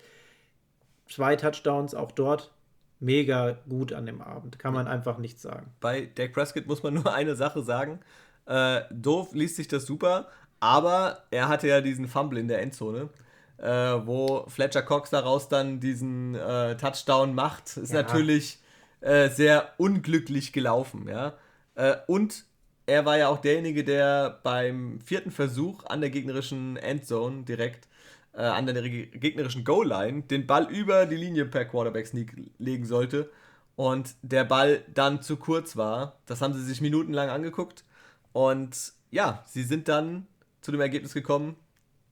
[1.08, 2.52] zwei Touchdowns auch dort.
[2.98, 5.74] Mega gut an dem Abend, kann man einfach nicht sagen.
[5.80, 8.00] Bei Dak Prescott muss man nur eine Sache sagen.
[8.46, 10.28] Äh, doof liest sich das super,
[10.60, 13.10] aber er hatte ja diesen Fumble in der Endzone.
[13.58, 13.68] Äh,
[14.06, 18.02] wo Fletcher Cox daraus dann diesen äh, Touchdown macht, ist ja.
[18.02, 18.58] natürlich
[19.00, 21.34] äh, sehr unglücklich gelaufen, ja.
[21.74, 22.44] Äh, und
[22.86, 27.88] er war ja auch derjenige, der beim vierten Versuch an der gegnerischen Endzone direkt
[28.36, 33.30] äh, an der gegnerischen Goal-Line den Ball über die Linie per Quarterback-Sneak legen sollte
[33.76, 36.18] und der Ball dann zu kurz war.
[36.26, 37.84] Das haben sie sich minutenlang angeguckt
[38.32, 40.26] und ja, sie sind dann
[40.60, 41.56] zu dem Ergebnis gekommen,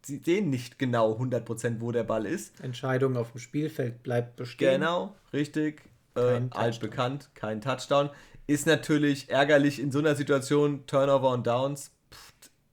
[0.02, 2.60] sie sehen nicht genau 100% wo der Ball ist.
[2.60, 4.80] Entscheidung auf dem Spielfeld bleibt bestehen.
[4.80, 5.82] Genau, richtig.
[6.16, 8.10] Äh, altbekannt, kein Touchdown.
[8.46, 11.93] Ist natürlich ärgerlich in so einer Situation, Turnover und Downs.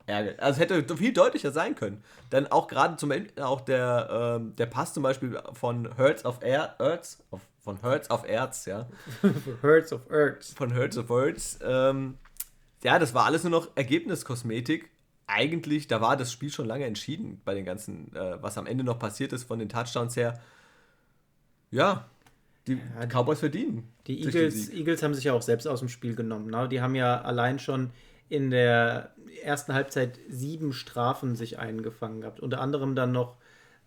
[0.07, 0.41] Ärgerlich.
[0.41, 2.03] Also hätte viel deutlicher sein können.
[2.29, 6.43] Dann auch gerade zum Ende auch der, ähm, der Pass zum Beispiel von Hertz auf
[6.43, 8.87] Air, Erz, auf, von Hertz auf Erz, ja.
[9.61, 10.53] Hertz of Erz.
[10.53, 11.59] Von Hertz of Erz.
[11.63, 12.17] Ähm,
[12.83, 14.89] ja, das war alles nur noch Ergebniskosmetik.
[15.27, 18.83] Eigentlich, da war das Spiel schon lange entschieden bei den ganzen, äh, was am Ende
[18.83, 20.39] noch passiert ist von den Touchdowns her.
[21.69, 22.09] Ja,
[22.67, 23.87] die ja, Cowboys verdienen.
[24.07, 26.49] Die Eagles, Eagles haben sich ja auch selbst aus dem Spiel genommen.
[26.49, 26.67] Ne?
[26.67, 27.91] Die haben ja allein schon
[28.31, 29.11] in der
[29.43, 32.39] ersten Halbzeit sieben Strafen sich eingefangen gehabt.
[32.39, 33.35] Unter anderem dann noch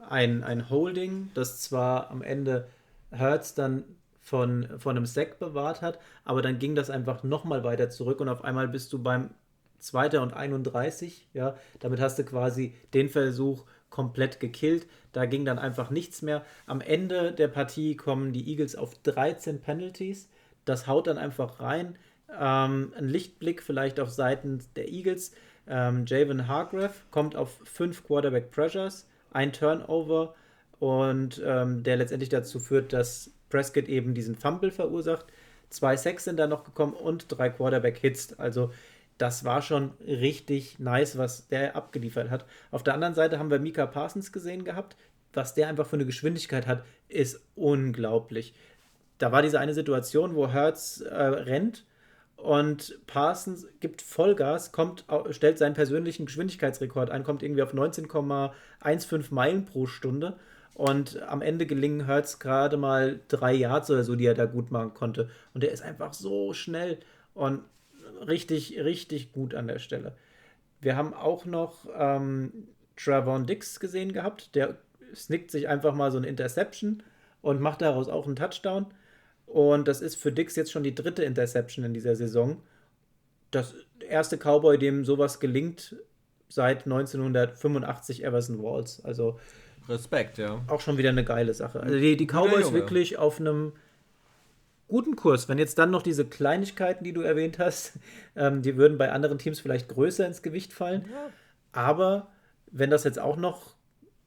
[0.07, 2.69] ein, ein Holding, das zwar am Ende
[3.11, 3.85] Hertz dann
[4.21, 8.29] von, von einem Sack bewahrt hat, aber dann ging das einfach nochmal weiter zurück und
[8.29, 9.31] auf einmal bist du beim
[9.79, 10.21] 2.
[10.21, 11.27] und 31.
[11.33, 14.87] Ja, damit hast du quasi den Versuch komplett gekillt.
[15.13, 16.45] Da ging dann einfach nichts mehr.
[16.67, 20.29] Am Ende der Partie kommen die Eagles auf 13 Penalties.
[20.67, 21.97] Das haut dann einfach rein.
[22.29, 25.33] Ähm, ein Lichtblick vielleicht auf Seiten der Eagles.
[25.67, 30.35] Ähm, Javon Hargrave kommt auf 5 Quarterback Pressures, ein Turnover
[30.79, 35.27] und ähm, der letztendlich dazu führt, dass Prescott eben diesen Fumble verursacht.
[35.71, 38.39] Zwei Sacks sind dann noch gekommen und drei Quarterback Hits.
[38.39, 38.73] Also
[39.19, 42.45] das war schon richtig nice, was der abgeliefert hat.
[42.71, 44.97] Auf der anderen Seite haben wir Mika Parsons gesehen gehabt.
[45.33, 48.55] Was der einfach für eine Geschwindigkeit hat, ist unglaublich.
[49.19, 51.85] Da war diese eine Situation, wo Hertz äh, rennt
[52.45, 59.65] und Parsons gibt Vollgas, kommt, stellt seinen persönlichen Geschwindigkeitsrekord ein, kommt irgendwie auf 19,15 Meilen
[59.65, 60.37] pro Stunde.
[60.75, 64.71] Und am Ende gelingen Hertz gerade mal drei Yards oder so, die er da gut
[64.71, 65.31] machen konnte.
[65.55, 66.99] Und er ist einfach so schnell.
[67.33, 67.63] Und
[68.29, 70.15] richtig, richtig gut an der Stelle.
[70.83, 74.55] Wir haben auch noch ähm, Travon Dix gesehen gehabt.
[74.55, 74.77] Der
[75.15, 77.03] snickt sich einfach mal so eine Interception
[77.41, 78.85] und macht daraus auch einen Touchdown.
[79.47, 82.63] Und das ist für Dix jetzt schon die dritte Interception in dieser Saison.
[83.51, 83.75] Das
[84.09, 85.97] erste Cowboy, dem sowas gelingt,
[86.49, 89.05] seit 1985 Everson Walls.
[89.05, 89.39] Also
[89.89, 90.63] Respekt, ja.
[90.69, 91.81] Auch schon wieder eine geile Sache.
[91.81, 93.73] Also die, die Cowboys wirklich auf einem
[94.89, 95.49] guten Kurs.
[95.49, 97.95] Wenn jetzt dann noch diese Kleinigkeiten, die du erwähnt hast,
[98.37, 101.05] ähm, die würden bei anderen Teams vielleicht größer ins Gewicht fallen.
[101.11, 101.31] Ja.
[101.73, 102.29] Aber
[102.71, 103.75] wenn das jetzt auch noch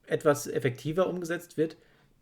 [0.05, 1.77] etwas effektiver umgesetzt wird,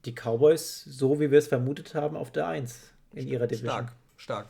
[0.05, 3.69] die Cowboys, so wie wir es vermutet haben, auf der 1 in ihrer Division.
[3.69, 4.47] Stark, stark.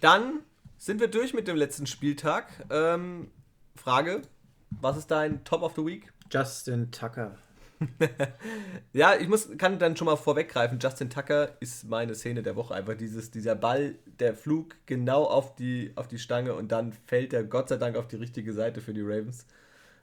[0.00, 0.40] Dann
[0.76, 2.66] sind wir durch mit dem letzten Spieltag.
[2.70, 3.30] Ähm,
[3.76, 4.22] Frage:
[4.70, 6.12] Was ist dein Top of the Week?
[6.30, 7.36] Justin Tucker.
[8.92, 10.78] ja, ich muss, kann dann schon mal vorweggreifen.
[10.80, 12.74] Justin Tucker ist meine Szene der Woche.
[12.74, 17.32] Einfach dieses, dieser Ball, der Flug genau auf die, auf die Stange und dann fällt
[17.32, 19.46] er Gott sei Dank auf die richtige Seite für die Ravens.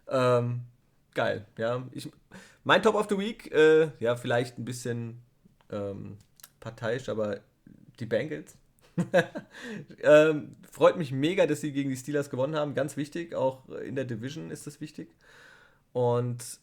[0.07, 0.61] Ähm,
[1.13, 1.83] geil, ja.
[1.91, 2.09] Ich,
[2.65, 5.21] mein Top of the Week, äh, ja, vielleicht ein bisschen
[5.71, 6.17] ähm,
[6.59, 7.39] parteiisch, aber
[7.99, 8.57] die Bengals.
[10.03, 12.73] ähm, freut mich mega, dass sie gegen die Steelers gewonnen haben.
[12.73, 15.15] Ganz wichtig, auch in der Division ist das wichtig.
[15.93, 16.59] Und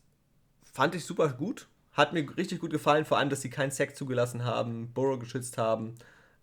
[0.72, 1.68] fand ich super gut.
[1.92, 5.56] Hat mir richtig gut gefallen, vor allem, dass sie keinen Sack zugelassen haben, Burrow geschützt
[5.56, 5.94] haben.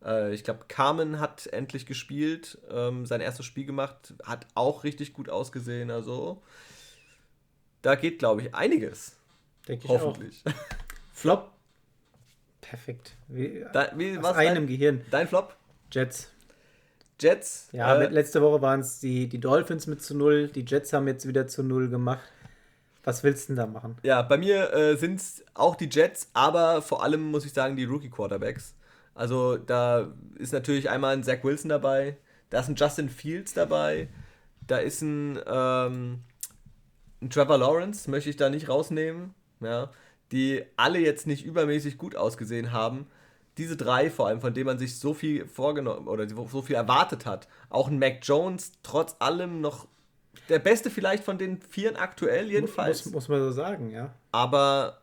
[0.05, 5.11] Äh, ich glaube, Carmen hat endlich gespielt, ähm, sein erstes Spiel gemacht, hat auch richtig
[5.11, 5.91] gut ausgesehen.
[5.91, 6.43] Also,
[7.81, 9.18] da geht, glaube ich, einiges.
[9.67, 10.43] Denke ich Hoffentlich.
[10.45, 10.51] Auch.
[11.13, 11.51] Flop.
[12.61, 13.15] Perfekt.
[13.27, 15.01] Wie, da, wie, aus einem dein, Gehirn.
[15.11, 15.55] Dein Flop?
[15.91, 16.31] Jets.
[17.19, 17.69] Jets?
[17.71, 20.47] Ja, äh, letzte Woche waren es die, die Dolphins mit zu null.
[20.47, 22.23] Die Jets haben jetzt wieder zu null gemacht
[23.03, 23.97] Was willst du denn da machen?
[24.03, 27.75] Ja, bei mir äh, sind es auch die Jets, aber vor allem muss ich sagen,
[27.75, 28.75] die Rookie-Quarterbacks.
[29.15, 32.15] Also da ist natürlich einmal ein Zach Wilson dabei,
[32.49, 34.07] da ist ein Justin Fields dabei,
[34.65, 36.23] da ist ein, ähm,
[37.21, 39.91] ein Trevor Lawrence, möchte ich da nicht rausnehmen, ja,
[40.31, 43.07] die alle jetzt nicht übermäßig gut ausgesehen haben.
[43.57, 47.25] Diese drei vor allem, von denen man sich so viel vorgenommen oder so viel erwartet
[47.25, 47.47] hat.
[47.69, 49.87] Auch ein Mac Jones, trotz allem noch
[50.47, 53.05] der beste vielleicht von den Vieren aktuell jedenfalls.
[53.05, 54.13] Muss, muss man so sagen, ja.
[54.31, 55.01] Aber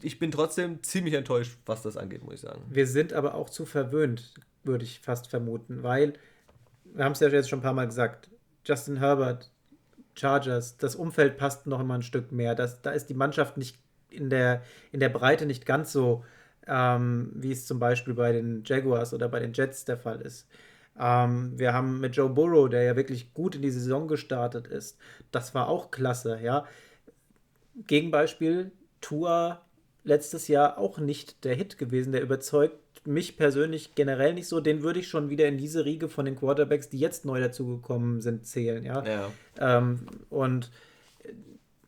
[0.00, 2.64] ich bin trotzdem ziemlich enttäuscht, was das angeht, muss ich sagen.
[2.68, 4.34] Wir sind aber auch zu verwöhnt,
[4.64, 6.14] würde ich fast vermuten, weil,
[6.84, 8.30] wir haben es ja jetzt schon ein paar Mal gesagt,
[8.64, 9.50] Justin Herbert,
[10.14, 12.54] Chargers, das Umfeld passt noch immer ein Stück mehr.
[12.54, 13.78] Das, da ist die Mannschaft nicht
[14.10, 14.62] in der,
[14.92, 16.24] in der Breite nicht ganz so,
[16.66, 20.46] ähm, wie es zum Beispiel bei den Jaguars oder bei den Jets der Fall ist.
[20.98, 24.98] Ähm, wir haben mit Joe Burrow, der ja wirklich gut in die Saison gestartet ist,
[25.30, 26.66] das war auch klasse, ja.
[27.86, 28.70] Gegenbeispiel,
[29.00, 29.62] Tua
[30.04, 34.60] letztes Jahr auch nicht der Hit gewesen, der überzeugt mich persönlich generell nicht so.
[34.60, 38.20] Den würde ich schon wieder in diese Riege von den Quarterbacks, die jetzt neu dazugekommen
[38.20, 39.04] sind, zählen, ja.
[39.04, 39.30] Ja.
[39.58, 40.70] Ähm, und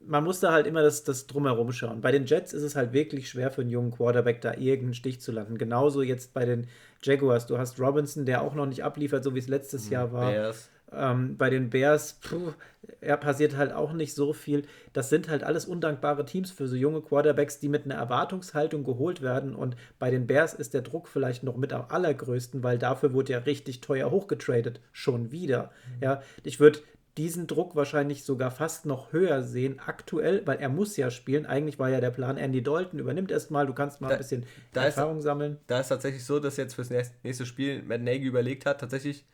[0.06, 2.00] man muss da halt immer das, das Drumherum schauen.
[2.00, 5.20] Bei den Jets ist es halt wirklich schwer für einen jungen Quarterback da irgendeinen Stich
[5.20, 5.56] zu landen.
[5.56, 6.66] Genauso jetzt bei den
[7.02, 7.46] Jaguars.
[7.46, 10.30] Du hast Robinson, der auch noch nicht abliefert, so wie es letztes Jahr war.
[10.30, 10.68] Bears.
[10.92, 12.52] Ähm, bei den Bears, puh,
[13.00, 14.62] er passiert halt auch nicht so viel.
[14.92, 19.22] Das sind halt alles undankbare Teams für so junge Quarterbacks, die mit einer Erwartungshaltung geholt
[19.22, 19.54] werden.
[19.54, 23.32] Und bei den Bears ist der Druck vielleicht noch mit am allergrößten, weil dafür wurde
[23.32, 24.80] ja richtig teuer hochgetradet.
[24.92, 25.72] Schon wieder.
[25.96, 26.02] Mhm.
[26.02, 26.80] Ja, ich würde
[27.16, 31.46] diesen Druck wahrscheinlich sogar fast noch höher sehen aktuell, weil er muss ja spielen.
[31.46, 34.44] Eigentlich war ja der Plan, Andy Dalton übernimmt erstmal, du kannst mal da, ein bisschen
[34.72, 35.58] Erfahrung ist, sammeln.
[35.68, 39.24] Da ist tatsächlich so, dass jetzt fürs nächste Spiel Matt Nagy überlegt hat, tatsächlich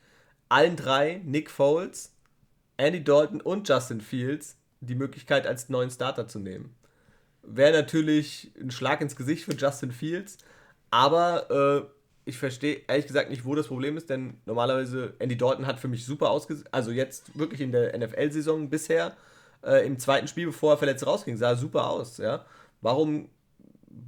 [0.50, 2.12] allen drei, Nick Foles,
[2.76, 6.74] Andy Dalton und Justin Fields, die Möglichkeit als neuen Starter zu nehmen.
[7.42, 10.38] Wäre natürlich ein Schlag ins Gesicht für Justin Fields,
[10.90, 15.66] aber äh, ich verstehe ehrlich gesagt nicht, wo das Problem ist, denn normalerweise Andy Dalton
[15.66, 19.16] hat für mich super ausgesehen, also jetzt wirklich in der NFL-Saison bisher,
[19.62, 22.44] äh, im zweiten Spiel, bevor er verletzt rausging, sah er super aus, ja.
[22.80, 23.28] Warum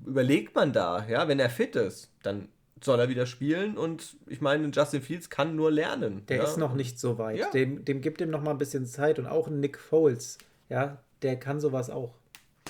[0.06, 2.48] überlegt man da, ja, wenn er fit ist, dann
[2.84, 6.24] soll er wieder spielen und ich meine, Justin Fields kann nur lernen.
[6.26, 6.44] Der ja.
[6.44, 7.38] ist noch nicht so weit.
[7.38, 7.50] Ja.
[7.50, 10.38] Dem, dem gibt ihm noch mal ein bisschen Zeit und auch Nick Foles,
[10.68, 12.14] ja, der kann sowas auch.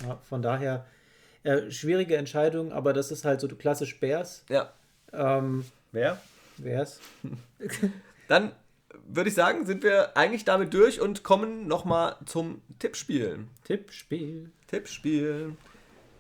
[0.07, 0.87] Ja, von daher
[1.45, 4.45] äh, schwierige Entscheidung, aber das ist halt so klassisch Bears.
[4.49, 4.73] Ja.
[5.13, 6.21] Ähm, Wer?
[6.59, 7.01] Wer's?
[8.29, 8.53] Dann
[9.07, 13.47] würde ich sagen, sind wir eigentlich damit durch und kommen nochmal zum Tippspiel.
[13.65, 14.51] Tippspiel.
[14.69, 15.57] Tippspiel.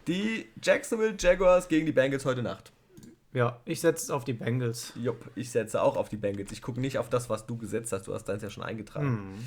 [0.06, 2.72] Die Jacksonville Jaguars gegen die Bengals heute Nacht.
[3.32, 4.92] Ja, ich setze auf die Bengals.
[4.94, 6.52] Jupp, ich setze auch auf die Bengals.
[6.52, 8.06] Ich gucke nicht auf das, was du gesetzt hast.
[8.06, 9.06] Du hast deins ja schon eingetragen.
[9.06, 9.46] Hm.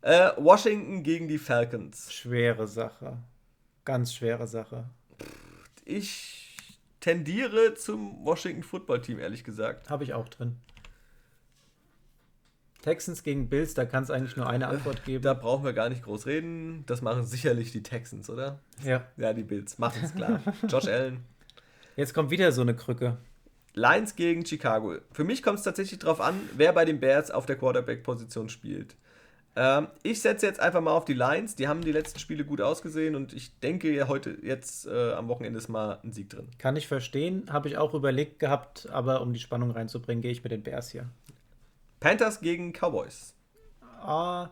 [0.00, 2.12] Äh, Washington gegen die Falcons.
[2.12, 3.18] Schwere Sache.
[3.84, 4.84] Ganz schwere Sache.
[5.84, 6.56] Ich
[7.00, 9.90] tendiere zum Washington Football Team, ehrlich gesagt.
[9.90, 10.56] Habe ich auch drin.
[12.82, 15.22] Texans gegen Bills, da kann es eigentlich nur eine Antwort geben.
[15.22, 16.84] Da brauchen wir gar nicht groß reden.
[16.86, 18.60] Das machen sicherlich die Texans, oder?
[18.84, 19.08] Ja.
[19.16, 19.78] Ja, die Bills.
[19.78, 20.40] Machen es klar.
[20.68, 21.24] Josh Allen.
[21.96, 23.16] Jetzt kommt wieder so eine Krücke.
[23.72, 24.98] Lions gegen Chicago.
[25.12, 28.96] Für mich kommt es tatsächlich darauf an, wer bei den Bears auf der Quarterback-Position spielt.
[29.56, 31.56] Ähm, ich setze jetzt einfach mal auf die Lions.
[31.56, 35.58] Die haben die letzten Spiele gut ausgesehen und ich denke, heute jetzt äh, am Wochenende
[35.58, 36.48] ist mal ein Sieg drin.
[36.58, 40.42] Kann ich verstehen, habe ich auch überlegt gehabt, aber um die Spannung reinzubringen, gehe ich
[40.42, 41.08] mit den Bears hier.
[42.00, 43.34] Panthers gegen Cowboys.
[44.02, 44.50] Ah,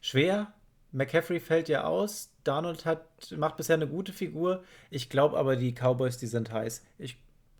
[0.00, 0.52] schwer.
[0.92, 2.30] McCaffrey fällt ja aus.
[2.44, 3.06] Donald hat,
[3.36, 4.62] macht bisher eine gute Figur.
[4.90, 6.82] Ich glaube aber, die Cowboys, die sind heiß.
[6.98, 7.16] Ich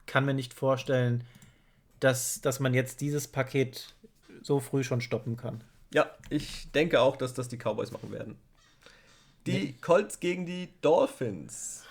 [0.06, 1.24] kann mir nicht vorstellen,
[2.00, 3.94] dass, dass man jetzt dieses Paket
[4.42, 5.64] so früh schon stoppen kann.
[5.92, 8.36] Ja, ich denke auch, dass das die Cowboys machen werden.
[9.46, 9.74] Die nee.
[9.80, 11.84] Colts gegen die Dolphins.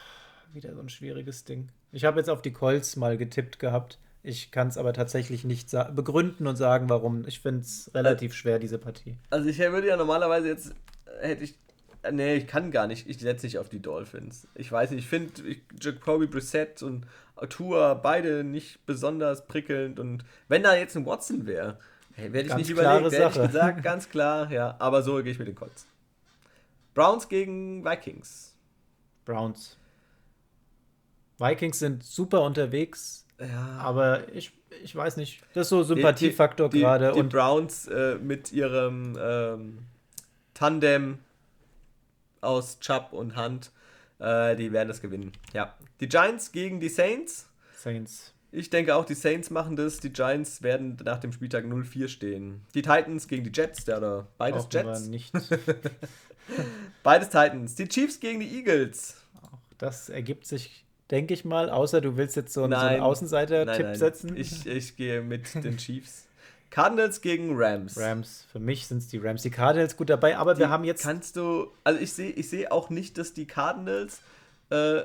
[0.53, 1.70] Wieder so ein schwieriges Ding.
[1.91, 3.99] Ich habe jetzt auf die Colts mal getippt gehabt.
[4.24, 7.28] Ich kann es aber tatsächlich nicht begründen und sagen, warum.
[7.28, 9.18] Ich finde es relativ schwer, diese Partie.
[9.30, 10.74] Also ich würde ja normalerweise jetzt,
[11.20, 11.56] hätte ich,
[12.12, 14.48] nee, ich kann gar nicht, ich setze nicht auf die Dolphins.
[14.56, 15.32] Ich weiß nicht, ich finde
[15.80, 17.06] Jacoby Brissett und
[17.50, 21.78] Tua beide nicht besonders prickelnd und wenn da jetzt ein Watson wäre,
[22.16, 24.76] Hey, werde ich nicht überlegt, hätte ich gesagt, ganz klar, ja.
[24.80, 25.88] Aber so gehe ich mit den Colts.
[26.94, 28.56] Browns gegen Vikings.
[29.26, 29.78] Browns.
[31.40, 33.78] Vikings sind super unterwegs, ja.
[33.80, 34.54] aber ich,
[34.84, 35.42] ich weiß nicht.
[35.56, 37.08] Das ist so Sympathiefaktor gerade.
[37.08, 39.80] Die, die, die Browns äh, mit ihrem ähm,
[40.54, 41.18] Tandem
[42.44, 43.72] aus Chubb und Hunt,
[44.20, 45.32] äh, die werden das gewinnen.
[45.53, 45.74] Ja.
[45.99, 47.48] Die Giants gegen die Saints.
[47.76, 48.34] Saints.
[48.52, 49.99] Ich denke auch, die Saints machen das.
[49.99, 52.61] Die Giants werden nach dem Spieltag 0-4 stehen.
[52.76, 55.07] Die Titans gegen die Jets, der oder beides Brauchen Jets.
[55.07, 55.34] nicht.
[57.03, 57.76] Beides Titans.
[57.76, 59.15] Die Chiefs gegen die Eagles.
[59.78, 63.95] Das ergibt sich, denke ich mal, außer du willst jetzt so einen, so einen Außenseiter-Tipp
[63.95, 64.38] setzen.
[64.38, 66.28] Ich, ich gehe mit den Chiefs.
[66.74, 68.00] Cardinals gegen Rams.
[68.00, 68.48] Rams.
[68.52, 69.44] Für mich sind es die Rams.
[69.44, 71.04] Die Cardinals gut dabei, aber die wir haben jetzt.
[71.04, 71.68] Kannst du.
[71.84, 74.22] Also ich sehe ich seh auch nicht, dass die Cardinals
[74.72, 75.04] äh,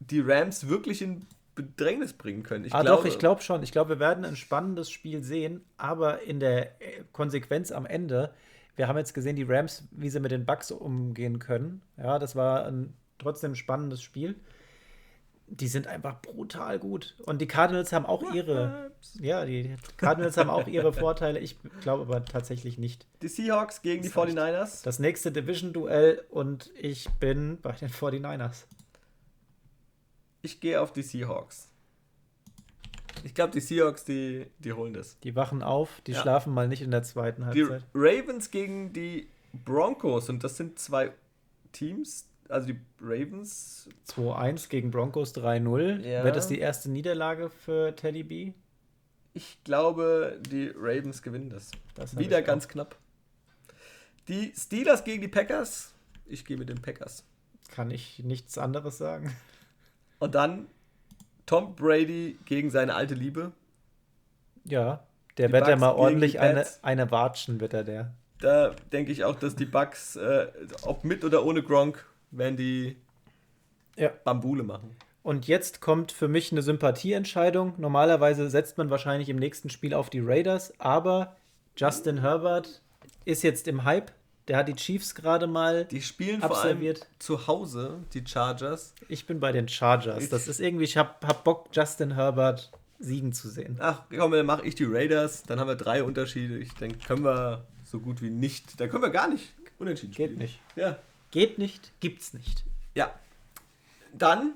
[0.00, 2.64] die Rams wirklich in Bedrängnis bringen können.
[2.64, 3.62] Ich ah, glaube, doch, ich glaube schon.
[3.62, 8.34] Ich glaube, wir werden ein spannendes Spiel sehen, aber in der äh, Konsequenz am Ende,
[8.74, 11.80] wir haben jetzt gesehen, die Rams, wie sie mit den Bugs umgehen können.
[11.96, 14.34] Ja, das war ein trotzdem spannendes Spiel
[15.50, 17.14] die sind einfach brutal gut.
[17.24, 18.90] Und die Cardinals haben auch ihre.
[19.20, 21.38] Ja, die Cardinals haben auch ihre Vorteile.
[21.38, 23.06] Ich glaube aber tatsächlich nicht.
[23.22, 24.82] Die Seahawks gegen die 49ers.
[24.82, 28.64] Das nächste Division-Duell und ich bin bei den 49ers.
[30.42, 31.68] Ich gehe auf die Seahawks.
[33.24, 35.18] Ich glaube, die Seahawks, die, die holen das.
[35.20, 36.20] Die wachen auf, die ja.
[36.20, 37.82] schlafen mal nicht in der zweiten Halbzeit.
[37.82, 39.28] Die Ravens gegen die
[39.64, 41.12] Broncos und das sind zwei
[41.72, 43.88] Teams, also die Ravens.
[44.08, 46.00] 2-1 gegen Broncos 3-0.
[46.06, 46.24] Ja.
[46.24, 48.52] Wird das die erste Niederlage für Teddy B?
[49.34, 51.70] Ich glaube, die Ravens gewinnen das.
[51.94, 52.70] das Wieder ganz auch.
[52.70, 52.96] knapp.
[54.26, 55.94] Die Steelers gegen die Packers.
[56.26, 57.24] Ich gehe mit den Packers.
[57.70, 59.34] Kann ich nichts anderes sagen.
[60.18, 60.66] Und dann
[61.46, 63.52] Tom Brady gegen seine alte Liebe.
[64.64, 65.06] Ja,
[65.38, 68.14] der die wird ja mal ordentlich eine, eine Watschen, wird er der.
[68.40, 70.48] Da denke ich auch, dass die Bucks, äh,
[70.82, 72.96] ob mit oder ohne Gronk, werden die
[73.96, 74.10] ja.
[74.24, 74.96] Bambule machen.
[75.22, 77.74] Und jetzt kommt für mich eine Sympathieentscheidung.
[77.76, 81.36] Normalerweise setzt man wahrscheinlich im nächsten Spiel auf die Raiders, aber
[81.76, 82.80] Justin Herbert
[83.24, 84.12] ist jetzt im Hype.
[84.48, 86.98] Der hat die Chiefs gerade mal Die spielen absolviert.
[86.98, 88.94] vor allem zu Hause, die Chargers.
[89.08, 90.30] Ich bin bei den Chargers.
[90.30, 93.76] Das ist irgendwie, ich hab, hab Bock, Justin Herbert siegen zu sehen.
[93.80, 95.42] Ach, komm, dann mache ich die Raiders.
[95.42, 96.56] Dann haben wir drei Unterschiede.
[96.56, 98.80] Ich denke, können wir so gut wie nicht.
[98.80, 100.30] Da können wir gar nicht unentschieden spielen.
[100.30, 100.60] Geht nicht.
[100.74, 100.98] Ja.
[101.30, 102.64] Geht nicht, gibt's nicht.
[102.94, 103.12] Ja.
[104.12, 104.54] Dann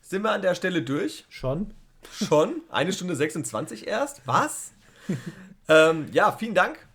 [0.00, 1.24] sind wir an der Stelle durch.
[1.28, 1.74] Schon?
[2.12, 2.62] Schon?
[2.70, 4.26] Eine Stunde 26 erst?
[4.26, 4.72] Was?
[5.68, 6.86] ähm, ja, vielen Dank.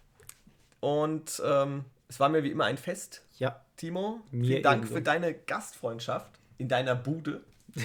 [0.80, 3.24] Und ähm, es war mir wie immer ein Fest.
[3.38, 3.62] Ja.
[3.76, 4.96] Timo, mir vielen Dank ebenso.
[4.96, 7.42] für deine Gastfreundschaft in deiner Bude.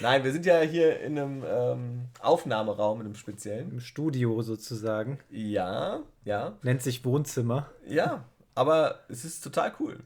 [0.00, 3.70] Nein, wir sind ja hier in einem ähm, Aufnahmeraum, in einem speziellen.
[3.70, 5.20] Im Studio sozusagen.
[5.30, 6.54] Ja, ja.
[6.62, 7.70] Nennt sich Wohnzimmer.
[7.86, 8.24] Ja,
[8.60, 10.00] aber es ist total cool.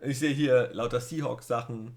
[0.00, 1.94] Ich sehe hier lauter Seahawks-Sachen.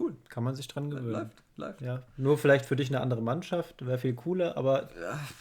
[0.00, 0.16] Cool.
[0.30, 1.12] Kann man sich dran gewöhnen.
[1.12, 1.82] Läuft, läuft.
[1.82, 2.02] Ja.
[2.16, 4.88] Nur vielleicht für dich eine andere Mannschaft, wäre viel cooler, aber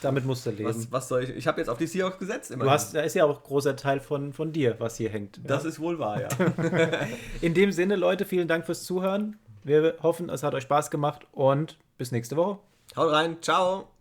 [0.01, 0.65] damit musst du leben.
[0.65, 1.29] Was, was soll ich?
[1.29, 2.51] Ich habe jetzt auf die Seahawks gesetzt.
[2.51, 2.67] Immerhin.
[2.67, 5.39] Du hast, da ist ja auch ein großer Teil von, von dir, was hier hängt.
[5.45, 5.69] Das ja?
[5.69, 6.27] ist wohl wahr, ja.
[7.41, 9.39] In dem Sinne, Leute, vielen Dank fürs Zuhören.
[9.63, 12.59] Wir hoffen, es hat euch Spaß gemacht und bis nächste Woche.
[12.97, 13.92] Haut rein, ciao.